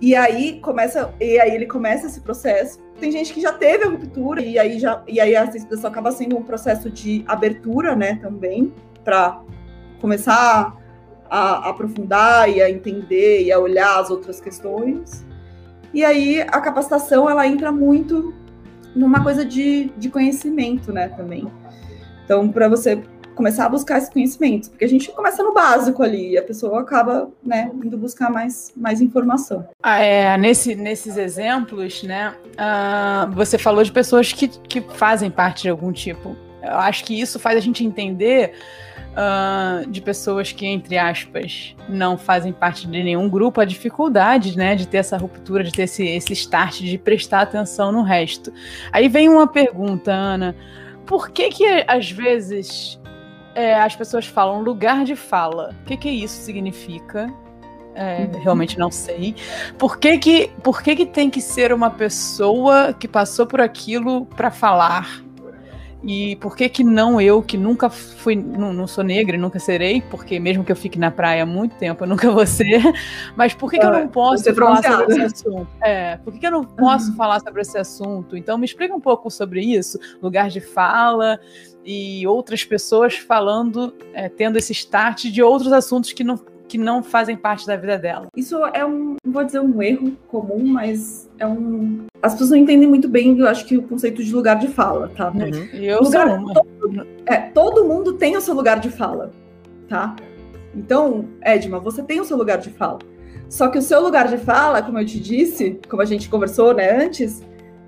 E 0.00 0.14
aí 0.14 0.60
começa, 0.60 1.12
e 1.20 1.38
aí 1.38 1.54
ele 1.54 1.66
começa 1.66 2.06
esse 2.06 2.20
processo. 2.20 2.78
Tem 2.98 3.12
gente 3.12 3.32
que 3.32 3.40
já 3.40 3.52
teve 3.52 3.84
a 3.84 3.88
ruptura 3.88 4.40
e 4.40 4.58
aí 4.58 4.78
já 4.78 5.02
e 5.06 5.20
aí 5.20 5.36
a 5.36 5.44
sensibilização 5.46 5.90
acaba 5.90 6.10
sendo 6.12 6.36
um 6.36 6.42
processo 6.42 6.90
de 6.90 7.24
abertura, 7.26 7.94
né, 7.94 8.14
também, 8.16 8.72
para 9.04 9.42
começar 10.00 10.76
a, 11.30 11.68
aprofundar 11.68 12.48
e 12.48 12.62
a 12.62 12.70
entender 12.70 13.42
e 13.42 13.52
a 13.52 13.58
olhar 13.58 13.98
as 14.00 14.10
outras 14.10 14.40
questões. 14.40 15.24
E 15.92 16.04
aí 16.04 16.42
a 16.42 16.60
capacitação 16.60 17.28
ela 17.28 17.46
entra 17.46 17.72
muito 17.72 18.34
numa 18.94 19.22
coisa 19.22 19.44
de, 19.44 19.90
de 19.96 20.10
conhecimento, 20.10 20.92
né, 20.92 21.08
também. 21.08 21.46
Então, 22.24 22.48
para 22.48 22.68
você 22.68 23.02
começar 23.34 23.66
a 23.66 23.68
buscar 23.68 23.98
esse 23.98 24.10
conhecimento, 24.10 24.68
porque 24.70 24.84
a 24.84 24.88
gente 24.88 25.12
começa 25.12 25.44
no 25.44 25.54
básico 25.54 26.02
ali 26.02 26.32
e 26.32 26.38
a 26.38 26.42
pessoa 26.42 26.80
acaba, 26.80 27.30
né, 27.42 27.70
indo 27.84 27.96
buscar 27.96 28.30
mais, 28.30 28.72
mais 28.76 29.00
informação. 29.00 29.68
Ah, 29.80 30.00
é, 30.00 30.36
nesse, 30.36 30.74
nesses 30.74 31.16
exemplos, 31.16 32.02
né, 32.02 32.34
uh, 32.54 33.30
você 33.30 33.56
falou 33.56 33.84
de 33.84 33.92
pessoas 33.92 34.32
que, 34.32 34.48
que 34.48 34.80
fazem 34.80 35.30
parte 35.30 35.62
de 35.62 35.68
algum 35.68 35.92
tipo. 35.92 36.36
Eu 36.60 36.78
acho 36.78 37.04
que 37.04 37.18
isso 37.18 37.38
faz 37.38 37.56
a 37.56 37.60
gente 37.60 37.84
entender 37.84 38.54
uh, 39.18 39.90
de 39.90 40.00
pessoas 40.00 40.52
que, 40.52 40.64
entre 40.64 40.96
aspas, 40.96 41.74
não 41.88 42.16
fazem 42.16 42.52
parte 42.52 42.86
de 42.86 43.02
nenhum 43.02 43.28
grupo, 43.28 43.60
a 43.60 43.64
dificuldade, 43.64 44.56
né, 44.56 44.76
de 44.76 44.86
ter 44.86 44.98
essa 44.98 45.16
ruptura, 45.16 45.64
de 45.64 45.72
ter 45.72 45.82
esse, 45.82 46.06
esse 46.06 46.32
start, 46.32 46.80
de 46.80 46.96
prestar 46.96 47.42
atenção 47.42 47.90
no 47.90 48.02
resto. 48.02 48.52
Aí 48.92 49.08
vem 49.08 49.28
uma 49.28 49.46
pergunta, 49.46 50.12
Ana. 50.12 50.54
Por 51.04 51.30
que 51.30 51.48
que 51.48 51.84
às 51.88 52.10
vezes 52.10 53.00
é, 53.58 53.74
as 53.74 53.96
pessoas 53.96 54.24
falam 54.24 54.62
lugar 54.62 55.04
de 55.04 55.16
fala. 55.16 55.74
O 55.82 55.84
que, 55.84 55.96
que 55.96 56.08
isso 56.08 56.42
significa? 56.42 57.28
É, 57.94 58.28
uhum. 58.32 58.40
Realmente 58.40 58.78
não 58.78 58.90
sei. 58.90 59.34
Por 59.76 59.98
que 59.98 60.16
que, 60.18 60.50
por 60.62 60.80
que 60.80 60.94
que 60.94 61.06
tem 61.06 61.28
que 61.28 61.40
ser 61.40 61.72
uma 61.72 61.90
pessoa 61.90 62.92
que 62.92 63.08
passou 63.08 63.46
por 63.46 63.60
aquilo 63.60 64.26
para 64.26 64.52
falar? 64.52 65.24
E 66.02 66.36
por 66.36 66.56
que 66.56 66.68
que 66.68 66.84
não 66.84 67.20
eu, 67.20 67.42
que 67.42 67.56
nunca 67.56 67.90
fui, 67.90 68.36
não, 68.36 68.72
não, 68.72 68.86
sou 68.86 69.02
negra 69.02 69.36
e 69.36 69.38
nunca 69.38 69.58
serei, 69.58 70.00
porque 70.00 70.38
mesmo 70.38 70.62
que 70.62 70.70
eu 70.70 70.76
fique 70.76 70.96
na 70.96 71.10
praia 71.10 71.42
há 71.42 71.46
muito 71.46 71.74
tempo, 71.76 72.04
eu 72.04 72.08
nunca 72.08 72.30
vou 72.30 72.46
ser, 72.46 72.80
mas 73.36 73.52
por 73.52 73.68
que, 73.68 73.78
que 73.78 73.84
eu 73.84 73.90
não 73.90 74.06
posso 74.06 74.54
falar 74.54 74.82
sobre 74.82 75.14
esse 75.14 75.22
assunto? 75.22 75.68
É, 75.82 76.16
por 76.18 76.32
que, 76.32 76.38
que 76.38 76.46
eu 76.46 76.52
não 76.52 76.62
posso 76.62 77.10
uhum. 77.10 77.16
falar 77.16 77.40
sobre 77.40 77.62
esse 77.62 77.76
assunto? 77.76 78.36
Então 78.36 78.56
me 78.56 78.64
explica 78.64 78.94
um 78.94 79.00
pouco 79.00 79.28
sobre 79.28 79.60
isso, 79.60 79.98
lugar 80.22 80.50
de 80.50 80.60
fala, 80.60 81.40
e 81.84 82.26
outras 82.26 82.64
pessoas 82.64 83.16
falando, 83.16 83.94
é, 84.12 84.28
tendo 84.28 84.56
esse 84.56 84.72
start 84.72 85.24
de 85.24 85.42
outros 85.42 85.72
assuntos 85.72 86.12
que 86.12 86.22
não, 86.22 86.38
que 86.68 86.76
não 86.78 87.02
fazem 87.02 87.36
parte 87.36 87.66
da 87.66 87.76
vida 87.76 87.98
dela. 87.98 88.28
Isso 88.36 88.56
é 88.66 88.84
um, 88.84 89.16
não 89.24 89.32
vou 89.32 89.44
dizer 89.44 89.60
um 89.60 89.82
erro 89.82 90.12
comum, 90.28 90.64
mas 90.64 91.28
é 91.38 91.46
um. 91.46 92.06
As 92.22 92.32
pessoas 92.32 92.50
não 92.50 92.58
entendem 92.58 92.88
muito 92.88 93.08
bem, 93.08 93.38
eu 93.38 93.48
acho 93.48 93.64
que 93.64 93.76
o 93.76 93.82
conceito 93.82 94.22
de 94.22 94.32
lugar 94.32 94.58
de 94.58 94.68
fala, 94.68 95.10
tá? 95.16 95.30
Uhum. 95.30 95.50
Eu 95.72 96.02
lugar, 96.02 96.28
sou 96.28 96.38
uma. 96.38 96.54
Todo, 96.54 97.06
é, 97.26 97.36
todo 97.36 97.84
mundo 97.84 98.12
tem 98.14 98.36
o 98.36 98.40
seu 98.40 98.54
lugar 98.54 98.78
de 98.80 98.90
fala, 98.90 99.32
tá? 99.88 100.14
Então, 100.74 101.24
Edma, 101.42 101.80
você 101.80 102.02
tem 102.02 102.20
o 102.20 102.24
seu 102.24 102.36
lugar 102.36 102.58
de 102.58 102.70
fala. 102.70 102.98
Só 103.48 103.68
que 103.68 103.78
o 103.78 103.82
seu 103.82 104.00
lugar 104.02 104.28
de 104.28 104.36
fala, 104.36 104.82
como 104.82 104.98
eu 104.98 105.06
te 105.06 105.18
disse, 105.18 105.80
como 105.88 106.02
a 106.02 106.04
gente 106.04 106.28
conversou 106.28 106.74
né, 106.74 107.02
antes, 107.02 107.42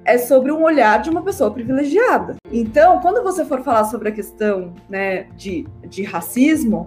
é 0.05 0.17
sobre 0.17 0.51
um 0.51 0.63
olhar 0.63 1.03
de 1.03 1.11
uma 1.11 1.23
pessoa 1.23 1.51
privilegiada. 1.51 2.37
Então, 2.51 2.99
quando 3.01 3.23
você 3.23 3.45
for 3.45 3.63
falar 3.63 3.85
sobre 3.85 4.09
a 4.09 4.13
questão 4.13 4.73
né, 4.89 5.25
de, 5.37 5.67
de 5.87 6.03
racismo, 6.03 6.87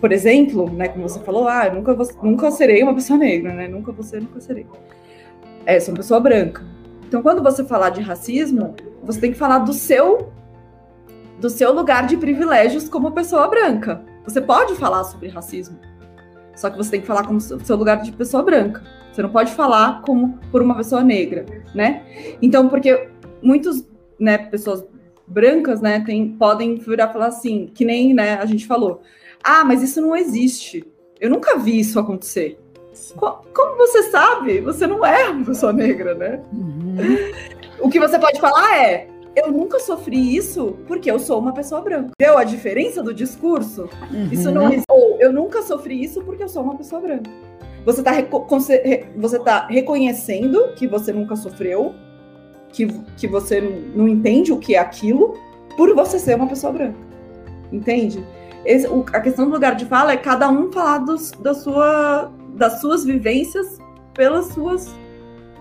por 0.00 0.12
exemplo, 0.12 0.70
né, 0.70 0.88
como 0.88 1.08
você 1.08 1.20
falou, 1.20 1.48
ah, 1.48 1.68
nunca, 1.70 1.94
vou, 1.94 2.06
nunca 2.22 2.50
serei 2.50 2.82
uma 2.82 2.94
pessoa 2.94 3.18
negra, 3.18 3.52
né? 3.52 3.68
Nunca 3.68 3.92
você, 3.92 4.20
nunca 4.20 4.40
serei. 4.40 4.66
É, 5.66 5.78
sou 5.80 5.92
uma 5.92 5.98
pessoa 5.98 6.20
branca. 6.20 6.64
Então, 7.06 7.22
quando 7.22 7.42
você 7.42 7.64
falar 7.64 7.90
de 7.90 8.00
racismo, 8.00 8.74
você 9.02 9.20
tem 9.20 9.32
que 9.32 9.38
falar 9.38 9.58
do 9.60 9.72
seu 9.72 10.32
do 11.40 11.48
seu 11.48 11.72
lugar 11.72 12.06
de 12.06 12.16
privilégios 12.16 12.88
como 12.88 13.12
pessoa 13.12 13.46
branca. 13.48 14.02
Você 14.24 14.40
pode 14.40 14.74
falar 14.74 15.04
sobre 15.04 15.28
racismo. 15.28 15.78
Só 16.56 16.68
que 16.68 16.76
você 16.76 16.90
tem 16.90 17.00
que 17.00 17.06
falar 17.06 17.24
como 17.24 17.40
seu 17.40 17.76
lugar 17.76 18.02
de 18.02 18.10
pessoa 18.10 18.42
branca. 18.42 18.82
Você 19.12 19.22
não 19.22 19.30
pode 19.30 19.52
falar 19.52 20.02
como 20.02 20.38
por 20.50 20.60
uma 20.60 20.74
pessoa 20.74 21.02
negra, 21.02 21.46
né? 21.74 22.02
Então, 22.42 22.68
porque 22.68 23.08
muitos, 23.40 23.86
né, 24.18 24.36
pessoas 24.38 24.84
brancas, 25.26 25.80
né, 25.80 26.00
tem, 26.00 26.30
podem 26.30 26.74
virar 26.76 27.08
falar 27.08 27.26
assim, 27.26 27.70
que 27.72 27.84
nem, 27.84 28.12
né, 28.12 28.34
a 28.34 28.46
gente 28.46 28.66
falou. 28.66 29.02
Ah, 29.42 29.64
mas 29.64 29.82
isso 29.82 30.00
não 30.00 30.14
existe. 30.14 30.86
Eu 31.20 31.30
nunca 31.30 31.56
vi 31.58 31.80
isso 31.80 31.98
acontecer. 31.98 32.58
Como 33.16 33.76
você 33.76 34.04
sabe? 34.04 34.60
Você 34.60 34.86
não 34.86 35.04
é 35.04 35.28
uma 35.28 35.44
pessoa 35.44 35.72
negra, 35.72 36.14
né? 36.14 36.42
Uhum. 36.52 36.96
O 37.80 37.88
que 37.88 38.00
você 38.00 38.18
pode 38.18 38.40
falar 38.40 38.76
é: 38.76 39.08
eu 39.36 39.52
nunca 39.52 39.78
sofri 39.78 40.36
isso 40.36 40.76
porque 40.86 41.10
eu 41.10 41.18
sou 41.18 41.38
uma 41.38 41.52
pessoa 41.52 41.80
branca. 41.80 42.10
Deu 42.18 42.36
a 42.36 42.44
diferença 42.44 43.02
do 43.02 43.14
discurso? 43.14 43.88
Uhum. 44.10 44.28
Isso 44.32 44.50
não 44.50 44.68
é. 44.68 44.82
Ou 44.88 45.16
eu 45.20 45.32
nunca 45.32 45.62
sofri 45.62 46.02
isso 46.02 46.22
porque 46.22 46.42
eu 46.42 46.48
sou 46.48 46.62
uma 46.62 46.76
pessoa 46.76 47.00
branca. 47.00 47.30
Você 47.84 48.00
está 48.00 48.12
você 49.16 49.38
tá 49.38 49.66
reconhecendo 49.66 50.72
que 50.74 50.86
você 50.86 51.12
nunca 51.12 51.36
sofreu, 51.36 51.94
que, 52.72 52.86
que 53.16 53.26
você 53.26 53.60
não 53.94 54.08
entende 54.08 54.52
o 54.52 54.58
que 54.58 54.74
é 54.74 54.78
aquilo, 54.78 55.34
por 55.76 55.94
você 55.94 56.18
ser 56.18 56.34
uma 56.34 56.46
pessoa 56.46 56.72
branca. 56.72 56.98
Entende? 57.72 58.22
Esse, 58.64 58.86
o, 58.86 59.04
a 59.12 59.20
questão 59.20 59.46
do 59.46 59.52
lugar 59.52 59.74
de 59.74 59.84
fala 59.86 60.12
é 60.12 60.16
cada 60.16 60.48
um 60.48 60.70
falar 60.72 60.98
dos, 60.98 61.30
da 61.32 61.54
sua, 61.54 62.30
das 62.54 62.80
suas 62.80 63.04
vivências 63.04 63.78
pelas 64.14 64.46
suas 64.46 64.94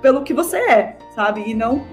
pelo 0.01 0.23
que 0.23 0.33
você 0.33 0.57
é, 0.57 0.97
sabe? 1.15 1.43
E 1.47 1.53
não 1.53 1.85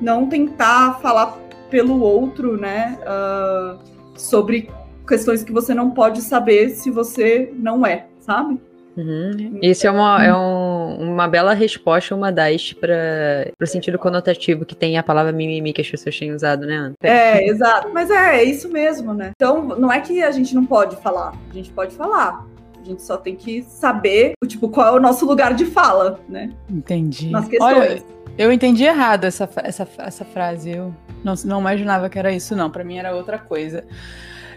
não 0.00 0.28
tentar 0.28 0.98
falar 1.00 1.38
pelo 1.70 2.00
outro, 2.00 2.56
né? 2.56 2.98
Uh, 3.02 3.78
sobre 4.18 4.68
questões 5.06 5.44
que 5.44 5.52
você 5.52 5.72
não 5.72 5.90
pode 5.90 6.20
saber 6.20 6.70
se 6.70 6.90
você 6.90 7.52
não 7.54 7.86
é, 7.86 8.06
sabe? 8.18 8.60
Uhum. 8.96 9.58
Isso 9.62 9.86
é 9.86 9.90
uma, 9.90 10.24
é 10.24 10.34
um, 10.34 11.12
uma 11.12 11.26
bela 11.26 11.54
resposta, 11.54 12.14
uma 12.14 12.30
das 12.30 12.72
para 12.72 13.52
o 13.60 13.66
sentido 13.66 13.98
conotativo 13.98 14.64
que 14.64 14.74
tem 14.74 14.98
a 14.98 15.02
palavra 15.02 15.32
mimimi 15.32 15.72
que 15.72 15.80
as 15.80 15.88
pessoas 15.88 16.18
têm 16.18 16.32
usado, 16.32 16.66
né, 16.66 16.76
Ana? 16.76 16.94
É, 17.02 17.46
exato. 17.46 17.90
Mas 17.92 18.10
é, 18.10 18.40
é 18.40 18.44
isso 18.44 18.70
mesmo, 18.70 19.14
né? 19.14 19.30
Então, 19.34 19.62
não 19.62 19.90
é 19.90 20.00
que 20.00 20.22
a 20.22 20.30
gente 20.30 20.54
não 20.54 20.66
pode 20.66 20.96
falar, 20.96 21.34
a 21.50 21.54
gente 21.54 21.70
pode 21.70 21.94
falar. 21.94 22.46
A 22.80 22.84
gente 22.84 23.02
só 23.02 23.16
tem 23.16 23.36
que 23.36 23.62
saber, 23.62 24.32
tipo, 24.46 24.68
qual 24.68 24.88
é 24.88 24.90
o 24.90 25.00
nosso 25.00 25.24
lugar 25.24 25.54
de 25.54 25.64
fala, 25.64 26.18
né? 26.28 26.50
Entendi. 26.68 27.30
Nas 27.30 27.46
questões. 27.46 27.76
Olha, 27.76 28.02
eu 28.36 28.50
entendi 28.50 28.82
errado 28.82 29.24
essa, 29.24 29.48
essa, 29.62 29.88
essa 29.98 30.24
frase. 30.24 30.70
Eu 30.70 30.94
não, 31.22 31.34
não 31.44 31.60
imaginava 31.60 32.10
que 32.10 32.18
era 32.18 32.32
isso, 32.32 32.56
não. 32.56 32.68
Para 32.68 32.82
mim 32.82 32.98
era 32.98 33.14
outra 33.14 33.38
coisa. 33.38 33.84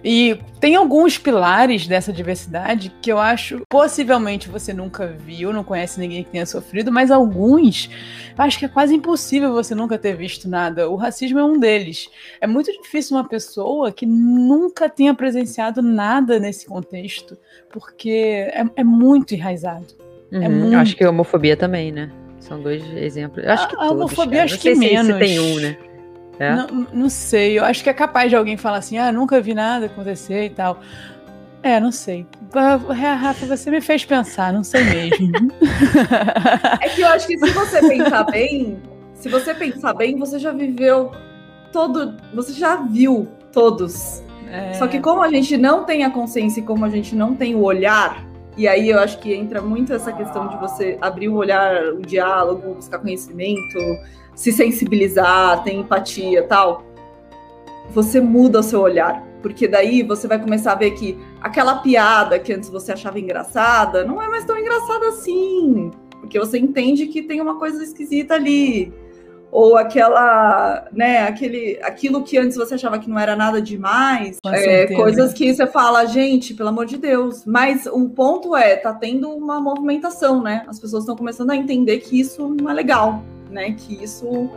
E 0.08 0.40
tem 0.60 0.76
alguns 0.76 1.18
pilares 1.18 1.88
dessa 1.88 2.14
diversidade 2.14 2.94
que 3.02 3.12
eu 3.12 3.18
acho 3.18 3.64
possivelmente 3.68 4.48
você 4.48 4.72
nunca 4.72 5.08
viu, 5.08 5.52
não 5.52 5.64
conhece 5.64 6.00
ninguém 6.00 6.24
que 6.24 6.30
tenha 6.30 6.46
sofrido, 6.46 6.92
mas 6.92 7.10
alguns 7.10 7.90
eu 8.38 8.44
acho 8.44 8.60
que 8.60 8.66
é 8.66 8.68
quase 8.68 8.94
impossível 8.94 9.52
você 9.52 9.74
nunca 9.74 9.98
ter 9.98 10.16
visto 10.16 10.48
nada. 10.48 10.88
O 10.88 10.96
racismo 10.96 11.40
é 11.40 11.44
um 11.44 11.58
deles. 11.58 12.08
É 12.40 12.46
muito 12.46 12.72
difícil 12.84 13.18
uma 13.18 13.28
pessoa 13.28 13.92
que 13.92 14.06
nunca 14.06 14.88
tenha 14.88 15.16
presenciado 15.16 15.82
nada 15.82 16.38
nesse 16.40 16.68
contexto, 16.68 17.36
porque 17.72 18.52
é, 18.54 18.64
é 18.76 18.84
muito 18.84 19.34
enraizado. 19.34 19.88
É 20.32 20.38
uhum, 20.38 20.44
é 20.44 20.50
muito... 20.50 20.78
Acho 20.78 20.96
que 20.96 21.04
a 21.04 21.10
homofobia 21.10 21.58
também, 21.58 21.92
né? 21.92 22.12
São 22.40 22.62
dois 22.62 22.84
exemplos. 22.96 23.44
Eu 23.44 23.52
acho 23.52 23.70
que 23.70 23.76
a, 23.76 23.80
a 23.80 23.92
homofobia 23.92 24.44
acho 24.44 24.60
que 24.60 24.76
menos. 24.76 25.14
Se 25.14 25.20
tem 25.20 25.40
um, 25.40 25.60
né? 25.60 25.78
É? 26.40 26.56
Não, 26.56 26.88
não 26.94 27.10
sei, 27.10 27.58
eu 27.58 27.64
acho 27.64 27.84
que 27.84 27.90
é 27.90 27.94
capaz 27.94 28.30
de 28.30 28.36
alguém 28.36 28.58
falar 28.58 28.78
assim, 28.78 28.98
ah, 28.98 29.12
nunca 29.12 29.40
vi 29.42 29.54
nada 29.54 29.86
acontecer 29.86 30.46
e 30.46 30.50
tal. 30.50 30.80
É, 31.64 31.80
não 31.80 31.92
sei. 31.92 32.28
Rafa, 33.20 33.46
você 33.46 33.72
me 33.72 33.82
fez 33.82 34.06
pensar, 34.06 34.54
não 34.54 34.64
sei 34.64 34.84
mesmo. 34.84 35.52
é 36.82 36.90
que 36.90 37.02
eu 37.02 37.08
acho 37.08 37.26
que 37.26 37.38
se 37.40 37.52
você 37.52 37.80
pensar 37.88 38.24
bem, 38.26 38.80
se 39.14 39.30
você 39.30 39.54
pensar 39.54 39.94
bem, 39.96 40.16
você 40.18 40.38
já 40.38 40.52
viveu 40.52 41.12
todo, 41.72 42.16
você 42.34 42.54
já 42.54 42.76
viu 42.76 43.28
todos. 43.52 44.22
É. 44.52 44.74
Só 44.74 44.88
que 44.88 45.00
como 45.00 45.24
a 45.24 45.30
gente 45.30 45.58
não 45.58 45.84
tem 45.84 46.04
a 46.04 46.12
consciência 46.12 46.60
e 46.60 46.64
como 46.64 46.86
a 46.86 46.90
gente 46.90 47.16
não 47.16 47.36
tem 47.36 47.56
o 47.56 47.64
olhar, 47.64 48.24
e 48.56 48.68
aí 48.68 48.90
eu 48.90 49.00
acho 49.00 49.18
que 49.20 49.34
entra 49.34 49.62
muito 49.62 49.92
essa 49.92 50.14
questão 50.14 50.48
de 50.48 50.58
você 50.58 50.98
abrir 51.02 51.30
o 51.30 51.36
olhar, 51.36 51.94
o 51.94 52.02
diálogo, 52.02 52.76
buscar 52.76 53.00
conhecimento, 53.00 53.80
se 54.36 54.52
sensibilizar, 54.52 55.64
ter 55.64 55.74
empatia 55.74 56.44
tal, 56.44 56.84
você 57.92 58.20
muda 58.20 58.60
o 58.60 58.64
seu 58.64 58.82
olhar. 58.82 59.24
Porque 59.42 59.68
daí 59.68 60.02
você 60.02 60.28
vai 60.28 60.40
começar 60.40 60.72
a 60.72 60.76
ver 60.76 60.92
que 60.92 61.18
aquela 61.40 61.76
piada 61.76 62.40
que 62.40 62.52
antes 62.52 62.68
você 62.68 62.92
achava 62.92 63.20
engraçada 63.20 64.04
não 64.04 64.22
é 64.22 64.28
mais 64.28 64.44
tão 64.44 64.58
engraçada 64.58 65.08
assim. 65.10 65.92
Porque 66.20 66.40
você 66.40 66.58
entende 66.58 67.06
que 67.08 67.22
tem 67.22 67.40
uma 67.40 67.60
coisa 67.60 67.84
esquisita 67.84 68.34
ali. 68.34 68.92
Ou 69.52 69.78
aquela, 69.78 70.88
né, 70.92 71.28
aquele, 71.28 71.80
aquilo 71.82 72.24
que 72.24 72.38
antes 72.38 72.58
você 72.58 72.74
achava 72.74 72.98
que 72.98 73.08
não 73.08 73.20
era 73.20 73.36
nada 73.36 73.62
demais. 73.62 74.40
É, 74.48 74.88
coisas 74.96 75.32
que 75.32 75.54
você 75.54 75.68
fala, 75.68 76.06
gente, 76.06 76.56
pelo 76.56 76.70
amor 76.70 76.88
de 76.88 76.98
Deus. 76.98 77.46
Mas 77.46 77.86
o 77.86 78.10
ponto 78.10 78.56
é, 78.56 78.76
tá 78.76 78.94
tendo 78.94 79.30
uma 79.30 79.62
movimentação, 79.62 80.42
né? 80.42 80.66
As 80.68 80.80
pessoas 80.80 81.04
estão 81.04 81.16
começando 81.16 81.52
a 81.52 81.56
entender 81.56 82.00
que 82.00 82.20
isso 82.20 82.50
não 82.60 82.70
é 82.70 82.74
legal 82.74 83.24
né? 83.50 83.72
Que 83.72 84.04
isso, 84.04 84.50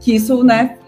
que 0.00 0.14
isso, 0.14 0.42
né? 0.44 0.78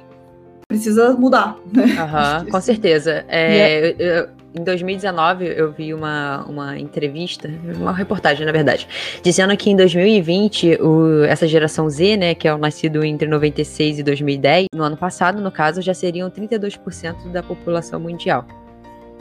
Precisa 0.68 1.12
mudar. 1.14 1.58
Né? 1.72 1.84
Uhum, 1.84 2.46
com 2.52 2.60
certeza. 2.60 3.24
É, 3.28 3.90
é, 3.90 3.96
eu, 3.98 4.28
em 4.54 4.62
2019 4.64 5.46
eu 5.46 5.72
vi 5.72 5.94
uma, 5.94 6.44
uma 6.44 6.78
entrevista, 6.78 7.50
uma 7.76 7.92
reportagem, 7.92 8.44
na 8.44 8.52
verdade, 8.52 8.86
dizendo 9.22 9.56
que 9.56 9.70
em 9.70 9.76
2020 9.76 10.78
o, 10.80 11.24
essa 11.24 11.46
geração 11.48 11.88
Z, 11.88 12.16
né, 12.16 12.34
que 12.34 12.46
é 12.46 12.54
o 12.54 12.58
nascido 12.58 13.02
entre 13.04 13.26
96 13.26 14.00
e 14.00 14.02
2010, 14.02 14.66
no 14.74 14.82
ano 14.82 14.96
passado, 14.96 15.40
no 15.40 15.50
caso, 15.50 15.80
já 15.80 15.94
seriam 15.94 16.30
32% 16.30 17.30
da 17.30 17.42
população 17.42 17.98
mundial. 17.98 18.46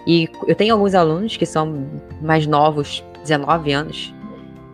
E 0.05 0.27
eu 0.47 0.55
tenho 0.55 0.73
alguns 0.73 0.95
alunos 0.95 1.37
que 1.37 1.45
são 1.45 1.87
mais 2.21 2.45
novos, 2.45 3.03
19 3.21 3.71
anos, 3.71 4.13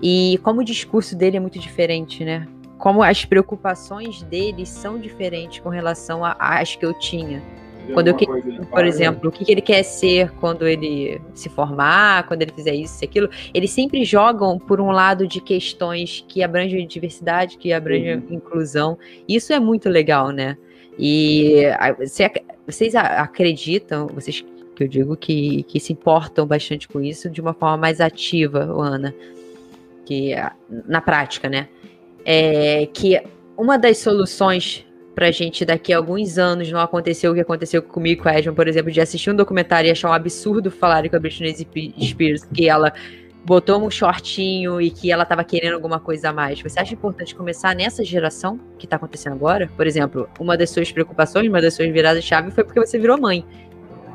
e 0.01 0.39
como 0.41 0.61
o 0.61 0.63
discurso 0.63 1.15
dele 1.15 1.37
é 1.37 1.39
muito 1.39 1.59
diferente, 1.59 2.23
né? 2.23 2.47
Como 2.77 3.03
as 3.03 3.25
preocupações 3.25 4.21
deles 4.23 4.69
são 4.69 4.99
diferentes 4.99 5.59
com 5.59 5.69
relação 5.69 6.21
às 6.23 6.75
que 6.75 6.85
eu 6.85 6.93
tinha. 6.93 7.41
Quando 7.93 8.09
eu 8.09 8.15
que, 8.15 8.25
por 8.69 8.85
exemplo, 8.85 9.29
o 9.29 9.31
que 9.31 9.49
ele 9.49 9.61
quer 9.61 9.81
ser 9.83 10.31
quando 10.33 10.67
ele 10.67 11.21
se 11.33 11.47
formar, 11.47 12.27
quando 12.27 12.41
ele 12.41 12.51
fizer 12.51 12.73
isso 12.73 13.01
e 13.01 13.05
aquilo, 13.05 13.29
eles 13.53 13.71
sempre 13.71 14.03
jogam 14.03 14.59
por 14.59 14.81
um 14.81 14.91
lado 14.91 15.25
de 15.25 15.39
questões 15.39 16.23
que 16.27 16.43
abrangem 16.43 16.85
diversidade, 16.85 17.57
que 17.57 17.71
abrangem 17.71 18.15
uhum. 18.15 18.23
inclusão. 18.31 18.97
Isso 19.27 19.53
é 19.53 19.59
muito 19.59 19.87
legal, 19.89 20.31
né? 20.31 20.57
E 20.99 21.63
vocês 22.65 22.95
acreditam, 22.95 24.07
vocês 24.07 24.43
que 24.75 24.83
eu 24.83 24.87
digo 24.87 25.15
que, 25.17 25.63
que 25.63 25.79
se 25.79 25.91
importam 25.93 26.45
bastante 26.45 26.87
com 26.87 27.01
isso 27.01 27.29
de 27.29 27.41
uma 27.41 27.53
forma 27.53 27.77
mais 27.77 27.99
ativa, 27.99 28.59
Ana, 28.59 29.13
que 30.05 30.35
na 30.85 31.01
prática, 31.01 31.49
né? 31.49 31.67
É, 32.29 32.85
que 32.87 33.23
uma 33.57 33.77
das 33.77 33.99
soluções 33.99 34.85
pra 35.15 35.31
gente 35.31 35.63
daqui 35.63 35.93
a 35.93 35.97
alguns 35.97 36.37
anos 36.37 36.69
não 36.69 36.81
acontecer 36.81 37.29
o 37.29 37.33
que 37.33 37.39
aconteceu 37.39 37.81
comigo 37.81 38.21
com 38.21 38.29
a 38.29 38.37
Edmund, 38.37 38.55
por 38.55 38.67
exemplo, 38.67 38.91
de 38.91 38.99
assistir 38.99 39.31
um 39.31 39.35
documentário 39.35 39.87
e 39.87 39.91
achar 39.91 40.09
um 40.09 40.13
absurdo 40.13 40.69
falar 40.69 41.09
com 41.09 41.15
a 41.15 41.19
Britney 41.19 41.55
Spears, 41.55 42.43
que 42.53 42.67
ela 42.67 42.93
botou 43.45 43.81
um 43.81 43.89
shortinho 43.89 44.81
e 44.81 44.91
que 44.91 45.09
ela 45.09 45.23
tava 45.23 45.41
querendo 45.41 45.75
alguma 45.75 46.01
coisa 46.01 46.29
a 46.29 46.33
mais. 46.33 46.61
Você 46.61 46.77
acha 46.81 46.93
importante 46.93 47.33
começar 47.33 47.73
nessa 47.73 48.03
geração 48.03 48.59
que 48.77 48.85
tá 48.85 48.97
acontecendo 48.97 49.33
agora? 49.33 49.71
Por 49.77 49.87
exemplo, 49.87 50.29
uma 50.37 50.57
das 50.57 50.69
suas 50.69 50.91
preocupações, 50.91 51.47
uma 51.47 51.61
das 51.61 51.75
suas 51.75 51.89
viradas-chave 51.89 52.51
foi 52.51 52.65
porque 52.65 52.79
você 52.79 52.99
virou 52.99 53.17
mãe. 53.17 53.45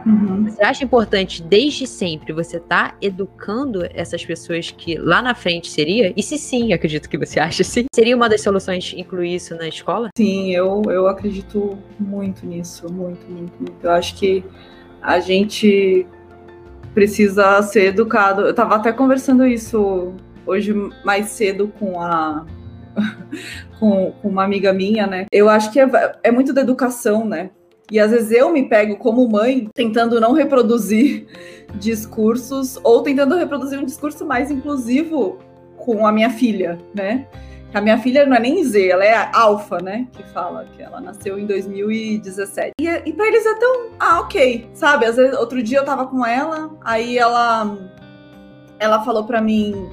Uhum. 0.06 0.44
Você 0.44 0.62
acha 0.62 0.84
importante, 0.84 1.42
desde 1.42 1.86
sempre, 1.86 2.32
você 2.32 2.58
tá 2.58 2.94
educando 3.00 3.86
essas 3.94 4.24
pessoas 4.24 4.70
que 4.70 4.96
lá 4.96 5.22
na 5.22 5.34
frente 5.34 5.70
seria? 5.70 6.12
E 6.16 6.22
se 6.22 6.38
sim, 6.38 6.72
acredito 6.72 7.08
que 7.08 7.18
você 7.18 7.40
acha 7.40 7.62
sim, 7.64 7.84
seria 7.94 8.16
uma 8.16 8.28
das 8.28 8.40
soluções 8.40 8.92
incluir 8.96 9.34
isso 9.34 9.54
na 9.56 9.68
escola? 9.68 10.08
Sim, 10.16 10.50
eu, 10.54 10.82
eu 10.88 11.06
acredito 11.06 11.78
muito 11.98 12.46
nisso, 12.46 12.92
muito, 12.92 13.24
muito, 13.30 13.52
muito. 13.58 13.76
Eu 13.82 13.90
acho 13.90 14.16
que 14.16 14.44
a 15.00 15.20
gente 15.20 16.06
precisa 16.94 17.60
ser 17.62 17.86
educado. 17.86 18.42
Eu 18.42 18.54
tava 18.54 18.76
até 18.76 18.92
conversando 18.92 19.46
isso 19.46 20.14
hoje 20.46 20.72
mais 21.04 21.26
cedo 21.26 21.72
com 21.78 22.00
a 22.00 22.44
com, 23.78 24.12
uma 24.22 24.44
amiga 24.44 24.72
minha, 24.72 25.06
né? 25.06 25.26
Eu 25.32 25.48
acho 25.48 25.72
que 25.72 25.80
é, 25.80 25.88
é 26.22 26.30
muito 26.30 26.52
da 26.52 26.60
educação, 26.60 27.24
né? 27.24 27.50
E 27.92 28.00
às 28.00 28.10
vezes 28.10 28.30
eu 28.30 28.50
me 28.50 28.66
pego 28.66 28.96
como 28.96 29.28
mãe 29.28 29.68
tentando 29.74 30.18
não 30.18 30.32
reproduzir 30.32 31.26
discursos 31.76 32.80
ou 32.82 33.02
tentando 33.02 33.36
reproduzir 33.36 33.78
um 33.78 33.84
discurso 33.84 34.24
mais 34.24 34.50
inclusivo 34.50 35.38
com 35.76 36.06
a 36.06 36.10
minha 36.10 36.30
filha, 36.30 36.78
né? 36.94 37.26
A 37.74 37.82
minha 37.82 37.98
filha 37.98 38.24
não 38.24 38.34
é 38.34 38.40
nem 38.40 38.64
Z, 38.64 38.88
ela 38.88 39.04
é 39.04 39.30
alfa, 39.34 39.78
né? 39.78 40.08
Que 40.12 40.22
fala 40.22 40.64
que 40.74 40.82
ela 40.82 41.02
nasceu 41.02 41.38
em 41.38 41.44
2017. 41.44 42.72
E, 42.80 42.86
e 42.86 43.12
pra 43.12 43.26
eles 43.26 43.44
é 43.44 43.54
tão. 43.58 43.90
Ah, 44.00 44.20
ok. 44.20 44.70
Sabe? 44.72 45.04
Às 45.04 45.16
vezes, 45.16 45.36
outro 45.36 45.62
dia 45.62 45.78
eu 45.78 45.84
tava 45.84 46.06
com 46.06 46.24
ela, 46.24 46.70
aí 46.82 47.18
ela 47.18 47.76
ela 48.78 49.04
falou 49.04 49.24
para 49.24 49.40
mim 49.42 49.90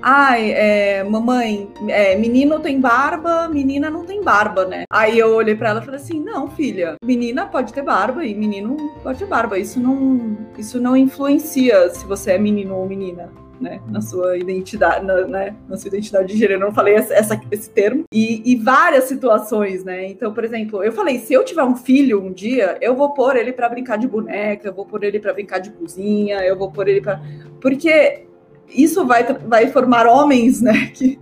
Ai, 0.00 0.52
é, 0.52 1.02
mamãe, 1.02 1.68
é, 1.88 2.14
menino 2.16 2.60
tem 2.60 2.80
barba, 2.80 3.48
menina 3.48 3.90
não 3.90 4.04
tem 4.04 4.22
barba, 4.22 4.64
né? 4.64 4.84
Aí 4.90 5.18
eu 5.18 5.34
olhei 5.34 5.54
para 5.54 5.70
ela 5.70 5.80
e 5.80 5.84
falei 5.84 6.00
assim: 6.00 6.20
não, 6.20 6.48
filha, 6.48 6.96
menina 7.04 7.46
pode 7.46 7.72
ter 7.72 7.82
barba 7.82 8.24
e 8.24 8.34
menino 8.34 8.76
pode 9.02 9.18
ter 9.18 9.26
barba. 9.26 9.58
Isso 9.58 9.80
não, 9.80 10.38
isso 10.56 10.80
não 10.80 10.96
influencia 10.96 11.90
se 11.90 12.06
você 12.06 12.32
é 12.32 12.38
menino 12.38 12.76
ou 12.76 12.86
menina. 12.86 13.30
Né, 13.60 13.80
na 13.88 14.00
sua 14.00 14.38
identidade, 14.38 15.04
na, 15.04 15.26
né, 15.26 15.56
na 15.68 15.76
sua 15.76 15.88
identidade 15.88 16.28
de 16.28 16.38
gênero, 16.38 16.60
eu 16.60 16.66
não 16.66 16.72
falei 16.72 16.94
essa, 16.94 17.40
esse 17.50 17.68
termo, 17.68 18.04
e, 18.14 18.40
e, 18.52 18.54
várias 18.54 19.06
situações, 19.06 19.82
né? 19.82 20.06
Então, 20.06 20.32
por 20.32 20.44
exemplo, 20.44 20.80
eu 20.80 20.92
falei, 20.92 21.18
se 21.18 21.34
eu 21.34 21.44
tiver 21.44 21.64
um 21.64 21.74
filho 21.74 22.24
um 22.24 22.32
dia, 22.32 22.78
eu 22.80 22.94
vou 22.94 23.12
pôr 23.14 23.34
ele 23.34 23.52
para 23.52 23.68
brincar 23.68 23.98
de 23.98 24.06
boneca, 24.06 24.68
eu 24.68 24.72
vou 24.72 24.86
pôr 24.86 25.02
ele 25.02 25.18
para 25.18 25.32
brincar 25.32 25.58
de 25.58 25.70
cozinha, 25.70 26.38
eu 26.44 26.56
vou 26.56 26.70
pôr 26.70 26.86
ele 26.86 27.00
para 27.00 27.20
porque 27.60 28.27
isso 28.70 29.06
vai, 29.06 29.24
vai 29.24 29.68
formar 29.68 30.06
homens, 30.06 30.60
né? 30.60 30.90
Que 30.94 31.18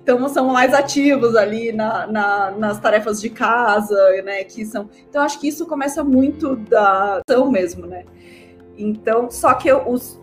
então 0.00 0.28
são 0.28 0.46
mais 0.48 0.72
ativos 0.72 1.34
ali 1.34 1.72
na, 1.72 2.06
na, 2.06 2.50
nas 2.52 2.80
tarefas 2.80 3.20
de 3.20 3.28
casa, 3.28 3.96
né? 4.24 4.44
Que 4.44 4.64
são. 4.64 4.88
Então 5.08 5.22
acho 5.22 5.40
que 5.40 5.48
isso 5.48 5.66
começa 5.66 6.04
muito 6.04 6.56
da 6.56 7.20
ação 7.28 7.50
mesmo, 7.50 7.86
né? 7.86 8.04
Então, 8.76 9.28
só 9.30 9.52
que 9.54 9.70
os, 9.72 10.20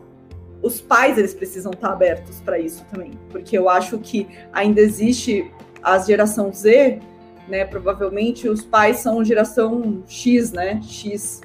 os 0.62 0.80
pais 0.80 1.18
eles 1.18 1.34
precisam 1.34 1.72
estar 1.74 1.92
abertos 1.92 2.40
para 2.40 2.58
isso 2.58 2.86
também, 2.92 3.12
porque 3.30 3.58
eu 3.58 3.70
acho 3.70 4.00
que 4.00 4.28
ainda 4.54 4.80
existe 4.80 5.52
a 5.84 6.00
geração 6.00 6.52
Z, 6.54 7.00
né? 7.48 7.66
Provavelmente 7.66 8.48
os 8.48 8.64
pais 8.64 8.98
são 8.98 9.24
geração 9.24 10.02
X, 10.08 10.54
né? 10.54 10.80
X, 10.82 11.42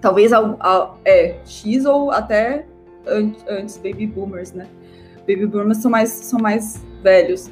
talvez 0.00 0.32
a, 0.32 0.38
a, 0.60 0.94
é 1.04 1.40
X 1.44 1.84
ou 1.84 2.12
até 2.12 2.66
antes 3.06 3.76
baby 3.78 4.06
boomers, 4.06 4.52
né? 4.52 4.66
Baby 5.20 5.46
boomers 5.46 5.78
são 5.78 5.90
mais, 5.90 6.10
são 6.10 6.38
mais 6.38 6.84
velhos. 7.02 7.50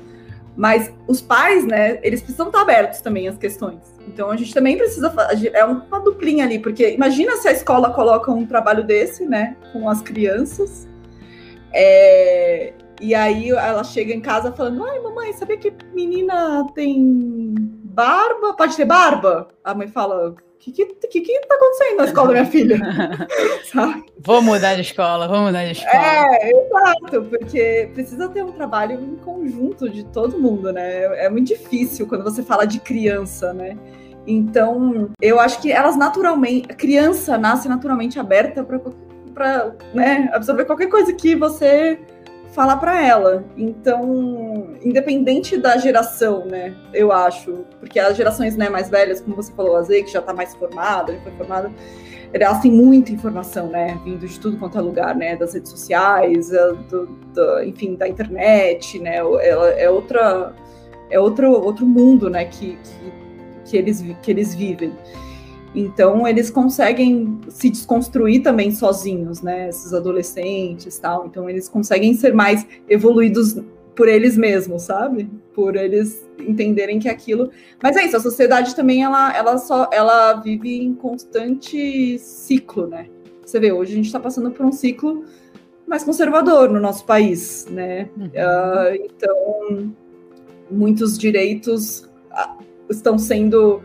Mas 0.57 0.93
os 1.07 1.21
pais, 1.21 1.65
né, 1.65 2.01
eles 2.03 2.21
precisam 2.21 2.49
estar 2.49 2.63
abertos 2.63 3.01
também 3.01 3.29
às 3.29 3.39
questões. 3.39 3.79
Então 4.09 4.29
a 4.29 4.37
gente 4.37 4.53
também 4.53 4.77
precisa 4.77 5.15
é 5.53 5.65
uma 5.65 6.01
duplinha 6.01 6.45
ali, 6.45 6.59
porque 6.59 6.91
imagina 6.91 7.37
se 7.37 7.47
a 7.47 7.53
escola 7.53 7.91
coloca 7.91 8.33
um 8.33 8.45
trabalho 8.45 8.83
desse, 8.83 9.25
né, 9.25 9.57
com 9.73 9.89
as 9.89 10.03
crianças, 10.03 10.89
é, 11.73 12.73
e 13.01 13.15
aí 13.15 13.51
ela 13.51 13.85
chega 13.85 14.13
em 14.13 14.21
casa 14.21 14.51
falando, 14.51 14.85
ai 14.85 14.99
mamãe, 14.99 15.33
sabia 15.33 15.57
que 15.57 15.73
menina 15.95 16.67
tem 16.75 17.55
barba? 17.85 18.55
Pode 18.55 18.77
ter 18.77 18.85
barba? 18.85 19.49
A 19.63 19.75
mãe 19.75 19.87
fala, 19.87 20.35
que, 20.73 20.87
que, 20.87 21.09
que, 21.09 21.21
que 21.21 21.47
tá 21.47 21.55
acontecendo 21.55 21.97
na 21.99 22.05
escola 22.05 22.27
da 22.29 22.33
minha 22.35 22.47
filha? 22.47 22.79
Vou 24.21 24.43
mudar 24.43 24.75
de 24.75 24.81
escola, 24.81 25.29
vou 25.29 25.41
mudar 25.41 25.65
de 25.65 25.73
escola. 25.73 25.95
É, 25.95 26.51
exato, 26.51 27.23
porque 27.31 27.89
precisa 27.95 28.29
ter 28.29 28.43
um 28.43 28.53
trabalho 28.53 29.01
em 29.01 29.17
conjunto 29.17 29.89
de 29.89 30.05
todo 30.05 30.39
mundo, 30.39 30.73
né? 30.73 31.25
É 31.25 31.31
muito 31.31 31.49
difícil 31.49 32.07
quando 32.07 32.25
você 32.25 32.43
fala 32.43 32.67
de 32.67 32.81
criança, 32.81 33.53
né? 33.53 33.79
Então, 34.27 35.09
eu 35.23 35.41
acho 35.41 35.63
que 35.63 35.73
elas 35.73 35.97
naturalmente, 35.97 36.71
a 36.71 36.75
criança 36.75 37.39
nasce 37.39 37.69
naturalmente 37.69 38.19
aberta 38.19 38.63
para 38.63 39.75
né, 39.95 40.29
absorver 40.33 40.65
qualquer 40.65 40.89
coisa 40.89 41.13
que 41.13 41.35
você 41.35 41.99
falar 42.53 42.77
para 42.77 43.05
ela. 43.05 43.45
Então, 43.57 44.75
independente 44.83 45.57
da 45.57 45.77
geração, 45.77 46.45
né, 46.47 46.75
eu 46.93 47.13
acho, 47.13 47.65
porque 47.79 47.99
as 47.99 48.17
gerações 48.17 48.57
né, 48.57 48.69
mais 48.69 48.89
velhas, 48.89 49.21
como 49.21 49.37
você 49.37 49.53
falou, 49.53 49.77
a 49.77 49.83
Z, 49.83 50.03
que 50.03 50.13
já 50.13 50.21
está 50.21 50.33
mais 50.33 50.55
formada, 50.55 51.13
já 51.13 51.21
foi 51.21 51.33
formada, 51.33 51.71
elas 52.33 52.61
têm 52.61 52.71
muita 52.71 53.13
informação, 53.13 53.69
né, 53.69 53.99
vindo 54.05 54.27
de 54.27 54.39
tudo 54.39 54.59
quanto 54.59 54.79
é 54.79 54.81
lugar, 54.81 55.15
né, 55.15 55.37
das 55.37 55.55
redes 55.55 55.71
sociais, 55.71 56.53
eh, 56.53 56.73
do, 56.89 57.07
do, 57.07 57.63
enfim, 57.63 57.95
da 57.95 58.07
internet, 58.07 58.99
né, 58.99 59.17
ela 59.17 59.71
é 59.71 59.89
outra, 59.89 60.55
é 61.11 61.19
outro, 61.19 61.51
outro 61.51 61.87
mundo, 61.87 62.29
né, 62.29 62.45
que, 62.45 62.77
que, 62.77 63.13
que 63.65 63.77
eles, 63.77 64.05
que 64.23 64.31
eles 64.31 64.55
vivem. 64.55 64.93
Então 65.75 66.27
eles 66.27 66.51
conseguem 66.51 67.39
se 67.49 67.71
desconstruir 67.71 68.43
também 68.43 68.71
sozinhos, 68.71 69.43
né? 69.43 69.69
Esses 69.69 69.93
adolescentes, 69.93 70.99
tal. 70.99 71.27
Então 71.27 71.49
eles 71.49 71.69
conseguem 71.69 72.15
ser 72.15 72.35
mais 72.35 72.67
evoluídos 72.89 73.57
por 73.95 74.09
eles 74.09 74.37
mesmos, 74.37 74.83
sabe? 74.83 75.29
Por 75.53 75.77
eles 75.77 76.25
entenderem 76.39 76.99
que 76.99 77.09
aquilo. 77.09 77.51
Mas 77.83 77.97
é 77.97 78.05
isso. 78.05 78.17
A 78.17 78.21
sociedade 78.21 78.75
também 78.75 79.03
ela, 79.03 79.37
ela 79.37 79.59
só 79.59 79.89
ela 79.93 80.35
vive 80.35 80.83
em 80.83 80.95
constante 80.95 82.19
ciclo, 82.19 82.87
né? 82.87 83.07
Você 83.45 83.59
vê 83.59 83.73
hoje 83.73 83.93
a 83.93 83.97
gente 83.97 84.07
está 84.07 84.21
passando 84.21 84.51
por 84.51 84.65
um 84.65 84.73
ciclo 84.73 85.25
mais 85.87 86.05
conservador 86.05 86.71
no 86.71 86.79
nosso 86.79 87.05
país, 87.05 87.67
né? 87.71 88.09
Uhum. 88.17 88.27
Uh, 88.27 89.07
então 89.07 89.95
muitos 90.71 91.19
direitos 91.19 92.09
ah, 92.31 92.57
estão 92.91 93.19
sendo 93.19 93.81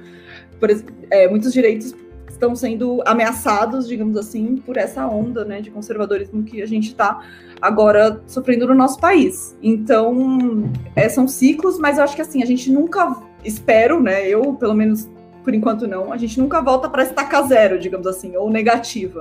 por, 0.64 0.70
é, 1.12 1.28
muitos 1.28 1.52
direitos 1.52 1.94
estão 2.30 2.56
sendo 2.56 3.04
ameaçados, 3.06 3.86
digamos 3.86 4.16
assim, 4.16 4.56
por 4.56 4.78
essa 4.78 5.06
onda 5.06 5.44
né, 5.44 5.60
de 5.60 5.70
conservadorismo 5.70 6.42
que 6.44 6.62
a 6.62 6.66
gente 6.66 6.88
está 6.88 7.22
agora 7.62 8.22
sofrendo 8.26 8.66
no 8.68 8.74
nosso 8.74 8.98
país. 8.98 9.58
Então, 9.62 10.72
é, 10.96 11.10
são 11.10 11.28
ciclos, 11.28 11.78
mas 11.78 11.98
eu 11.98 12.06
acho 12.06 12.16
que 12.16 12.22
assim, 12.22 12.42
a 12.42 12.46
gente 12.46 12.72
nunca, 12.72 13.14
espero, 13.44 14.02
né? 14.02 14.26
Eu, 14.26 14.54
pelo 14.54 14.74
menos 14.74 15.10
por 15.44 15.54
enquanto 15.54 15.86
não, 15.86 16.14
a 16.14 16.18
gente 16.18 16.40
nunca 16.40 16.62
volta 16.62 16.90
para 16.90 17.04
estaca 17.04 17.42
zero, 17.42 17.78
digamos 17.78 18.08
assim, 18.08 18.38
ou 18.38 18.50
negativa. 18.50 19.20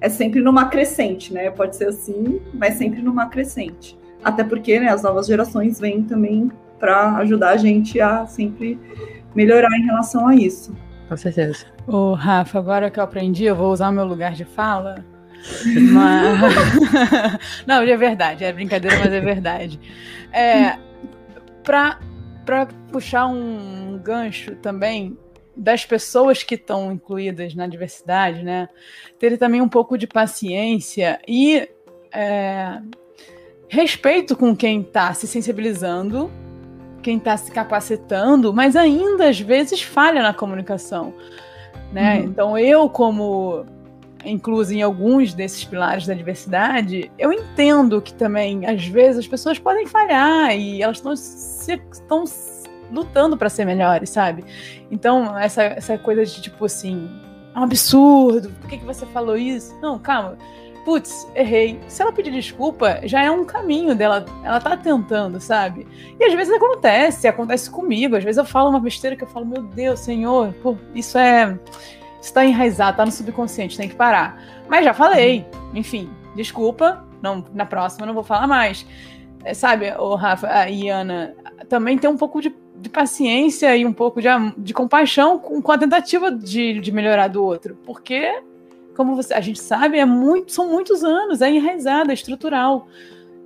É 0.00 0.08
sempre 0.08 0.40
numa 0.40 0.66
crescente, 0.66 1.34
né? 1.34 1.50
Pode 1.50 1.74
ser 1.74 1.88
assim, 1.88 2.40
mas 2.54 2.74
sempre 2.74 3.02
numa 3.02 3.26
crescente. 3.26 3.98
Até 4.22 4.44
porque 4.44 4.78
né, 4.78 4.88
as 4.88 5.02
novas 5.02 5.26
gerações 5.26 5.80
vêm 5.80 6.04
também 6.04 6.48
para 6.78 7.16
ajudar 7.16 7.50
a 7.50 7.56
gente 7.56 8.00
a 8.00 8.24
sempre 8.26 8.78
melhorar 9.36 9.70
em 9.78 9.84
relação 9.84 10.26
a 10.26 10.34
isso. 10.34 10.74
Com 11.08 11.16
certeza. 11.16 11.66
Ô, 11.86 12.14
Rafa, 12.14 12.58
agora 12.58 12.90
que 12.90 12.98
eu 12.98 13.04
aprendi, 13.04 13.44
eu 13.44 13.54
vou 13.54 13.70
usar 13.72 13.90
o 13.90 13.92
meu 13.92 14.04
lugar 14.04 14.32
de 14.32 14.44
fala. 14.44 15.04
Mas... 15.92 16.40
Não, 17.66 17.82
é 17.82 17.96
verdade, 17.96 18.42
é 18.42 18.52
brincadeira, 18.52 18.98
mas 18.98 19.12
é 19.12 19.20
verdade. 19.20 19.78
É, 20.32 20.76
para 21.62 22.66
puxar 22.90 23.26
um 23.26 24.00
gancho 24.02 24.56
também 24.56 25.16
das 25.56 25.84
pessoas 25.84 26.42
que 26.42 26.54
estão 26.54 26.90
incluídas 26.92 27.54
na 27.54 27.66
diversidade, 27.66 28.42
né? 28.42 28.68
Ter 29.18 29.38
também 29.38 29.60
um 29.60 29.68
pouco 29.68 29.96
de 29.96 30.06
paciência 30.06 31.20
e 31.26 31.68
é, 32.12 32.80
respeito 33.68 34.36
com 34.36 34.54
quem 34.56 34.80
está 34.80 35.14
se 35.14 35.26
sensibilizando 35.26 36.30
quem 37.06 37.18
está 37.18 37.36
se 37.36 37.52
capacitando, 37.52 38.52
mas 38.52 38.74
ainda 38.74 39.28
às 39.28 39.38
vezes 39.38 39.80
falha 39.80 40.24
na 40.24 40.34
comunicação. 40.34 41.14
Né? 41.92 42.18
Uhum. 42.18 42.24
Então, 42.24 42.58
eu, 42.58 42.90
como 42.90 43.64
incluso 44.24 44.74
em 44.74 44.82
alguns 44.82 45.32
desses 45.32 45.62
pilares 45.64 46.04
da 46.04 46.14
diversidade, 46.14 47.12
eu 47.16 47.32
entendo 47.32 48.02
que 48.02 48.12
também, 48.12 48.66
às 48.66 48.84
vezes, 48.86 49.20
as 49.20 49.26
pessoas 49.28 49.56
podem 49.56 49.86
falhar 49.86 50.50
e 50.56 50.82
elas 50.82 51.00
estão 51.68 52.24
lutando 52.90 53.36
para 53.36 53.48
ser 53.48 53.64
melhores, 53.64 54.10
sabe? 54.10 54.44
Então, 54.90 55.38
essa, 55.38 55.62
essa 55.62 55.96
coisa 55.96 56.24
de 56.24 56.42
tipo 56.42 56.64
assim, 56.64 57.08
é 57.54 57.60
um 57.60 57.62
absurdo, 57.62 58.50
por 58.60 58.68
que, 58.68 58.78
que 58.78 58.84
você 58.84 59.06
falou 59.06 59.36
isso? 59.36 59.72
Não, 59.80 59.96
calma 59.96 60.36
putz, 60.86 61.28
errei. 61.34 61.80
Se 61.88 62.00
ela 62.00 62.12
pedir 62.12 62.30
desculpa, 62.30 63.00
já 63.02 63.20
é 63.20 63.28
um 63.28 63.44
caminho 63.44 63.92
dela. 63.92 64.24
Ela 64.44 64.60
tá 64.60 64.76
tentando, 64.76 65.40
sabe? 65.40 65.84
E 66.18 66.24
às 66.24 66.32
vezes 66.32 66.54
acontece, 66.54 67.26
acontece 67.26 67.68
comigo. 67.68 68.14
Às 68.14 68.22
vezes 68.22 68.38
eu 68.38 68.44
falo 68.44 68.70
uma 68.70 68.78
besteira 68.78 69.16
que 69.16 69.24
eu 69.24 69.28
falo, 69.28 69.44
meu 69.44 69.64
Deus, 69.64 69.98
Senhor, 69.98 70.54
pô, 70.62 70.76
isso 70.94 71.18
é. 71.18 71.58
Isso 72.22 72.32
tá 72.32 72.44
enraizado, 72.44 72.98
tá 72.98 73.04
no 73.04 73.10
subconsciente, 73.10 73.76
tem 73.76 73.88
que 73.88 73.96
parar. 73.96 74.40
Mas 74.68 74.84
já 74.84 74.94
falei. 74.94 75.44
Enfim, 75.74 76.08
desculpa. 76.36 77.04
Não, 77.20 77.44
na 77.52 77.66
próxima 77.66 78.06
não 78.06 78.14
vou 78.14 78.22
falar 78.22 78.46
mais. 78.46 78.86
É, 79.42 79.54
sabe, 79.54 79.92
o 79.98 80.14
Rafa 80.14 80.68
e 80.68 80.88
Ana, 80.88 81.34
também 81.68 81.98
tem 81.98 82.08
um 82.08 82.16
pouco 82.16 82.40
de, 82.40 82.54
de 82.76 82.88
paciência 82.88 83.76
e 83.76 83.84
um 83.84 83.92
pouco 83.92 84.22
de, 84.22 84.28
de 84.56 84.72
compaixão 84.72 85.36
com, 85.36 85.60
com 85.60 85.72
a 85.72 85.78
tentativa 85.78 86.30
de, 86.30 86.78
de 86.78 86.92
melhorar 86.92 87.26
do 87.26 87.42
outro. 87.42 87.76
Porque 87.84 88.40
como 88.96 89.14
você, 89.14 89.34
a 89.34 89.40
gente 89.40 89.60
sabe, 89.60 89.98
é 89.98 90.06
muito, 90.06 90.50
são 90.50 90.68
muitos 90.68 91.04
anos, 91.04 91.42
é 91.42 91.50
enraizado, 91.50 92.10
é 92.10 92.14
estrutural. 92.14 92.88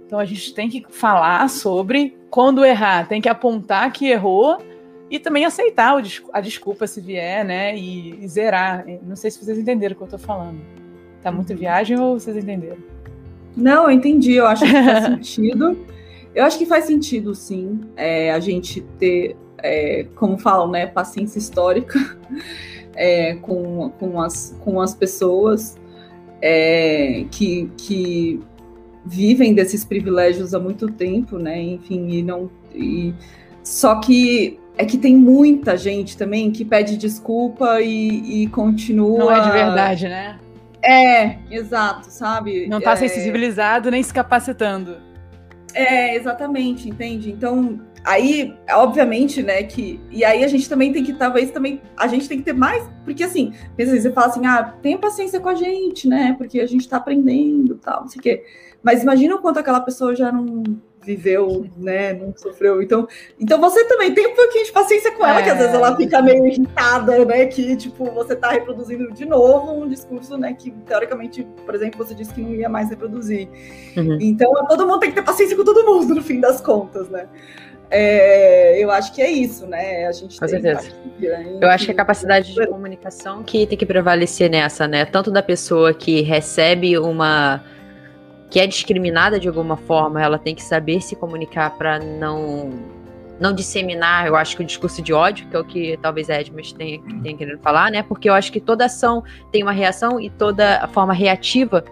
Então 0.06 0.18
a 0.18 0.24
gente 0.24 0.54
tem 0.54 0.68
que 0.68 0.84
falar 0.88 1.48
sobre 1.50 2.16
quando 2.30 2.64
errar, 2.64 3.08
tem 3.08 3.20
que 3.20 3.28
apontar 3.28 3.92
que 3.92 4.06
errou 4.06 4.58
e 5.10 5.18
também 5.18 5.44
aceitar 5.44 6.00
a 6.32 6.40
desculpa 6.40 6.86
se 6.86 7.00
vier, 7.00 7.44
né? 7.44 7.76
E, 7.76 8.24
e, 8.24 8.28
zerar. 8.28 8.84
Não 9.02 9.16
sei 9.16 9.30
se 9.30 9.44
vocês 9.44 9.58
entenderam 9.58 9.94
o 9.94 9.96
que 9.96 10.04
eu 10.04 10.08
tô 10.08 10.18
falando. 10.18 10.60
Tá 11.20 11.32
muito 11.32 11.50
uhum. 11.50 11.58
viagem 11.58 11.98
ou 11.98 12.18
vocês 12.18 12.36
entenderam? 12.36 12.78
Não, 13.56 13.84
eu 13.84 13.90
entendi, 13.90 14.34
eu 14.34 14.46
acho 14.46 14.64
que 14.64 14.72
faz 14.72 15.04
sentido. 15.04 15.86
Eu 16.32 16.44
acho 16.44 16.58
que 16.58 16.66
faz 16.66 16.84
sentido, 16.84 17.34
sim, 17.34 17.80
é, 17.96 18.30
a 18.32 18.38
gente 18.38 18.82
ter, 19.00 19.36
é, 19.58 20.06
como 20.14 20.38
falam, 20.38 20.70
né, 20.70 20.86
paciência 20.86 21.40
histórica 21.40 21.98
é, 22.94 23.34
com, 23.36 23.90
com, 23.98 24.20
as, 24.20 24.56
com 24.60 24.80
as 24.80 24.94
pessoas 24.94 25.78
é, 26.42 27.24
que, 27.30 27.70
que 27.76 28.40
vivem 29.04 29.54
desses 29.54 29.84
privilégios 29.84 30.54
há 30.54 30.58
muito 30.58 30.88
tempo, 30.88 31.38
né? 31.38 31.60
Enfim, 31.60 32.08
e 32.08 32.22
não. 32.22 32.50
E, 32.74 33.14
só 33.62 34.00
que 34.00 34.58
é 34.76 34.84
que 34.84 34.96
tem 34.96 35.16
muita 35.16 35.76
gente 35.76 36.16
também 36.16 36.50
que 36.50 36.64
pede 36.64 36.96
desculpa 36.96 37.80
e, 37.80 38.44
e 38.44 38.46
continua. 38.48 39.18
Não 39.18 39.32
é 39.32 39.40
de 39.40 39.50
verdade, 39.50 40.08
né? 40.08 40.38
É, 40.82 41.36
exato, 41.50 42.10
sabe? 42.10 42.66
Não 42.66 42.78
está 42.78 42.92
é... 42.92 42.96
sensibilizado 42.96 43.90
nem 43.90 44.02
se 44.02 44.12
capacitando. 44.12 44.96
É, 45.74 46.16
exatamente, 46.16 46.88
entende? 46.88 47.30
Então, 47.30 47.80
aí, 48.04 48.54
obviamente, 48.70 49.42
né, 49.42 49.62
que. 49.62 50.00
E 50.10 50.24
aí 50.24 50.44
a 50.44 50.48
gente 50.48 50.68
também 50.68 50.92
tem 50.92 51.04
que, 51.04 51.12
talvez 51.12 51.50
também, 51.50 51.80
a 51.96 52.06
gente 52.06 52.28
tem 52.28 52.38
que 52.38 52.44
ter 52.44 52.52
mais. 52.52 52.88
Porque 53.04 53.24
assim, 53.24 53.52
você 53.76 54.10
fala 54.10 54.26
assim, 54.28 54.46
ah, 54.46 54.74
tenha 54.82 54.98
paciência 54.98 55.40
com 55.40 55.48
a 55.48 55.54
gente, 55.54 56.08
né? 56.08 56.34
Porque 56.38 56.60
a 56.60 56.66
gente 56.66 56.82
está 56.82 56.96
aprendendo 56.96 57.76
tal, 57.76 58.02
não 58.02 58.08
sei 58.08 58.18
o 58.18 58.22
quê. 58.22 58.44
Mas 58.82 59.02
imagina 59.02 59.34
o 59.34 59.38
quanto 59.38 59.58
aquela 59.58 59.80
pessoa 59.80 60.14
já 60.14 60.32
não 60.32 60.62
viveu, 61.02 61.66
né, 61.76 62.12
não 62.12 62.32
sofreu. 62.36 62.82
Então, 62.82 63.08
então 63.38 63.60
você 63.60 63.84
também 63.86 64.12
tem 64.12 64.26
um 64.26 64.34
pouquinho 64.34 64.64
de 64.64 64.72
paciência 64.72 65.10
com 65.12 65.24
ela, 65.24 65.40
é. 65.40 65.42
que 65.42 65.50
às 65.50 65.58
vezes 65.58 65.74
ela 65.74 65.96
fica 65.96 66.20
meio 66.20 66.46
irritada, 66.46 67.24
né, 67.24 67.46
que 67.46 67.76
tipo, 67.76 68.04
você 68.10 68.36
tá 68.36 68.50
reproduzindo 68.50 69.10
de 69.12 69.24
novo 69.24 69.72
um 69.72 69.88
discurso, 69.88 70.36
né, 70.36 70.52
que 70.52 70.70
teoricamente, 70.70 71.46
por 71.64 71.74
exemplo, 71.74 72.04
você 72.04 72.14
disse 72.14 72.32
que 72.34 72.40
não 72.40 72.54
ia 72.54 72.68
mais 72.68 72.90
reproduzir. 72.90 73.48
Uhum. 73.96 74.18
Então, 74.20 74.52
todo 74.68 74.86
mundo 74.86 75.00
tem 75.00 75.10
que 75.10 75.16
ter 75.16 75.22
paciência 75.22 75.56
com 75.56 75.64
todo 75.64 75.84
mundo 75.84 76.14
no 76.14 76.22
fim 76.22 76.38
das 76.38 76.60
contas, 76.60 77.08
né? 77.08 77.26
É, 77.90 78.82
eu 78.82 78.90
acho 78.90 79.12
que 79.12 79.20
é 79.20 79.28
isso, 79.30 79.66
né? 79.66 80.06
A 80.06 80.12
gente 80.12 80.38
com 80.38 80.46
certeza. 80.46 80.92
eu 81.60 81.68
acho 81.68 81.86
que 81.86 81.90
a 81.90 81.94
capacidade 81.94 82.54
de 82.54 82.66
comunicação 82.68 83.42
que 83.42 83.66
tem 83.66 83.76
que 83.76 83.84
prevalecer 83.84 84.48
nessa, 84.48 84.86
né? 84.86 85.04
Tanto 85.04 85.30
da 85.30 85.42
pessoa 85.42 85.92
que 85.92 86.20
recebe 86.20 86.96
uma 86.98 87.64
que 88.48 88.58
é 88.58 88.66
discriminada 88.66 89.38
de 89.38 89.46
alguma 89.46 89.76
forma, 89.76 90.22
ela 90.22 90.38
tem 90.38 90.54
que 90.54 90.62
saber 90.62 91.00
se 91.00 91.14
comunicar 91.16 91.70
para 91.76 91.98
não 91.98 92.70
não 93.40 93.54
disseminar, 93.54 94.26
eu 94.26 94.36
acho 94.36 94.54
que 94.54 94.62
o 94.62 94.66
discurso 94.66 95.00
de 95.00 95.14
ódio, 95.14 95.48
que 95.48 95.56
é 95.56 95.58
o 95.58 95.64
que 95.64 95.98
talvez 96.02 96.28
a 96.28 96.38
Edmund 96.38 96.74
tenha, 96.74 97.00
tenha 97.22 97.34
querendo 97.34 97.58
falar, 97.60 97.90
né? 97.90 98.02
Porque 98.02 98.28
eu 98.28 98.34
acho 98.34 98.52
que 98.52 98.60
toda 98.60 98.84
ação 98.84 99.24
tem 99.50 99.62
uma 99.62 99.72
reação 99.72 100.20
e 100.20 100.28
toda 100.28 100.86
forma 100.88 101.14
reativa 101.14 101.82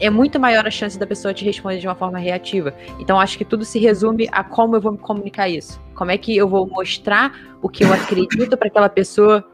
é 0.00 0.08
muito 0.08 0.40
maior 0.40 0.66
a 0.66 0.70
chance 0.70 0.98
da 0.98 1.06
pessoa 1.06 1.34
te 1.34 1.44
responder 1.44 1.78
de 1.78 1.86
uma 1.86 1.94
forma 1.94 2.18
reativa. 2.18 2.74
Então 2.98 3.20
acho 3.20 3.36
que 3.36 3.44
tudo 3.44 3.64
se 3.64 3.78
resume 3.78 4.28
a 4.32 4.42
como 4.42 4.76
eu 4.76 4.80
vou 4.80 4.92
me 4.92 4.98
comunicar 4.98 5.48
isso. 5.48 5.80
Como 5.94 6.10
é 6.10 6.16
que 6.16 6.36
eu 6.36 6.48
vou 6.48 6.66
mostrar 6.66 7.38
o 7.60 7.68
que 7.68 7.84
eu 7.84 7.92
acredito 7.92 8.56
para 8.56 8.68
aquela 8.68 8.88
pessoa 8.88 9.44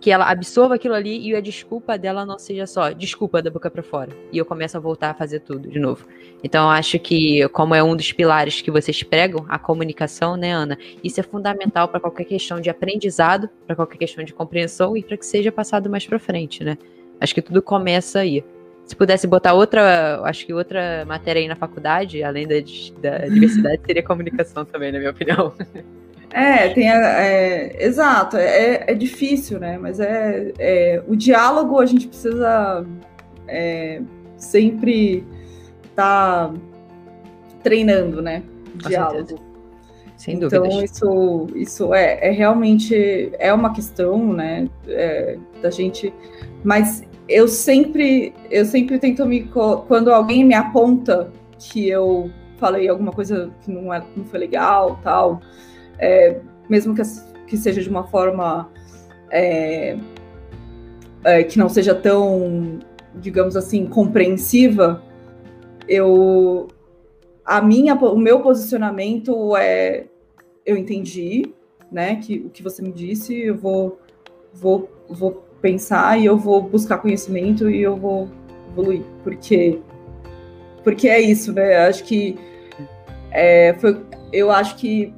que 0.00 0.12
ela 0.12 0.30
absorva 0.30 0.76
aquilo 0.76 0.94
ali 0.94 1.28
e 1.28 1.34
a 1.34 1.40
desculpa 1.40 1.98
dela 1.98 2.24
não 2.24 2.38
seja 2.38 2.66
só 2.66 2.90
desculpa 2.90 3.42
da 3.42 3.50
boca 3.50 3.68
para 3.68 3.82
fora. 3.82 4.10
E 4.32 4.38
eu 4.38 4.44
começo 4.44 4.76
a 4.76 4.80
voltar 4.80 5.10
a 5.10 5.14
fazer 5.14 5.40
tudo 5.40 5.68
de 5.68 5.80
novo. 5.80 6.06
Então 6.42 6.70
acho 6.70 7.00
que, 7.00 7.48
como 7.48 7.74
é 7.74 7.82
um 7.82 7.96
dos 7.96 8.12
pilares 8.12 8.60
que 8.60 8.70
vocês 8.70 9.02
pregam, 9.02 9.44
a 9.48 9.58
comunicação, 9.58 10.36
né, 10.36 10.52
Ana? 10.52 10.78
Isso 11.02 11.18
é 11.18 11.22
fundamental 11.24 11.88
para 11.88 11.98
qualquer 11.98 12.24
questão 12.24 12.60
de 12.60 12.70
aprendizado, 12.70 13.50
para 13.66 13.74
qualquer 13.74 13.98
questão 13.98 14.22
de 14.22 14.32
compreensão 14.32 14.96
e 14.96 15.02
para 15.02 15.16
que 15.16 15.26
seja 15.26 15.50
passado 15.50 15.90
mais 15.90 16.06
para 16.06 16.20
frente, 16.20 16.62
né? 16.62 16.78
Acho 17.20 17.34
que 17.34 17.42
tudo 17.42 17.60
começa 17.60 18.20
aí. 18.20 18.44
Se 18.88 18.96
pudesse 18.96 19.26
botar 19.26 19.52
outra, 19.52 20.22
acho 20.24 20.46
que 20.46 20.54
outra 20.54 21.04
matéria 21.06 21.42
aí 21.42 21.46
na 21.46 21.54
faculdade, 21.54 22.22
além 22.22 22.48
da, 22.48 22.54
da 23.02 23.18
diversidade, 23.26 23.82
seria 23.84 24.02
comunicação 24.02 24.64
também, 24.64 24.90
na 24.90 24.98
minha 24.98 25.10
opinião. 25.10 25.52
É, 26.30 26.70
tem 26.70 26.90
a, 26.90 26.96
é, 27.20 27.84
exato, 27.84 28.38
é, 28.38 28.84
é 28.86 28.94
difícil, 28.94 29.58
né? 29.58 29.76
Mas 29.76 30.00
é, 30.00 30.52
é 30.58 31.02
o 31.06 31.14
diálogo 31.14 31.78
a 31.78 31.84
gente 31.84 32.08
precisa 32.08 32.86
é, 33.46 34.00
sempre 34.38 35.22
estar 35.84 36.48
tá 36.48 36.54
treinando, 37.62 38.22
né? 38.22 38.42
O 38.74 38.88
diálogo. 38.88 39.38
Sem 40.16 40.38
dúvida. 40.38 40.66
Então 40.66 40.82
isso, 40.82 41.46
isso 41.54 41.94
é, 41.94 42.28
é 42.28 42.30
realmente 42.30 43.30
é 43.38 43.52
uma 43.52 43.72
questão, 43.72 44.32
né? 44.32 44.66
É, 44.86 45.38
da 45.62 45.70
gente, 45.70 46.12
mas 46.64 47.07
eu 47.28 47.46
sempre 47.46 48.32
eu 48.50 48.64
sempre 48.64 48.98
tento 48.98 49.24
me 49.26 49.42
quando 49.86 50.12
alguém 50.12 50.44
me 50.44 50.54
aponta 50.54 51.30
que 51.58 51.88
eu 51.88 52.30
falei 52.56 52.88
alguma 52.88 53.12
coisa 53.12 53.50
que 53.62 53.70
não, 53.70 53.92
é, 53.92 54.02
não 54.16 54.24
foi 54.24 54.38
legal, 54.38 54.98
tal 55.02 55.40
é, 55.98 56.40
mesmo 56.68 56.94
que, 56.94 57.02
que, 57.46 57.56
seja 57.56 57.82
de 57.82 57.88
uma 57.88 58.06
forma 58.06 58.70
é, 59.30 59.98
é, 61.24 61.42
que 61.42 61.58
não 61.58 61.68
seja 61.68 61.94
tão, 61.94 62.78
digamos 63.16 63.56
assim, 63.56 63.86
compreensiva, 63.86 65.02
eu 65.88 66.68
a 67.44 67.60
minha, 67.62 67.94
o 67.94 68.18
meu 68.18 68.40
posicionamento 68.40 69.56
é 69.56 70.06
eu 70.64 70.76
entendi, 70.76 71.54
né, 71.90 72.16
que 72.16 72.40
o 72.40 72.50
que 72.50 72.62
você 72.62 72.82
me 72.82 72.92
disse, 72.92 73.34
eu 73.34 73.56
vou, 73.56 73.98
vou, 74.52 74.90
vou 75.08 75.47
pensar 75.60 76.18
e 76.18 76.26
eu 76.26 76.36
vou 76.36 76.62
buscar 76.62 76.98
conhecimento 76.98 77.68
e 77.68 77.82
eu 77.82 77.96
vou 77.96 78.28
evoluir, 78.70 79.02
porque 79.24 79.80
porque 80.84 81.08
é 81.08 81.20
isso, 81.20 81.52
né? 81.52 81.76
Acho 81.86 82.04
que 82.04 82.38
é, 83.30 83.74
foi, 83.74 84.00
eu 84.32 84.50
acho 84.50 84.76
que 84.76 85.12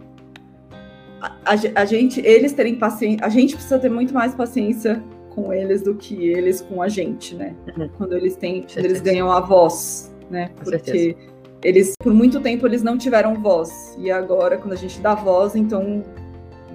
a, 1.20 1.82
a, 1.82 1.84
gente, 1.84 2.20
eles 2.20 2.52
terem 2.52 2.76
paciência, 2.76 3.24
a 3.24 3.28
gente 3.28 3.54
precisa 3.54 3.78
ter 3.78 3.90
muito 3.90 4.12
mais 4.12 4.34
paciência 4.34 5.02
com 5.30 5.52
eles 5.52 5.82
do 5.82 5.94
que 5.94 6.28
eles 6.28 6.60
com 6.60 6.82
a 6.82 6.88
gente, 6.88 7.34
né? 7.34 7.54
Uhum. 7.76 7.88
Quando 7.96 8.16
eles 8.16 8.36
têm, 8.36 8.66
quando 8.72 8.84
eles 8.84 9.00
ganham 9.00 9.30
a 9.30 9.40
voz, 9.40 10.14
né? 10.30 10.48
Com 10.48 10.64
Porque 10.64 10.92
certeza. 10.92 11.16
eles, 11.62 11.94
por 12.02 12.12
muito 12.12 12.40
tempo, 12.40 12.66
eles 12.66 12.82
não 12.82 12.98
tiveram 12.98 13.34
voz. 13.34 13.96
E 13.98 14.10
agora, 14.10 14.56
quando 14.56 14.72
a 14.72 14.76
gente 14.76 15.00
dá 15.00 15.14
voz, 15.14 15.54
então 15.54 16.02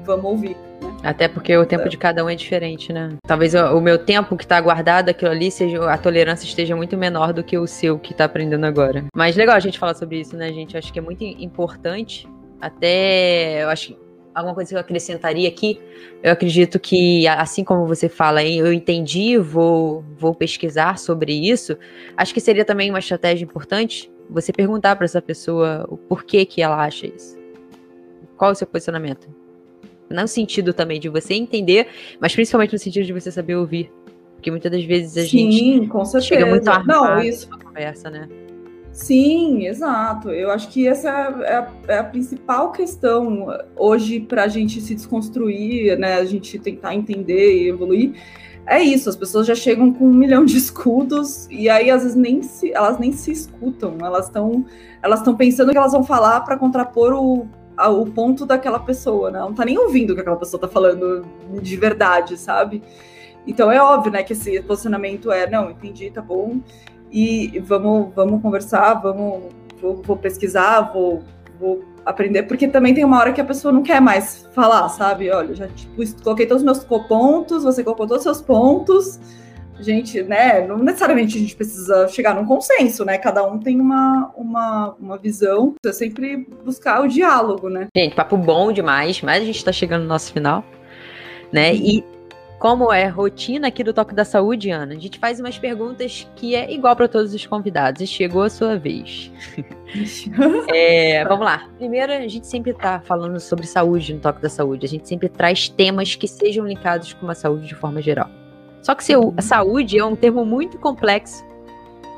vamos 0.03 0.26
ouvir. 0.26 0.55
Até 1.04 1.28
porque 1.28 1.56
o 1.56 1.66
tempo 1.66 1.88
de 1.88 1.98
cada 1.98 2.24
um 2.24 2.30
é 2.30 2.36
diferente, 2.36 2.91
né? 2.91 3.10
Talvez 3.28 3.54
o, 3.54 3.80
meu 3.80 3.98
tempo 3.98 4.36
que 4.36 4.43
está 4.43 4.60
guardado 4.60 5.10
aquilo 5.10 5.32
ali 5.32 5.52
seja 5.52 5.89
a 5.89 5.98
tolerância 5.98 6.46
esteja 6.46 6.76
muito 6.76 6.98
menor 6.98 7.32
do 7.32 7.43
que 7.43 7.58
o 7.58 7.68
seu 7.68 8.00
que 8.00 8.12
está 8.12 8.26
aprendendo 8.26 8.66
agora. 8.66 9.06
Mas 9.16 9.36
legal 9.36 9.56
a 9.56 9.60
gente 9.60 9.78
falar 9.78 9.93
sobre 9.93 10.20
isso, 10.20 10.36
né, 10.36 10.52
gente? 10.52 10.78
Acho 10.78 10.91
que 10.91 11.00
é 11.00 11.02
muito 11.02 11.24
importante. 11.24 12.28
Até 12.60 13.64
eu 13.64 13.70
acho 13.70 13.89
que 13.89 14.06
alguma 14.36 14.54
coisa 14.54 14.70
que 14.70 14.76
eu 14.76 14.80
acrescentaria 14.80 15.48
aqui, 15.48 15.80
eu 16.22 16.32
acredito 16.32 16.78
que, 16.78 17.26
assim 17.28 17.64
como 17.64 17.86
você 17.86 18.10
fala, 18.10 18.43
hein, 18.43 18.60
eu 18.60 18.74
entendi, 18.74 19.38
vou, 19.38 20.04
vou 20.18 20.36
pesquisar 20.36 21.00
sobre 21.00 21.32
isso, 21.32 21.78
acho 22.18 22.34
que 22.34 22.41
seria 22.41 22.66
também 22.66 22.89
uma 22.89 23.00
estratégia 23.00 23.46
importante 23.46 24.12
você 24.30 24.52
perguntar 24.52 24.96
para 24.98 25.06
essa 25.06 25.22
pessoa 25.22 25.86
o 25.88 25.96
porquê 25.96 26.46
que 26.46 26.62
ela 26.62 26.84
acha 26.84 27.08
isso. 27.08 27.38
Qual 28.36 28.52
o 28.52 28.56
seu 28.56 28.68
posicionamento? 28.68 29.30
No 30.10 30.28
sentido 30.28 30.74
também 30.74 30.99
de 30.99 31.10
você 31.10 31.34
entender, 31.34 31.88
mas 32.20 32.34
principalmente 32.34 32.74
no 32.74 32.80
sentido 32.80 33.06
de 33.06 33.14
você 33.14 33.32
saber 33.32 33.56
ouvir. 33.56 33.91
Porque 34.36 34.51
muitas 34.51 34.72
das 34.72 34.84
vezes 34.84 35.18
a 35.18 35.28
Sim, 35.28 35.51
gente 35.51 35.88
com 35.88 36.06
certeza. 36.06 36.36
chega 36.36 36.45
muito 36.45 36.68
armado 36.68 36.88
Não, 36.88 37.20
isso... 37.20 37.49
na 37.49 37.58
conversa, 37.58 38.10
né? 38.10 38.30
Sim, 38.91 39.66
exato. 39.68 40.30
Eu 40.30 40.49
acho 40.51 40.70
que 40.70 40.88
essa 40.88 41.10
é 41.10 41.56
a, 41.58 41.72
é 41.88 41.97
a 41.97 42.03
principal 42.03 42.72
questão 42.72 43.47
hoje 43.76 44.22
para 44.22 44.43
a 44.43 44.47
gente 44.47 44.80
se 44.80 44.95
desconstruir, 44.95 45.97
né? 45.99 46.14
A 46.14 46.26
gente 46.26 46.58
tentar 46.60 46.95
entender 46.95 47.64
e 47.64 47.68
evoluir. 47.68 48.14
É 48.68 48.82
isso, 48.82 49.10
as 49.10 49.16
pessoas 49.16 49.45
já 49.45 49.53
chegam 49.53 49.93
com 49.93 50.06
um 50.06 50.14
milhão 50.14 50.43
de 50.43 50.58
escudos 50.58 51.47
e 51.51 51.70
aí 51.70 51.91
às 51.91 52.01
vezes 52.01 52.18
nem 52.18 52.41
se, 52.41 52.74
elas 52.74 52.97
nem 52.97 53.12
se 53.12 53.32
escutam, 53.32 53.97
elas 54.01 54.26
estão 54.26 54.66
elas 55.03 55.20
estão 55.20 55.36
pensando 55.36 55.72
que 55.72 55.78
elas 55.78 55.91
vão 55.91 56.03
falar 56.03 56.41
para 56.41 56.58
contrapor 56.58 57.14
o, 57.14 57.47
o 57.78 58.05
ponto 58.05 58.45
daquela 58.45 58.80
pessoa, 58.80 59.32
né? 59.32 59.39
Ela 59.39 59.47
não 59.47 59.55
tá 59.55 59.65
nem 59.65 59.78
ouvindo 59.78 60.11
o 60.11 60.15
que 60.15 60.21
aquela 60.21 60.38
pessoa 60.38 60.59
tá 60.59 60.67
falando 60.67 61.26
de 61.61 61.76
verdade, 61.78 62.38
sabe? 62.38 62.82
Então 63.47 63.71
é 63.71 63.82
óbvio, 63.82 64.11
né, 64.11 64.23
que 64.23 64.34
esse 64.34 64.61
posicionamento 64.61 65.32
é, 65.32 65.49
não, 65.49 65.69
entendi, 65.69 66.09
tá 66.09 66.21
bom 66.21 66.59
e 67.11 67.59
vamos, 67.59 68.13
vamos 68.13 68.41
conversar, 68.41 68.95
vamos, 68.95 69.53
vou, 69.80 70.01
vou 70.01 70.17
pesquisar, 70.17 70.91
vou, 70.91 71.23
vou 71.59 71.84
aprender, 72.05 72.43
porque 72.43 72.67
também 72.67 72.93
tem 72.93 73.05
uma 73.05 73.19
hora 73.19 73.32
que 73.32 73.41
a 73.41 73.45
pessoa 73.45 73.71
não 73.71 73.84
quer 73.84 74.01
mais 74.01 74.47
falar, 74.53 74.89
sabe? 74.89 75.30
Olha, 75.32 75.53
já 75.53 75.67
tipo, 75.67 76.01
coloquei 76.23 76.45
todos 76.45 76.61
os 76.61 76.65
meus 76.65 76.84
pontos, 76.84 77.63
você 77.63 77.84
colocou 77.84 78.07
todos 78.07 78.26
os 78.26 78.36
seus 78.36 78.41
pontos. 78.41 79.19
Gente, 79.80 80.23
né? 80.23 80.65
Não 80.65 80.78
necessariamente 80.78 81.38
a 81.38 81.39
gente 81.39 81.55
precisa 81.55 82.07
chegar 82.07 82.34
num 82.34 82.45
consenso, 82.45 83.03
né? 83.03 83.17
Cada 83.17 83.43
um 83.43 83.59
tem 83.59 83.80
uma, 83.80 84.32
uma, 84.36 84.95
uma 84.99 85.17
visão. 85.17 85.76
É 85.86 85.91
sempre 85.91 86.47
buscar 86.63 87.01
o 87.01 87.07
diálogo, 87.07 87.69
né? 87.69 87.88
Gente, 87.95 88.15
papo 88.15 88.38
bom 88.38 88.71
demais, 88.71 89.21
mas 89.21 89.41
a 89.41 89.45
gente 89.45 89.63
tá 89.63 89.71
chegando 89.71 90.03
no 90.03 90.07
nosso 90.07 90.32
final, 90.32 90.63
né? 91.51 91.73
E 91.76 92.03
como 92.57 92.91
é 92.91 93.05
rotina 93.07 93.67
aqui 93.67 93.84
do 93.84 93.93
Toque 93.93 94.15
da 94.15 94.23
Saúde, 94.23 94.71
Ana, 94.71 94.93
a 94.93 94.97
gente 94.97 95.19
faz 95.19 95.39
umas 95.39 95.57
perguntas 95.57 96.26
que 96.36 96.55
é 96.55 96.71
igual 96.71 96.95
para 96.95 97.07
todos 97.07 97.34
os 97.34 97.45
convidados. 97.45 98.01
E 98.01 98.07
chegou 98.07 98.43
a 98.43 98.49
sua 98.49 98.78
vez. 98.78 99.32
é, 100.73 101.23
vamos 101.26 101.45
lá. 101.45 101.69
Primeiro, 101.78 102.13
a 102.13 102.28
gente 102.28 102.47
sempre 102.47 102.71
está 102.71 103.01
falando 103.01 103.39
sobre 103.39 103.67
saúde 103.67 104.13
no 104.13 104.19
Toque 104.21 104.41
da 104.41 104.49
Saúde. 104.49 104.86
A 104.86 104.89
gente 104.89 105.07
sempre 105.07 105.28
traz 105.28 105.67
temas 105.67 106.15
que 106.15 106.28
sejam 106.28 106.65
linkados 106.65 107.13
com 107.13 107.30
a 107.30 107.36
saúde 107.36 107.67
de 107.67 107.76
forma 107.76 108.01
geral. 108.01 108.30
Só 108.86 108.93
que 108.93 109.03
seu, 109.03 109.33
a 109.36 109.41
saúde 109.41 109.97
é 109.97 110.05
um 110.05 110.15
termo 110.15 110.45
muito 110.45 110.77
complexo 110.77 111.43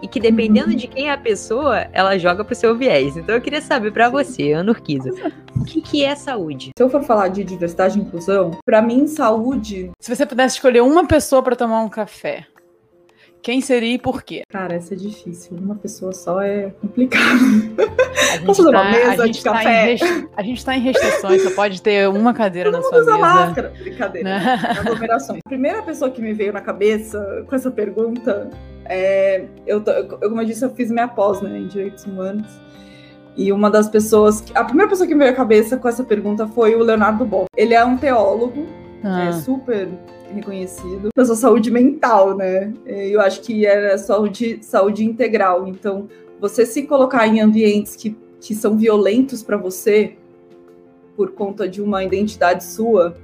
e 0.02 0.08
que 0.08 0.20
dependendo 0.20 0.76
de 0.76 0.86
quem 0.86 1.08
é 1.08 1.14
a 1.14 1.18
pessoa, 1.18 1.88
ela 1.94 2.18
joga 2.18 2.44
pro 2.44 2.54
seu 2.54 2.78
viés. 2.78 3.16
Então 3.16 3.34
eu 3.34 3.40
queria 3.40 3.62
saber 3.62 3.94
para 3.94 4.10
você, 4.10 4.52
Ana 4.52 4.74
Urquiza, 4.74 5.12
o 5.56 5.64
que, 5.64 5.80
que 5.80 6.04
é 6.04 6.14
saúde? 6.14 6.72
Se 6.78 6.84
eu 6.84 6.90
for 6.90 7.02
falar 7.04 7.30
de 7.30 7.42
diversidade 7.46 7.98
e 7.98 8.02
inclusão, 8.02 8.52
para 8.66 8.82
mim 8.82 9.08
saúde. 9.08 9.92
Se 9.98 10.14
você 10.14 10.26
pudesse 10.26 10.56
escolher 10.56 10.82
uma 10.82 11.08
pessoa 11.08 11.42
para 11.42 11.56
tomar 11.56 11.80
um 11.80 11.90
café, 11.90 12.46
quem 13.48 13.62
seria 13.62 13.94
e 13.94 13.98
por 13.98 14.24
quê? 14.24 14.44
Cara, 14.50 14.76
essa 14.76 14.94
é 14.94 14.98
difícil. 14.98 15.56
Uma 15.56 15.76
pessoa 15.76 16.12
só 16.12 16.42
é 16.42 16.70
complicado. 16.82 17.24
A 18.28 18.40
gente 18.40 18.58
tá, 18.58 18.70
uma 18.70 18.92
mesa 18.92 19.30
de 19.30 19.42
tá 19.42 19.54
café? 19.54 19.96
A 20.36 20.44
gente 20.44 20.66
tá 20.66 20.76
em 20.76 20.82
restrições, 20.82 21.44
só 21.44 21.52
pode 21.52 21.82
ter 21.82 22.10
uma 22.10 22.34
cadeira 22.34 22.70
na 22.72 22.82
sua 22.82 23.00
mesa. 23.00 23.18
máscara. 23.18 23.74
Brincadeira. 23.80 24.38
Aglomerações. 24.78 25.40
A 25.46 25.50
primeira 25.50 25.82
pessoa 25.82 26.12
que 26.12 26.22
me 26.22 26.34
veio 26.34 26.52
na 26.52 26.60
cabeça 26.60 27.46
com 27.48 27.56
essa 27.56 27.72
pergunta 27.72 28.50
é. 28.84 29.46
Eu, 29.66 29.82
eu, 29.82 30.20
como 30.20 30.42
eu 30.42 30.46
disse, 30.46 30.66
eu 30.66 30.72
fiz 30.72 30.92
minha 30.92 31.08
pós 31.08 31.42
né, 31.42 31.58
em 31.58 31.68
Direitos 31.68 32.04
Humanos. 32.04 32.52
E 33.38 33.54
uma 33.54 33.72
das 33.72 33.88
pessoas. 33.88 34.44
A 34.56 34.66
primeira 34.66 34.90
pessoa 34.90 35.08
que 35.08 35.14
me 35.16 35.20
veio 35.20 35.32
à 35.32 35.36
cabeça 35.36 35.78
com 35.78 35.88
essa 35.88 36.04
pergunta 36.04 36.46
foi 36.48 36.76
o 36.76 36.84
Leonardo 36.84 37.24
Boff. 37.24 37.48
Ele 37.56 37.74
é 37.74 37.86
um 37.86 37.96
teólogo, 37.96 38.68
ah. 39.06 39.30
é 39.30 39.32
super 39.32 39.88
reconhecido 40.34 41.10
da 41.16 41.26
sua 41.26 41.36
saúde 41.36 41.72
mental, 41.72 42.36
né? 42.36 42.74
Eu 42.86 43.22
acho 43.22 43.42
que 43.42 43.66
era 43.66 43.98
saúde, 43.98 44.60
saúde 44.62 45.04
integral. 45.04 45.68
Então, 45.68 46.08
você 46.40 46.66
se 46.66 46.84
colocar 46.84 47.28
em 47.28 47.42
ambientes 47.42 47.96
que, 47.96 48.16
que 48.40 48.54
são 48.54 48.78
violentos 48.78 49.42
para 49.42 49.58
você 49.58 50.16
por 51.16 51.32
conta 51.32 51.68
de 51.68 51.82
uma 51.82 52.04
identidade 52.04 52.64
sua, 52.64 53.18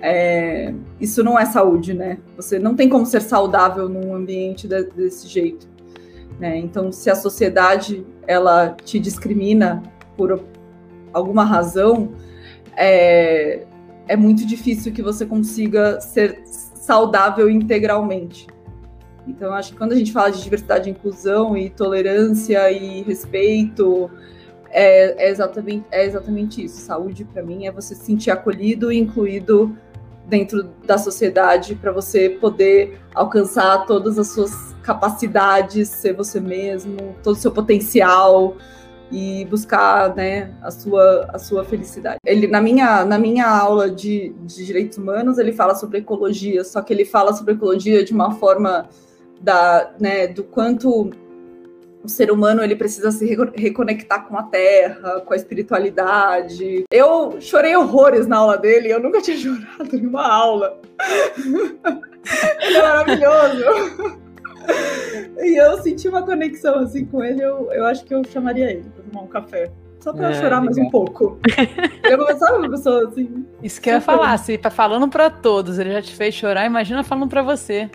é, 0.00 0.74
isso 1.00 1.22
não 1.22 1.38
é 1.38 1.46
saúde, 1.46 1.94
né? 1.94 2.18
Você 2.36 2.58
não 2.58 2.74
tem 2.74 2.88
como 2.88 3.06
ser 3.06 3.22
saudável 3.22 3.88
num 3.88 4.14
ambiente 4.14 4.66
de, 4.66 4.82
desse 4.84 5.28
jeito. 5.28 5.66
Né? 6.38 6.58
Então, 6.58 6.90
se 6.90 7.08
a 7.08 7.14
sociedade 7.14 8.04
ela 8.26 8.76
te 8.84 8.98
discrimina 8.98 9.82
por 10.16 10.42
alguma 11.12 11.44
razão, 11.44 12.12
é, 12.76 13.64
é 14.08 14.16
muito 14.16 14.46
difícil 14.46 14.92
que 14.92 15.02
você 15.02 15.24
consiga 15.24 16.00
ser 16.00 16.42
saudável 16.46 17.48
integralmente. 17.48 18.46
Então, 19.26 19.52
acho 19.52 19.72
que 19.72 19.78
quando 19.78 19.92
a 19.92 19.96
gente 19.96 20.12
fala 20.12 20.32
de 20.32 20.42
diversidade, 20.42 20.90
inclusão 20.90 21.56
e 21.56 21.70
tolerância 21.70 22.70
e 22.72 23.02
respeito, 23.02 24.10
é, 24.70 25.26
é 25.26 25.30
exatamente, 25.30 25.86
é 25.90 26.04
exatamente 26.04 26.64
isso. 26.64 26.80
Saúde, 26.80 27.24
para 27.24 27.42
mim, 27.42 27.66
é 27.66 27.70
você 27.70 27.94
se 27.94 28.04
sentir 28.04 28.30
acolhido 28.30 28.90
e 28.90 28.98
incluído 28.98 29.76
dentro 30.26 30.64
da 30.84 30.98
sociedade 30.98 31.74
para 31.74 31.92
você 31.92 32.30
poder 32.30 32.98
alcançar 33.14 33.86
todas 33.86 34.18
as 34.18 34.28
suas 34.28 34.74
capacidades, 34.82 35.88
ser 35.88 36.14
você 36.14 36.40
mesmo, 36.40 37.14
todo 37.22 37.36
o 37.36 37.38
seu 37.38 37.52
potencial 37.52 38.56
e 39.12 39.44
buscar 39.44 40.16
né, 40.16 40.54
a, 40.62 40.70
sua, 40.70 41.28
a 41.32 41.38
sua 41.38 41.64
felicidade. 41.64 42.18
Ele, 42.24 42.46
na, 42.46 42.60
minha, 42.62 43.04
na 43.04 43.18
minha 43.18 43.46
aula 43.46 43.90
de, 43.90 44.34
de 44.40 44.64
direitos 44.64 44.96
humanos, 44.96 45.38
ele 45.38 45.52
fala 45.52 45.74
sobre 45.74 45.98
ecologia, 45.98 46.64
só 46.64 46.80
que 46.80 46.92
ele 46.92 47.04
fala 47.04 47.34
sobre 47.34 47.52
ecologia 47.52 48.02
de 48.02 48.12
uma 48.12 48.32
forma 48.32 48.88
da, 49.40 49.92
né, 50.00 50.26
do 50.26 50.42
quanto 50.42 51.10
o 52.02 52.08
ser 52.08 52.32
humano 52.32 52.62
ele 52.62 52.74
precisa 52.74 53.12
se 53.12 53.26
reconectar 53.54 54.26
com 54.26 54.36
a 54.36 54.42
terra, 54.44 55.20
com 55.20 55.32
a 55.32 55.36
espiritualidade. 55.36 56.84
Eu 56.90 57.40
chorei 57.40 57.76
horrores 57.76 58.26
na 58.26 58.38
aula 58.38 58.56
dele, 58.58 58.90
eu 58.90 58.98
nunca 58.98 59.20
tinha 59.20 59.36
chorado 59.38 59.94
em 59.94 60.06
uma 60.06 60.26
aula. 60.26 60.80
ele 62.62 62.76
é 62.76 62.82
maravilhoso. 62.82 64.21
e 65.38 65.56
eu 65.56 65.78
senti 65.82 66.08
uma 66.08 66.22
conexão 66.22 66.80
assim 66.80 67.04
com 67.04 67.22
ele, 67.22 67.42
eu, 67.42 67.70
eu 67.72 67.86
acho 67.86 68.04
que 68.04 68.14
eu 68.14 68.22
chamaria 68.24 68.70
ele 68.70 68.84
para 68.94 69.04
tomar 69.04 69.24
um 69.24 69.28
café. 69.28 69.70
Só 70.00 70.12
pra 70.12 70.30
é, 70.30 70.34
chorar 70.34 70.60
legal. 70.60 70.64
mais 70.64 70.78
um 70.78 70.90
pouco. 70.90 71.38
eu 72.02 72.38
sabe 72.38 72.58
uma 72.58 72.70
pessoa 72.70 73.08
assim. 73.08 73.46
Isso 73.62 73.80
que 73.80 73.88
eu 73.88 73.94
ia 73.94 74.00
falar, 74.00 74.36
se 74.36 74.58
tá 74.58 74.68
falando 74.70 75.08
para 75.08 75.30
todos, 75.30 75.78
ele 75.78 75.92
já 75.92 76.02
te 76.02 76.14
fez 76.14 76.34
chorar, 76.34 76.66
imagina 76.66 77.04
falando 77.04 77.28
para 77.28 77.42
você. 77.42 77.88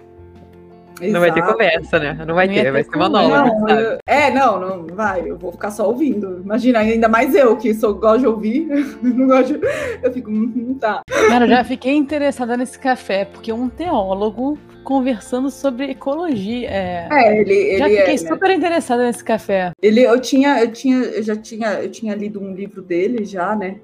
Exato. 1.01 1.13
Não 1.13 1.20
vai 1.20 1.32
ter 1.32 1.41
conversa, 1.43 1.99
né? 1.99 2.26
Não 2.26 2.34
vai 2.34 2.47
não 2.47 2.53
ter, 2.55 2.63
ter, 2.63 2.72
vai 2.72 2.84
ser 2.84 2.97
monólogo. 2.97 3.68
Não, 3.68 3.70
eu, 3.70 3.97
é, 4.07 4.32
não, 4.32 4.59
não 4.59 4.95
vai. 4.95 5.30
Eu 5.30 5.38
vou 5.38 5.51
ficar 5.51 5.70
só 5.70 5.88
ouvindo. 5.88 6.41
Imagina, 6.43 6.80
ainda 6.80 7.07
mais 7.07 7.36
eu, 7.36 7.55
que 7.55 7.74
sou, 7.74 7.93
gosto 7.93 8.22
de 8.22 8.28
ouvir. 8.28 8.65
não 9.01 9.28
gosto 9.28 9.57
de, 9.57 9.68
Eu 10.01 10.11
fico, 10.11 10.32
hum, 10.32 10.76
tá. 10.80 11.01
Cara, 11.30 11.45
eu 11.45 11.49
já 11.49 11.63
fiquei 11.63 11.95
interessada 11.95 12.57
nesse 12.57 12.80
café, 12.80 13.26
porque 13.26 13.53
um 13.53 13.70
teólogo 13.70 14.57
conversando 14.88 15.51
sobre 15.51 15.91
ecologia. 15.91 16.69
É, 16.69 17.09
é 17.11 17.41
ele, 17.41 17.53
ele 17.53 17.77
já 17.77 17.85
fiquei 17.89 18.03
é, 18.03 18.07
né? 18.07 18.17
super 18.17 18.47
né? 18.47 18.55
interessada 18.55 19.05
nesse 19.05 19.21
café. 19.21 19.71
Ele, 19.81 20.01
eu 20.01 20.17
tinha, 20.21 20.63
eu 20.63 20.71
tinha, 20.71 20.95
eu 20.99 21.21
já 21.21 21.35
tinha, 21.35 21.73
eu 21.81 21.91
tinha 21.91 22.15
lido 22.15 22.41
um 22.41 22.53
livro 22.53 22.81
dele 22.81 23.25
já, 23.25 23.53
né? 23.53 23.81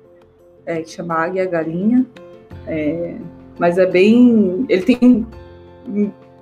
É, 0.65 0.81
que 0.81 0.89
chama 0.89 1.15
Águia 1.15 1.45
Galinha. 1.45 2.05
É, 2.65 3.15
mas 3.59 3.77
é 3.77 3.85
bem. 3.85 4.65
Ele 4.69 4.81
tem. 4.81 5.27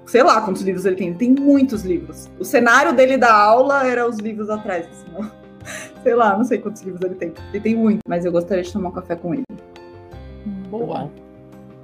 Sei 0.05 0.21
lá 0.21 0.39
quantos 0.41 0.61
livros 0.61 0.85
ele 0.85 0.95
tem. 0.95 1.07
Ele 1.07 1.17
tem 1.17 1.31
muitos 1.31 1.83
livros. 1.83 2.29
O 2.37 2.45
cenário 2.45 2.93
dele 2.93 3.17
da 3.17 3.33
aula 3.33 3.87
era 3.87 4.07
os 4.07 4.19
livros 4.19 4.47
atrás. 4.47 4.85
Assim, 4.85 5.31
sei 6.03 6.13
lá, 6.13 6.37
não 6.37 6.43
sei 6.43 6.59
quantos 6.59 6.83
livros 6.83 7.01
ele 7.01 7.15
tem. 7.15 7.33
Ele 7.49 7.63
tem 7.63 7.75
muito, 7.75 8.01
mas 8.07 8.25
eu 8.25 8.31
gostaria 8.31 8.63
de 8.63 8.71
tomar 8.71 8.89
um 8.89 8.93
café 8.93 9.15
com 9.15 9.33
ele. 9.33 9.43
Boa. 10.69 11.09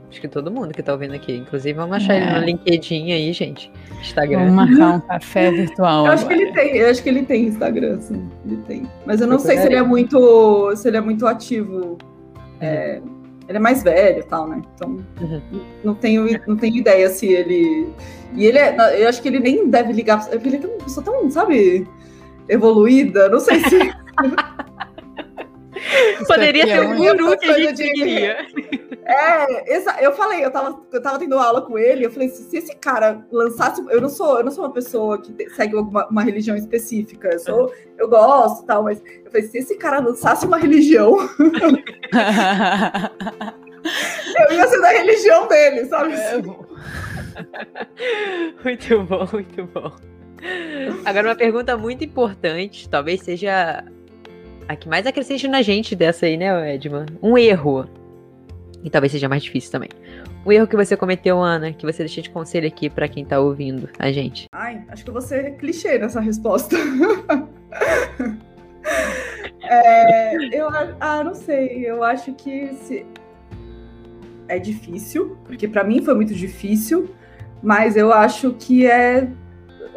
Acho 0.10 0.22
que 0.22 0.28
todo 0.28 0.50
mundo 0.50 0.74
que 0.74 0.82
tá 0.82 0.94
ouvindo 0.94 1.14
aqui. 1.14 1.36
Inclusive, 1.36 1.74
vamos 1.74 1.98
achar 1.98 2.14
é. 2.14 2.22
ele 2.22 2.40
no 2.40 2.46
LinkedIn 2.46 3.12
aí, 3.12 3.34
gente. 3.34 3.72
Instagram. 4.02 4.40
Vamos 4.40 4.54
marcar 4.54 4.96
um 4.96 5.00
café 5.02 5.52
virtual. 5.52 6.06
eu 6.06 6.12
acho 6.14 6.26
agora. 6.26 6.38
que 6.38 6.44
ele 6.44 6.54
tem, 6.54 6.78
eu 6.78 6.90
acho 6.90 7.04
que 7.04 7.10
ele 7.10 7.26
tem 7.26 7.46
Instagram, 7.46 8.00
sim. 8.00 8.30
Ele 8.46 8.58
tem. 8.68 8.88
Mas 9.06 9.20
eu 9.20 9.28
não 9.28 9.38
sei 9.38 9.58
se 9.58 9.66
ele 9.66 9.76
é 9.76 9.84
muito. 9.84 10.76
se 10.76 10.88
ele 10.88 10.98
é 10.98 11.02
muito 11.02 11.28
ativo. 11.28 11.98
É, 12.62 13.02
ele 13.48 13.58
é 13.58 13.62
mais 13.62 13.84
velho 13.84 14.20
e 14.20 14.24
tal, 14.24 14.48
né? 14.48 14.62
Então 14.76 15.04
uhum. 15.22 15.42
não, 15.84 15.94
tenho, 15.94 16.26
não 16.48 16.56
tenho 16.56 16.78
ideia 16.78 17.10
se 17.10 17.28
ele. 17.28 17.90
E 18.34 18.46
ele 18.46 18.58
é. 18.58 19.04
Eu 19.04 19.10
acho 19.10 19.22
que 19.22 19.28
ele 19.28 19.40
nem 19.40 19.70
deve 19.70 19.92
ligar. 19.92 20.26
Porque 20.26 20.48
ele 20.48 20.58
é 20.64 20.68
uma 20.68 20.78
pessoa 20.78 21.04
tão, 21.04 21.30
sabe, 21.30 21.86
evoluída. 22.48 23.28
Não 23.28 23.40
sei 23.40 23.60
se. 23.60 23.78
Poderia 26.28 26.66
ser 26.66 26.82
um 26.82 26.98
guru 26.98 27.38
que 27.38 27.50
a 27.50 27.60
gente 27.60 27.78
seguiria. 27.78 28.38
É, 29.10 30.06
eu 30.06 30.12
falei, 30.12 30.44
eu 30.44 30.52
tava, 30.52 30.82
eu 30.92 31.02
tava 31.02 31.18
tendo 31.18 31.40
aula 31.40 31.62
com 31.62 31.78
ele, 31.78 32.06
eu 32.06 32.12
falei, 32.12 32.28
se, 32.28 32.44
se 32.44 32.58
esse 32.58 32.76
cara 32.76 33.26
lançasse. 33.32 33.82
Eu 33.90 34.02
não 34.02 34.10
sou, 34.10 34.40
eu 34.40 34.44
não 34.44 34.52
sou 34.52 34.66
uma 34.66 34.74
pessoa 34.74 35.22
que 35.22 35.32
te, 35.32 35.50
segue 35.52 35.78
uma, 35.78 36.06
uma, 36.08 36.22
religião 36.24 36.58
específica. 36.58 37.30
Eu, 37.30 37.40
sou, 37.40 37.74
eu 37.98 38.10
gosto 38.10 38.66
tal, 38.66 38.84
mas 38.84 39.02
eu 39.24 39.32
falei, 39.32 39.48
se 39.48 39.60
esse 39.60 39.78
cara 39.78 40.00
lançasse 40.00 40.46
uma 40.46 40.58
religião. 40.58 41.16
eu 44.50 44.56
ia 44.56 44.68
ser 44.68 44.82
da 44.82 44.90
religião 44.90 45.48
dele, 45.48 45.86
sabe? 45.86 46.12
É, 46.14 46.42
muito 48.66 49.04
bom, 49.04 49.26
muito 49.32 49.64
bom. 49.68 49.94
Agora, 51.06 51.30
uma 51.30 51.36
pergunta 51.36 51.78
muito 51.78 52.04
importante, 52.04 52.90
talvez 52.90 53.22
seja 53.22 53.86
a 54.68 54.76
que 54.76 54.90
mais 54.90 55.08
acrescente 55.08 55.48
na 55.48 55.62
gente 55.62 55.96
dessa 55.96 56.26
aí, 56.26 56.36
né, 56.36 56.76
Edman? 56.76 57.06
Um 57.22 57.38
erro. 57.38 57.88
E 58.84 58.90
talvez 58.90 59.12
seja 59.12 59.28
mais 59.28 59.44
difícil 59.44 59.72
também. 59.72 59.90
Um 60.46 60.52
erro 60.52 60.68
que 60.68 60.76
você 60.76 60.96
cometeu, 60.96 61.42
Ana, 61.42 61.74
que 61.74 61.86
você 61.86 62.00
deixa 62.00 62.22
de 62.22 62.30
conselho 62.30 62.68
aqui 62.68 62.90
para 62.90 63.08
quem 63.08 63.26
tá 63.26 63.40
ouvindo 63.40 63.90
a 64.00 64.12
gente. 64.12 64.46
Ai, 64.54 64.84
acho 64.88 65.04
que 65.04 65.12
vou 65.12 65.22
ser 65.22 65.58
clichê 65.58 65.98
nessa 65.98 66.22
resposta. 66.22 66.76
é, 69.64 70.58
eu 70.58 70.68
ah, 71.00 71.24
não 71.24 71.34
sei. 71.34 71.86
Eu 71.86 72.04
acho 72.04 72.34
que 72.34 72.74
se... 72.76 73.06
é 74.48 74.58
difícil, 74.60 75.38
porque 75.44 75.68
para 75.68 75.84
mim 75.84 76.02
foi 76.02 76.14
muito 76.14 76.34
difícil, 76.34 77.10
mas 77.62 77.98
eu 77.98 78.14
acho 78.14 78.54
que 78.54 78.86
é 78.86 79.28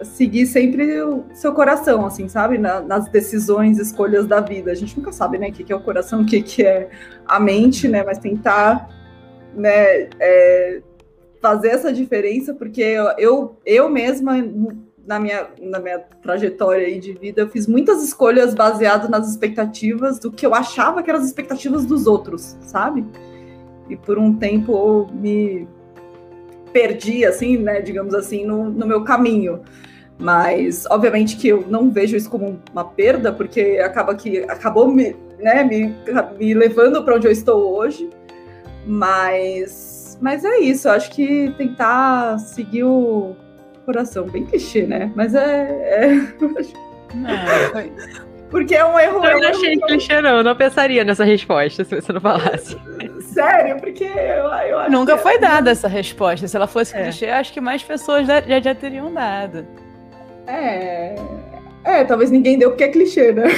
seguir 0.05 0.47
sempre 0.47 1.03
o 1.03 1.25
seu 1.35 1.53
coração, 1.53 2.07
assim, 2.07 2.29
sabe? 2.29 2.59
Na, 2.59 2.81
nas 2.81 3.09
decisões, 3.09 3.79
escolhas 3.79 4.27
da 4.27 4.41
vida. 4.41 4.71
A 4.71 4.75
gente 4.75 4.97
nunca 4.97 5.13
sabe, 5.13 5.39
né, 5.39 5.49
o 5.49 5.53
que, 5.53 5.65
que 5.65 5.73
é 5.73 5.77
o 5.77 5.81
coração, 5.81 6.23
o 6.23 6.27
que, 6.27 6.43
que 6.43 6.65
é 6.65 6.91
a 7.27 7.39
mente, 7.39 7.89
né? 7.89 8.03
Mas 8.05 8.19
tentar, 8.19 8.89
né, 9.55 10.09
é, 10.19 10.83
fazer 11.41 11.69
essa 11.69 11.93
diferença, 11.93 12.55
porque 12.55 12.83
eu, 13.19 13.57
eu, 13.65 13.89
mesma, 13.89 14.37
na 15.07 15.19
minha, 15.19 15.49
na 15.61 15.79
minha 15.79 15.99
trajetória 16.23 16.87
aí 16.87 16.99
de 16.99 17.13
vida, 17.13 17.43
eu 17.43 17.49
fiz 17.49 17.67
muitas 17.67 18.03
escolhas 18.03 18.55
baseadas 18.55 19.09
nas 19.09 19.29
expectativas 19.29 20.19
do 20.19 20.31
que 20.31 20.45
eu 20.45 20.55
achava 20.55 21.03
que 21.03 21.11
eram 21.11 21.21
as 21.21 21.27
expectativas 21.27 21.85
dos 21.87 22.07
outros, 22.07 22.57
sabe? 22.61 23.05
E 23.89 23.97
por 23.97 24.19
um 24.19 24.35
tempo 24.35 25.11
me 25.13 25.67
perdi, 26.73 27.25
assim, 27.25 27.57
né, 27.57 27.81
digamos 27.81 28.15
assim, 28.15 28.45
no, 28.45 28.71
no 28.71 28.87
meu 28.87 29.03
caminho. 29.03 29.61
Mas, 30.21 30.87
obviamente, 30.91 31.37
que 31.37 31.49
eu 31.49 31.65
não 31.67 31.91
vejo 31.91 32.15
isso 32.15 32.29
como 32.29 32.61
uma 32.73 32.85
perda, 32.85 33.33
porque 33.33 33.81
acaba 33.83 34.15
que 34.15 34.41
acabou 34.45 34.87
me, 34.87 35.17
né, 35.39 35.65
me, 35.65 35.97
me 36.39 36.53
levando 36.55 37.03
para 37.03 37.17
onde 37.17 37.27
eu 37.27 37.33
estou 37.33 37.75
hoje. 37.79 38.09
Mas, 38.87 40.19
mas 40.21 40.45
é 40.45 40.59
isso, 40.59 40.89
eu 40.89 40.93
acho 40.93 41.11
que 41.11 41.53
tentar 41.57 42.39
seguir 42.39 42.85
o 42.85 43.35
coração. 43.87 44.27
Bem 44.27 44.45
clichê, 44.45 44.83
né? 44.83 45.11
Mas 45.15 45.35
é. 45.35 45.71
é... 46.05 46.11
Não, 47.13 47.71
foi- 47.73 47.93
Porque 48.51 48.75
é 48.77 48.85
um 48.85 48.97
erro. 48.99 49.25
é 49.25 49.33
Eu 49.33 49.39
um 49.39 49.41
não 49.41 49.49
erro 49.49 49.57
achei 49.57 49.77
clichê, 49.81 50.21
não. 50.21 50.37
Eu 50.39 50.45
não 50.45 50.55
pensaria 50.55 51.03
nessa 51.03 51.25
resposta 51.25 51.83
se 51.85 52.01
você 52.01 52.13
não 52.13 52.21
falasse. 52.21 52.77
Sério, 53.33 53.77
porque 53.81 54.05
eu, 54.05 54.45
eu 54.69 54.79
acho 54.79 54.91
Nunca 54.93 55.17
que 55.17 55.23
foi 55.23 55.35
é- 55.35 55.39
dada 55.39 55.71
essa 55.71 55.89
resposta. 55.89 56.47
Se 56.47 56.55
ela 56.57 56.67
fosse 56.69 56.95
É. 56.97 57.03
clichê, 57.03 57.27
acho 57.31 57.53
que 57.53 57.61
mais 57.61 57.83
pessoas 57.83 58.27
já, 58.29 58.41
já 58.61 58.75
teriam 58.77 59.13
dado. 59.13 59.67
É. 60.51 61.15
É, 61.85 62.05
talvez 62.05 62.31
ninguém 62.31 62.59
deu 62.59 62.71
porque 62.71 62.85
é 62.85 62.89
clichê, 62.89 63.33
né? 63.33 63.45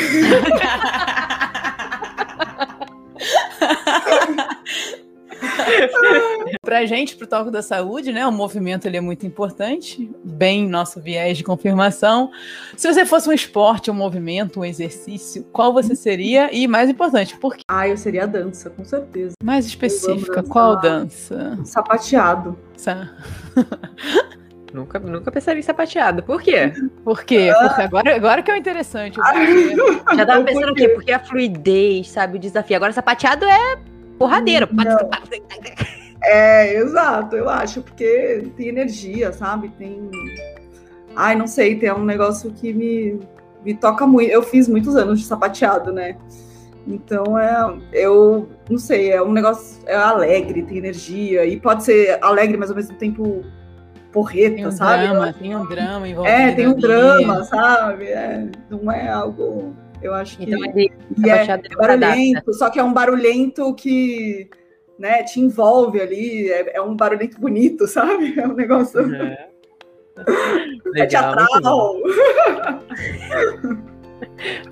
Pra 6.62 6.86
gente, 6.86 7.16
pro 7.16 7.26
Toque 7.26 7.50
da 7.50 7.62
Saúde, 7.62 8.12
né? 8.12 8.26
O 8.26 8.32
movimento 8.32 8.86
ele 8.86 8.96
é 8.96 9.00
muito 9.00 9.26
importante, 9.26 10.10
bem 10.24 10.68
nosso 10.68 11.00
viés 11.00 11.36
de 11.36 11.44
confirmação. 11.44 12.30
Se 12.76 12.92
você 12.92 13.04
fosse 13.04 13.28
um 13.28 13.32
esporte, 13.32 13.90
um 13.90 13.94
movimento, 13.94 14.60
um 14.60 14.64
exercício, 14.64 15.44
qual 15.52 15.72
você 15.72 15.94
seria? 15.94 16.50
E 16.54 16.66
mais 16.68 16.88
importante, 16.88 17.36
por 17.36 17.56
quê? 17.56 17.62
Ah, 17.68 17.88
eu 17.88 17.96
seria 17.96 18.24
a 18.24 18.26
dança, 18.26 18.70
com 18.70 18.84
certeza. 18.84 19.34
Mais 19.42 19.66
específica, 19.66 20.42
qual 20.42 20.80
dança? 20.80 21.58
Sapateado. 21.64 22.56
Sa- 22.76 23.10
Nunca, 24.72 24.98
nunca 24.98 25.30
pensaria 25.30 25.60
em 25.60 25.62
sapateado. 25.62 26.22
Por 26.22 26.40
quê? 26.40 26.72
Por 27.04 27.24
quê? 27.24 27.52
Porque 27.60 27.82
agora, 27.82 28.16
agora 28.16 28.42
que 28.42 28.50
é 28.50 28.54
o 28.54 28.56
interessante. 28.56 29.20
o 29.20 29.22
porquê. 29.22 30.16
Já 30.16 30.26
tava 30.26 30.38
Não, 30.38 30.44
pensando 30.44 30.72
o 30.72 30.74
quê? 30.74 30.88
quê? 30.88 30.94
Porque 30.94 31.12
a 31.12 31.18
fluidez, 31.18 32.10
sabe, 32.10 32.36
o 32.36 32.40
desafio. 32.40 32.76
Agora 32.76 32.92
sapateado 32.92 33.44
é 33.44 33.78
porradeiro. 34.18 34.68
É, 36.24 36.76
exato, 36.76 37.36
eu 37.36 37.48
acho, 37.48 37.82
porque 37.82 38.48
tem 38.56 38.68
energia, 38.68 39.32
sabe? 39.32 39.68
Tem. 39.70 40.10
Ai, 41.16 41.34
não 41.34 41.46
sei, 41.46 41.74
tem 41.76 41.92
um 41.92 42.04
negócio 42.04 42.52
que 42.52 42.72
me, 42.72 43.18
me 43.64 43.74
toca 43.74 44.06
muito. 44.06 44.30
Eu 44.30 44.42
fiz 44.42 44.68
muitos 44.68 44.96
anos 44.96 45.20
de 45.20 45.26
sapateado, 45.26 45.92
né? 45.92 46.16
Então 46.86 47.38
é. 47.38 47.76
Eu 47.92 48.48
não 48.70 48.78
sei, 48.78 49.10
é 49.10 49.22
um 49.22 49.32
negócio 49.32 49.82
é 49.84 49.96
alegre, 49.96 50.62
tem 50.62 50.78
energia. 50.78 51.44
E 51.44 51.60
pode 51.60 51.84
ser 51.84 52.18
alegre, 52.22 52.56
mas 52.56 52.70
ao 52.70 52.76
mesmo 52.76 52.96
tempo 52.96 53.44
porreta, 54.12 54.56
Tem 54.56 54.66
um 54.66 54.70
sabe? 54.70 55.02
drama, 55.08 55.32
tem 55.32 55.56
um 55.56 55.66
drama 55.66 56.08
envolvido. 56.08 56.34
É, 56.36 56.52
tem 56.52 56.66
um 56.66 56.72
ali. 56.72 56.80
drama, 56.80 57.44
sabe? 57.44 58.04
É, 58.06 58.46
não 58.70 58.90
é 58.92 59.08
algo. 59.08 59.74
Eu 60.02 60.12
acho 60.14 60.36
que. 60.36 60.44
Então 60.44 60.64
ele 60.64 60.92
E 61.24 61.28
é 61.28 61.42
adapta. 61.42 61.76
barulhento, 61.76 62.52
só 62.54 62.68
que 62.70 62.78
é 62.78 62.82
um 62.84 62.92
barulhento 62.92 63.74
que 63.74 64.48
né, 64.98 65.22
te 65.22 65.40
envolve 65.40 66.00
ali, 66.00 66.50
é, 66.50 66.76
é 66.76 66.82
um 66.82 66.94
barulhento 66.96 67.40
bonito, 67.40 67.86
sabe? 67.86 68.34
É 68.38 68.46
um 68.46 68.54
negócio 68.54 69.00
É. 69.14 69.48
é 70.16 70.20
Legal, 71.00 71.34
muito 71.34 71.62
bom. 71.62 72.02
teatral. 72.02 72.78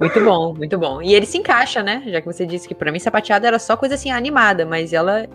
Muito 0.01 0.21
bom, 0.25 0.55
muito 0.55 0.79
bom. 0.79 1.03
E 1.03 1.15
ele 1.15 1.27
se 1.27 1.39
encaixa, 1.39 1.83
né? 1.83 2.03
Já 2.07 2.21
que 2.21 2.27
você 2.27 2.45
disse 2.45 2.67
que 2.67 2.75
pra 2.75 2.91
mim 2.91 2.99
sapateado 2.99 3.47
era 3.47 3.59
só 3.59 3.77
coisa 3.77 3.95
assim 3.95 4.11
animada, 4.11 4.67
mas 4.67 4.93
ela 4.93 5.29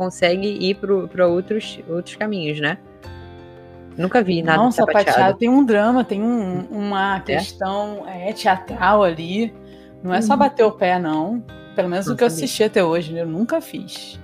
consegue 0.00 0.48
ir 0.48 0.76
para 1.12 1.26
outros, 1.26 1.78
outros 1.86 2.16
caminhos, 2.16 2.58
né? 2.58 2.78
Nunca 3.98 4.22
vi 4.22 4.40
nada 4.42 4.62
Não, 4.62 4.72
sapateado. 4.72 5.08
sapateado 5.10 5.38
tem 5.38 5.48
um 5.50 5.62
drama, 5.62 6.02
tem 6.02 6.22
um- 6.22 6.66
uma 6.70 7.20
questão 7.20 8.04
é, 8.08 8.32
teatral 8.32 9.02
ali. 9.04 9.52
Não 10.02 10.14
é 10.14 10.22
só 10.22 10.32
Uhum. 10.32 10.38
bater 10.38 10.64
o 10.64 10.72
pé, 10.72 10.98
não. 10.98 11.44
Pelo 11.76 11.90
menos 11.90 12.06
Não 12.06 12.14
o 12.14 12.16
que 12.16 12.24
eu 12.24 12.30
sabia. 12.30 12.44
assisti 12.46 12.64
até 12.64 12.82
hoje, 12.82 13.12
né? 13.12 13.20
eu 13.20 13.26
nunca 13.26 13.60
fiz. 13.60 14.18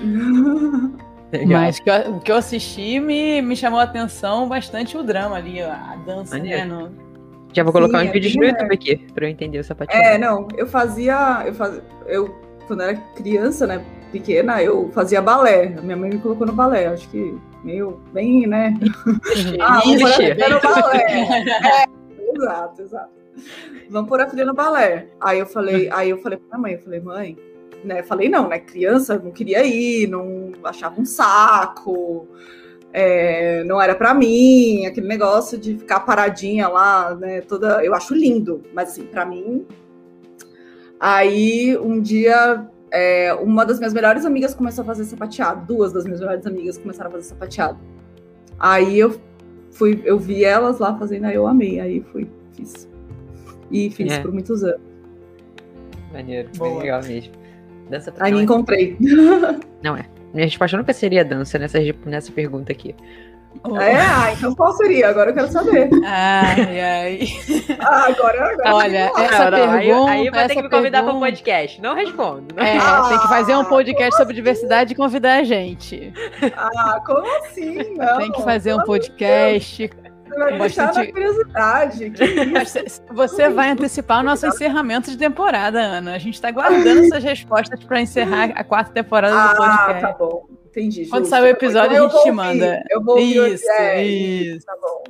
Legal. 1.30 1.60
Mas 1.60 1.78
que 1.78 1.90
eu- 1.90 2.16
o 2.16 2.20
que 2.20 2.32
eu 2.32 2.36
assisti 2.36 2.98
me, 2.98 3.42
me 3.42 3.54
chamou 3.54 3.78
a 3.78 3.82
atenção 3.82 4.48
bastante 4.48 4.96
o 4.96 5.02
drama 5.02 5.36
ali, 5.36 5.60
a 5.60 5.94
dança, 6.06 6.38
Maneiro. 6.38 6.58
né? 6.60 6.64
no- 6.64 7.08
Já 7.52 7.62
vou 7.62 7.72
colocar 7.72 7.98
Sim, 7.98 8.04
uns 8.06 8.08
é 8.08 8.12
vídeos 8.12 8.32
bem 8.36 8.52
no. 8.52 8.58
YouTube 8.58 8.74
aqui, 8.74 8.96
pra 9.12 9.26
eu 9.26 9.30
entender 9.30 9.58
o 9.58 9.64
sapateado. 9.64 10.02
É, 10.06 10.16
não, 10.16 10.48
eu 10.56 10.66
fazia. 10.66 11.42
Eu, 11.44 11.52
faz, 11.54 11.82
eu, 12.06 12.34
quando 12.66 12.82
era 12.82 12.94
criança, 13.14 13.66
né, 13.66 13.84
pequena, 14.10 14.62
eu 14.62 14.90
fazia 14.92 15.22
balé. 15.22 15.74
A 15.78 15.82
minha 15.82 15.96
mãe 15.96 16.10
me 16.10 16.18
colocou 16.18 16.46
no 16.46 16.52
balé, 16.52 16.86
acho 16.86 17.08
que 17.10 17.36
meio 17.62 18.00
bem, 18.12 18.46
né? 18.46 18.74
Ah, 19.60 19.80
vamos 19.80 20.00
pôr 20.00 20.10
a 20.10 20.14
Clichê. 20.14 20.34
filha 20.34 20.48
no 20.48 20.60
balé. 20.60 21.04
É, 21.82 22.34
exato, 22.34 22.82
exato. 22.82 23.10
Vamos 23.90 24.08
pôr 24.08 24.20
a 24.20 24.28
filha 24.28 24.44
no 24.44 24.54
balé. 24.54 25.08
Aí 25.20 25.38
eu 25.38 25.46
falei, 25.46 25.88
aí 25.92 26.10
eu 26.10 26.18
falei 26.18 26.38
pra 26.38 26.58
minha 26.58 26.62
mãe, 26.62 26.72
eu 26.74 26.82
falei, 26.82 27.00
mãe, 27.00 27.38
né? 27.84 28.02
Falei, 28.02 28.28
não, 28.28 28.48
né? 28.48 28.58
Criança, 28.58 29.18
não 29.18 29.30
queria 29.30 29.64
ir, 29.64 30.08
não 30.08 30.52
achava 30.64 31.00
um 31.00 31.04
saco, 31.04 32.26
é, 32.92 33.62
não 33.64 33.80
era 33.80 33.94
pra 33.94 34.14
mim, 34.14 34.86
aquele 34.86 35.06
negócio 35.06 35.58
de 35.58 35.78
ficar 35.78 36.00
paradinha 36.00 36.68
lá, 36.68 37.14
né? 37.14 37.40
Toda. 37.42 37.84
Eu 37.84 37.94
acho 37.94 38.14
lindo, 38.14 38.62
mas 38.72 38.90
assim, 38.90 39.04
pra 39.04 39.24
mim. 39.24 39.66
Aí 41.00 41.78
um 41.78 42.00
dia 42.00 42.68
é, 42.90 43.32
uma 43.34 43.64
das 43.64 43.78
minhas 43.78 43.92
melhores 43.92 44.24
amigas 44.24 44.54
começou 44.54 44.82
a 44.82 44.84
fazer 44.86 45.04
sapateado. 45.04 45.66
Duas 45.66 45.92
das 45.92 46.04
minhas 46.04 46.20
melhores 46.20 46.46
amigas 46.46 46.78
começaram 46.78 47.10
a 47.10 47.12
fazer 47.12 47.24
sapateado. 47.24 47.78
Aí 48.58 48.98
eu 48.98 49.20
fui, 49.70 50.00
eu 50.04 50.18
vi 50.18 50.44
elas 50.44 50.78
lá 50.78 50.96
fazendo, 50.98 51.26
aí 51.26 51.34
eu 51.34 51.46
amei, 51.46 51.80
aí 51.80 52.00
fui, 52.12 52.28
fiz. 52.52 52.88
E 53.70 53.90
fiz 53.90 54.12
É. 54.12 54.20
por 54.20 54.32
muitos 54.32 54.64
anos. 54.64 54.80
Maneiro, 56.12 56.48
bem 56.50 56.58
Boa. 56.58 56.82
legal 56.82 57.02
mesmo. 57.02 57.32
Dança 57.90 58.10
pra 58.10 58.26
Aí 58.26 58.32
me 58.32 58.38
não, 58.38 58.44
encontrei. 58.44 58.96
Minha 60.34 60.44
resposta 60.44 60.76
nunca 60.76 60.92
seria 60.92 61.24
dança 61.24 61.58
nessa, 61.58 61.78
nessa 62.04 62.32
pergunta 62.32 62.72
aqui. 62.72 62.94
É, 63.80 63.96
ah, 63.96 64.32
então 64.32 64.54
qual 64.54 64.72
seria? 64.72 65.08
Agora 65.08 65.30
eu 65.30 65.34
quero 65.34 65.48
saber. 65.48 65.90
Ai, 66.04 66.80
ai. 66.80 67.18
Ah, 67.80 68.06
agora, 68.06 68.52
agora. 68.52 68.74
Olha, 68.74 69.12
essa 69.18 69.50
Não, 69.50 69.58
não, 69.58 69.70
aí, 69.72 69.86
pergunta. 69.88 70.10
aí 70.12 70.30
vai 70.30 70.46
ter 70.48 70.54
que 70.54 70.62
me 70.62 70.70
convidar 70.70 71.02
para 71.02 71.12
um 71.12 71.18
pergunta- 71.20 71.26
podcast. 71.26 71.80
Não 71.82 71.94
respondo. 71.94 72.54
Não 72.54 72.62
É, 72.62 72.78
Ah, 72.78 73.06
tem 73.08 73.18
que 73.18 73.28
fazer 73.28 73.56
um 73.56 73.64
podcast 73.64 74.16
sobre 74.16 74.34
diversidade 74.34 74.92
e 74.92 74.96
convidar 74.96 75.38
a 75.40 75.42
gente. 75.44 76.12
Ah, 76.56 77.00
como 77.04 77.26
assim? 77.38 77.94
Não. 77.96 78.18
Tem 78.18 78.32
que 78.32 78.42
fazer 78.42 78.74
um 78.74 78.82
podcast. 78.84 79.90
Você 80.28 80.38
vai 80.38 80.58
deixar 80.58 80.86
bastante- 80.86 81.06
na 81.06 81.12
curiosidade. 81.12 82.12
Você, 83.12 83.48
vai 83.48 83.70
antecipar 83.70 84.20
o 84.20 84.22
nosso 84.22 84.46
encerramento 84.46 85.10
de 85.10 85.16
temporada, 85.16 85.80
Ana. 85.80 86.14
A 86.14 86.18
gente 86.18 86.34
está 86.34 86.50
guardando 86.50 87.00
essas 87.04 87.24
respostas 87.24 87.82
para 87.82 88.00
encerrar 88.00 88.50
a 88.54 88.62
quarta 88.62 88.92
temporada 88.92 89.34
do 89.34 89.62
Ah, 89.62 89.76
podcast. 89.78 90.00
tá 90.02 90.12
bom. 90.18 90.46
Entendi. 90.78 91.06
Quando 91.06 91.26
sair 91.26 91.42
o 91.42 91.46
episódio, 91.46 91.92
Então 91.96 92.04
a 92.04 92.06
eu 92.06 92.10
gente 92.10 92.22
te 92.22 92.28
ouvir, 92.28 92.32
manda. 92.32 92.82
Eu 92.90 93.02
vou 93.02 93.14
ouvir. 93.16 93.52
Isso, 93.54 93.70
é, 93.70 94.04
isso. 94.04 94.66
Tá 94.66 94.74
bom. 94.80 95.04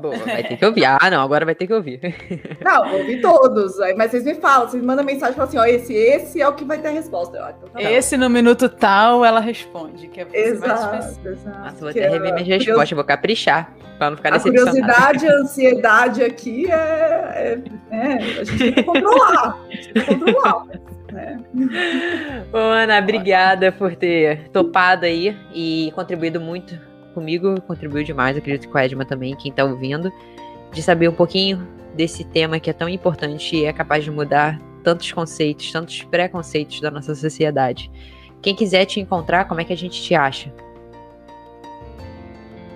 Boa, 0.00 0.16
vai 0.18 0.44
ter 0.44 0.56
que 0.56 0.64
ouvir. 0.64 0.84
Ah, 0.84 1.10
não, 1.10 1.20
agora 1.20 1.44
vai 1.44 1.52
ter 1.54 1.66
que 1.66 1.74
ouvir. 1.74 1.98
Não, 2.64 2.88
vou 2.88 3.00
ouvir 3.00 3.20
todos. 3.20 3.72
Mas 3.96 4.12
vocês 4.12 4.24
me 4.24 4.36
falam, 4.36 4.68
vocês 4.68 4.80
me 4.80 4.86
mandam 4.86 5.04
mensagem 5.04 5.32
e 5.32 5.34
falam 5.34 5.48
assim: 5.48 5.58
ó, 5.58 5.64
esse, 5.64 5.92
esse 5.92 6.40
é 6.40 6.46
o 6.46 6.52
que 6.54 6.64
vai 6.64 6.78
ter 6.78 6.88
a 6.88 6.90
resposta. 6.92 7.36
Eu, 7.36 7.44
ah, 7.44 7.52
então 7.58 7.68
tá 7.70 7.80
bom. 7.80 7.88
Esse 7.88 8.16
no 8.16 8.30
minuto 8.30 8.68
tal 8.68 9.24
ela 9.24 9.40
responde, 9.40 10.06
que 10.06 10.20
é 10.20 10.24
ser 10.26 10.30
mais 10.30 10.46
Exato, 10.52 11.28
exato. 11.28 11.58
Nossa, 11.58 11.76
vou 11.80 11.92
Que 11.92 11.98
até 11.98 12.08
rever 12.08 12.30
a 12.30 12.34
minhas 12.34 12.46
curios- 12.46 12.66
respostas, 12.66 12.90
vou 12.96 13.04
caprichar. 13.04 13.74
Pra 13.98 14.10
não 14.10 14.16
ficar 14.16 14.28
A 14.28 14.36
decepcionado. 14.38 14.76
curiosidade, 14.78 15.26
a 15.26 15.32
ansiedade 15.34 16.22
aqui 16.22 16.70
é, 16.70 16.74
é, 16.74 17.58
é, 17.90 18.12
A 18.40 18.44
gente 18.44 18.58
tem 18.58 18.72
que 18.72 18.82
controlar. 18.84 19.58
A 19.68 19.74
gente 19.74 19.92
tem 19.92 20.02
que 20.04 20.14
controlar. 20.24 20.64
né? 21.12 21.40
Ô, 22.52 22.56
Ana, 22.56 22.98
obrigada 22.98 23.70
por 23.72 23.94
ter 23.94 24.48
topado 24.50 25.04
aí 25.04 25.36
e 25.54 25.92
contribuído 25.94 26.40
muito 26.40 26.78
comigo. 27.14 27.60
Contribuiu 27.62 28.04
demais, 28.04 28.36
acredito 28.36 28.62
que 28.62 28.68
com 28.68 28.78
a 28.78 28.84
Edma 28.84 29.04
também, 29.04 29.36
quem 29.36 29.52
tá 29.52 29.64
ouvindo. 29.64 30.12
De 30.72 30.82
saber 30.82 31.08
um 31.08 31.14
pouquinho 31.14 31.66
desse 31.94 32.24
tema 32.24 32.60
que 32.60 32.70
é 32.70 32.72
tão 32.72 32.88
importante 32.88 33.56
e 33.56 33.64
é 33.64 33.72
capaz 33.72 34.04
de 34.04 34.10
mudar 34.10 34.60
tantos 34.82 35.10
conceitos, 35.12 35.70
tantos 35.72 36.02
preconceitos 36.04 36.80
da 36.80 36.90
nossa 36.90 37.14
sociedade. 37.14 37.90
Quem 38.40 38.54
quiser 38.54 38.84
te 38.86 39.00
encontrar, 39.00 39.46
como 39.46 39.60
é 39.60 39.64
que 39.64 39.72
a 39.72 39.76
gente 39.76 40.02
te 40.02 40.14
acha? 40.14 40.52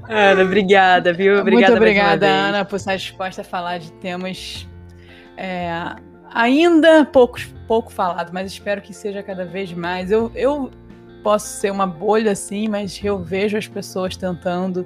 Ana, 0.09 0.43
obrigada, 0.43 1.13
viu? 1.13 1.39
Obrigada 1.39 1.73
Muito 1.73 1.77
obrigada, 1.77 2.27
Ana, 2.27 2.65
por 2.65 2.75
estar 2.75 2.95
disposta 2.95 3.41
a 3.41 3.45
falar 3.45 3.79
de 3.79 3.91
temas 3.93 4.67
é, 5.37 5.69
ainda 6.31 7.05
pouco, 7.05 7.39
pouco 7.67 7.91
falados, 7.91 8.31
mas 8.31 8.51
espero 8.51 8.81
que 8.81 8.93
seja 8.93 9.23
cada 9.23 9.45
vez 9.45 9.71
mais. 9.73 10.11
Eu, 10.11 10.31
eu 10.35 10.71
posso 11.23 11.47
ser 11.47 11.71
uma 11.71 11.87
bolha 11.87 12.31
assim, 12.31 12.67
mas 12.67 12.99
eu 13.03 13.19
vejo 13.19 13.57
as 13.57 13.67
pessoas 13.67 14.15
tentando 14.15 14.85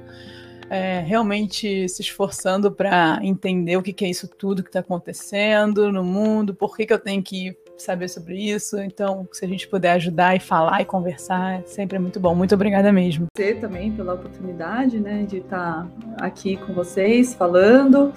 é, 0.69 0.99
realmente 0.99 1.87
se 1.89 2.01
esforçando 2.01 2.71
para 2.71 3.19
entender 3.21 3.77
o 3.77 3.81
que, 3.81 3.93
que, 3.93 4.05
é 4.05 4.09
isso 4.09 4.27
tudo 4.27 4.63
que 4.63 4.69
está 4.69 4.81
acontecendo 4.81 5.91
no 5.91 6.03
mundo, 6.03 6.53
por 6.53 6.75
que, 6.75 6.85
que 6.85 6.93
eu 6.93 6.99
tenho 6.99 7.23
que 7.23 7.55
saber 7.77 8.07
sobre 8.07 8.35
isso. 8.35 8.77
Então, 8.79 9.27
se 9.31 9.45
a 9.45 9.47
gente 9.47 9.67
puder 9.67 9.93
ajudar 9.93 10.35
e 10.35 10.39
falar 10.39 10.81
e 10.81 10.85
conversar, 10.85 11.61
sempre 11.65 11.97
é 11.97 11.99
muito 11.99 12.19
bom. 12.19 12.35
Muito 12.35 12.55
obrigada 12.55 12.91
mesmo. 12.91 13.27
Você 13.35 13.53
também 13.53 13.91
pela 13.91 14.13
oportunidade, 14.13 14.99
né, 14.99 15.23
de 15.23 15.37
estar 15.37 15.87
aqui 16.19 16.57
com 16.57 16.73
vocês 16.73 17.33
falando. 17.33 18.13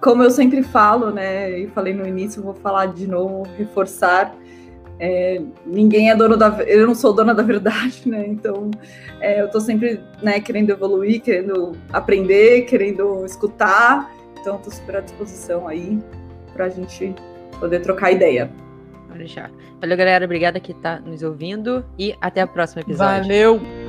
Como 0.00 0.22
eu 0.22 0.30
sempre 0.30 0.62
falo, 0.62 1.10
né, 1.10 1.58
e 1.58 1.68
falei 1.68 1.94
no 1.94 2.06
início, 2.06 2.42
vou 2.42 2.54
falar 2.54 2.86
de 2.86 3.06
novo, 3.06 3.44
reforçar 3.56 4.34
é, 4.98 5.40
ninguém 5.66 6.10
é 6.10 6.16
dono 6.16 6.36
da. 6.36 6.48
Eu 6.66 6.86
não 6.86 6.94
sou 6.94 7.12
dona 7.12 7.34
da 7.34 7.42
verdade, 7.42 8.02
né? 8.06 8.24
Então, 8.26 8.70
é, 9.20 9.40
eu 9.40 9.46
estou 9.46 9.60
sempre 9.60 10.00
né, 10.22 10.40
querendo 10.40 10.70
evoluir, 10.70 11.20
querendo 11.20 11.72
aprender, 11.92 12.62
querendo 12.62 13.24
escutar. 13.24 14.10
Então, 14.40 14.56
estou 14.56 14.72
super 14.72 14.96
à 14.96 15.00
disposição 15.00 15.66
aí 15.66 15.98
para 16.52 16.66
a 16.66 16.68
gente 16.68 17.14
poder 17.58 17.80
trocar 17.80 18.12
ideia. 18.12 18.50
Pode 19.14 19.18
deixar. 19.18 19.50
Valeu, 19.80 19.96
galera. 19.96 20.24
Obrigada 20.24 20.58
que 20.58 20.72
está 20.72 20.98
nos 20.98 21.22
ouvindo 21.22 21.84
e 21.96 22.16
até 22.20 22.44
o 22.44 22.48
próximo 22.48 22.82
episódio. 22.82 23.22
Valeu! 23.22 23.83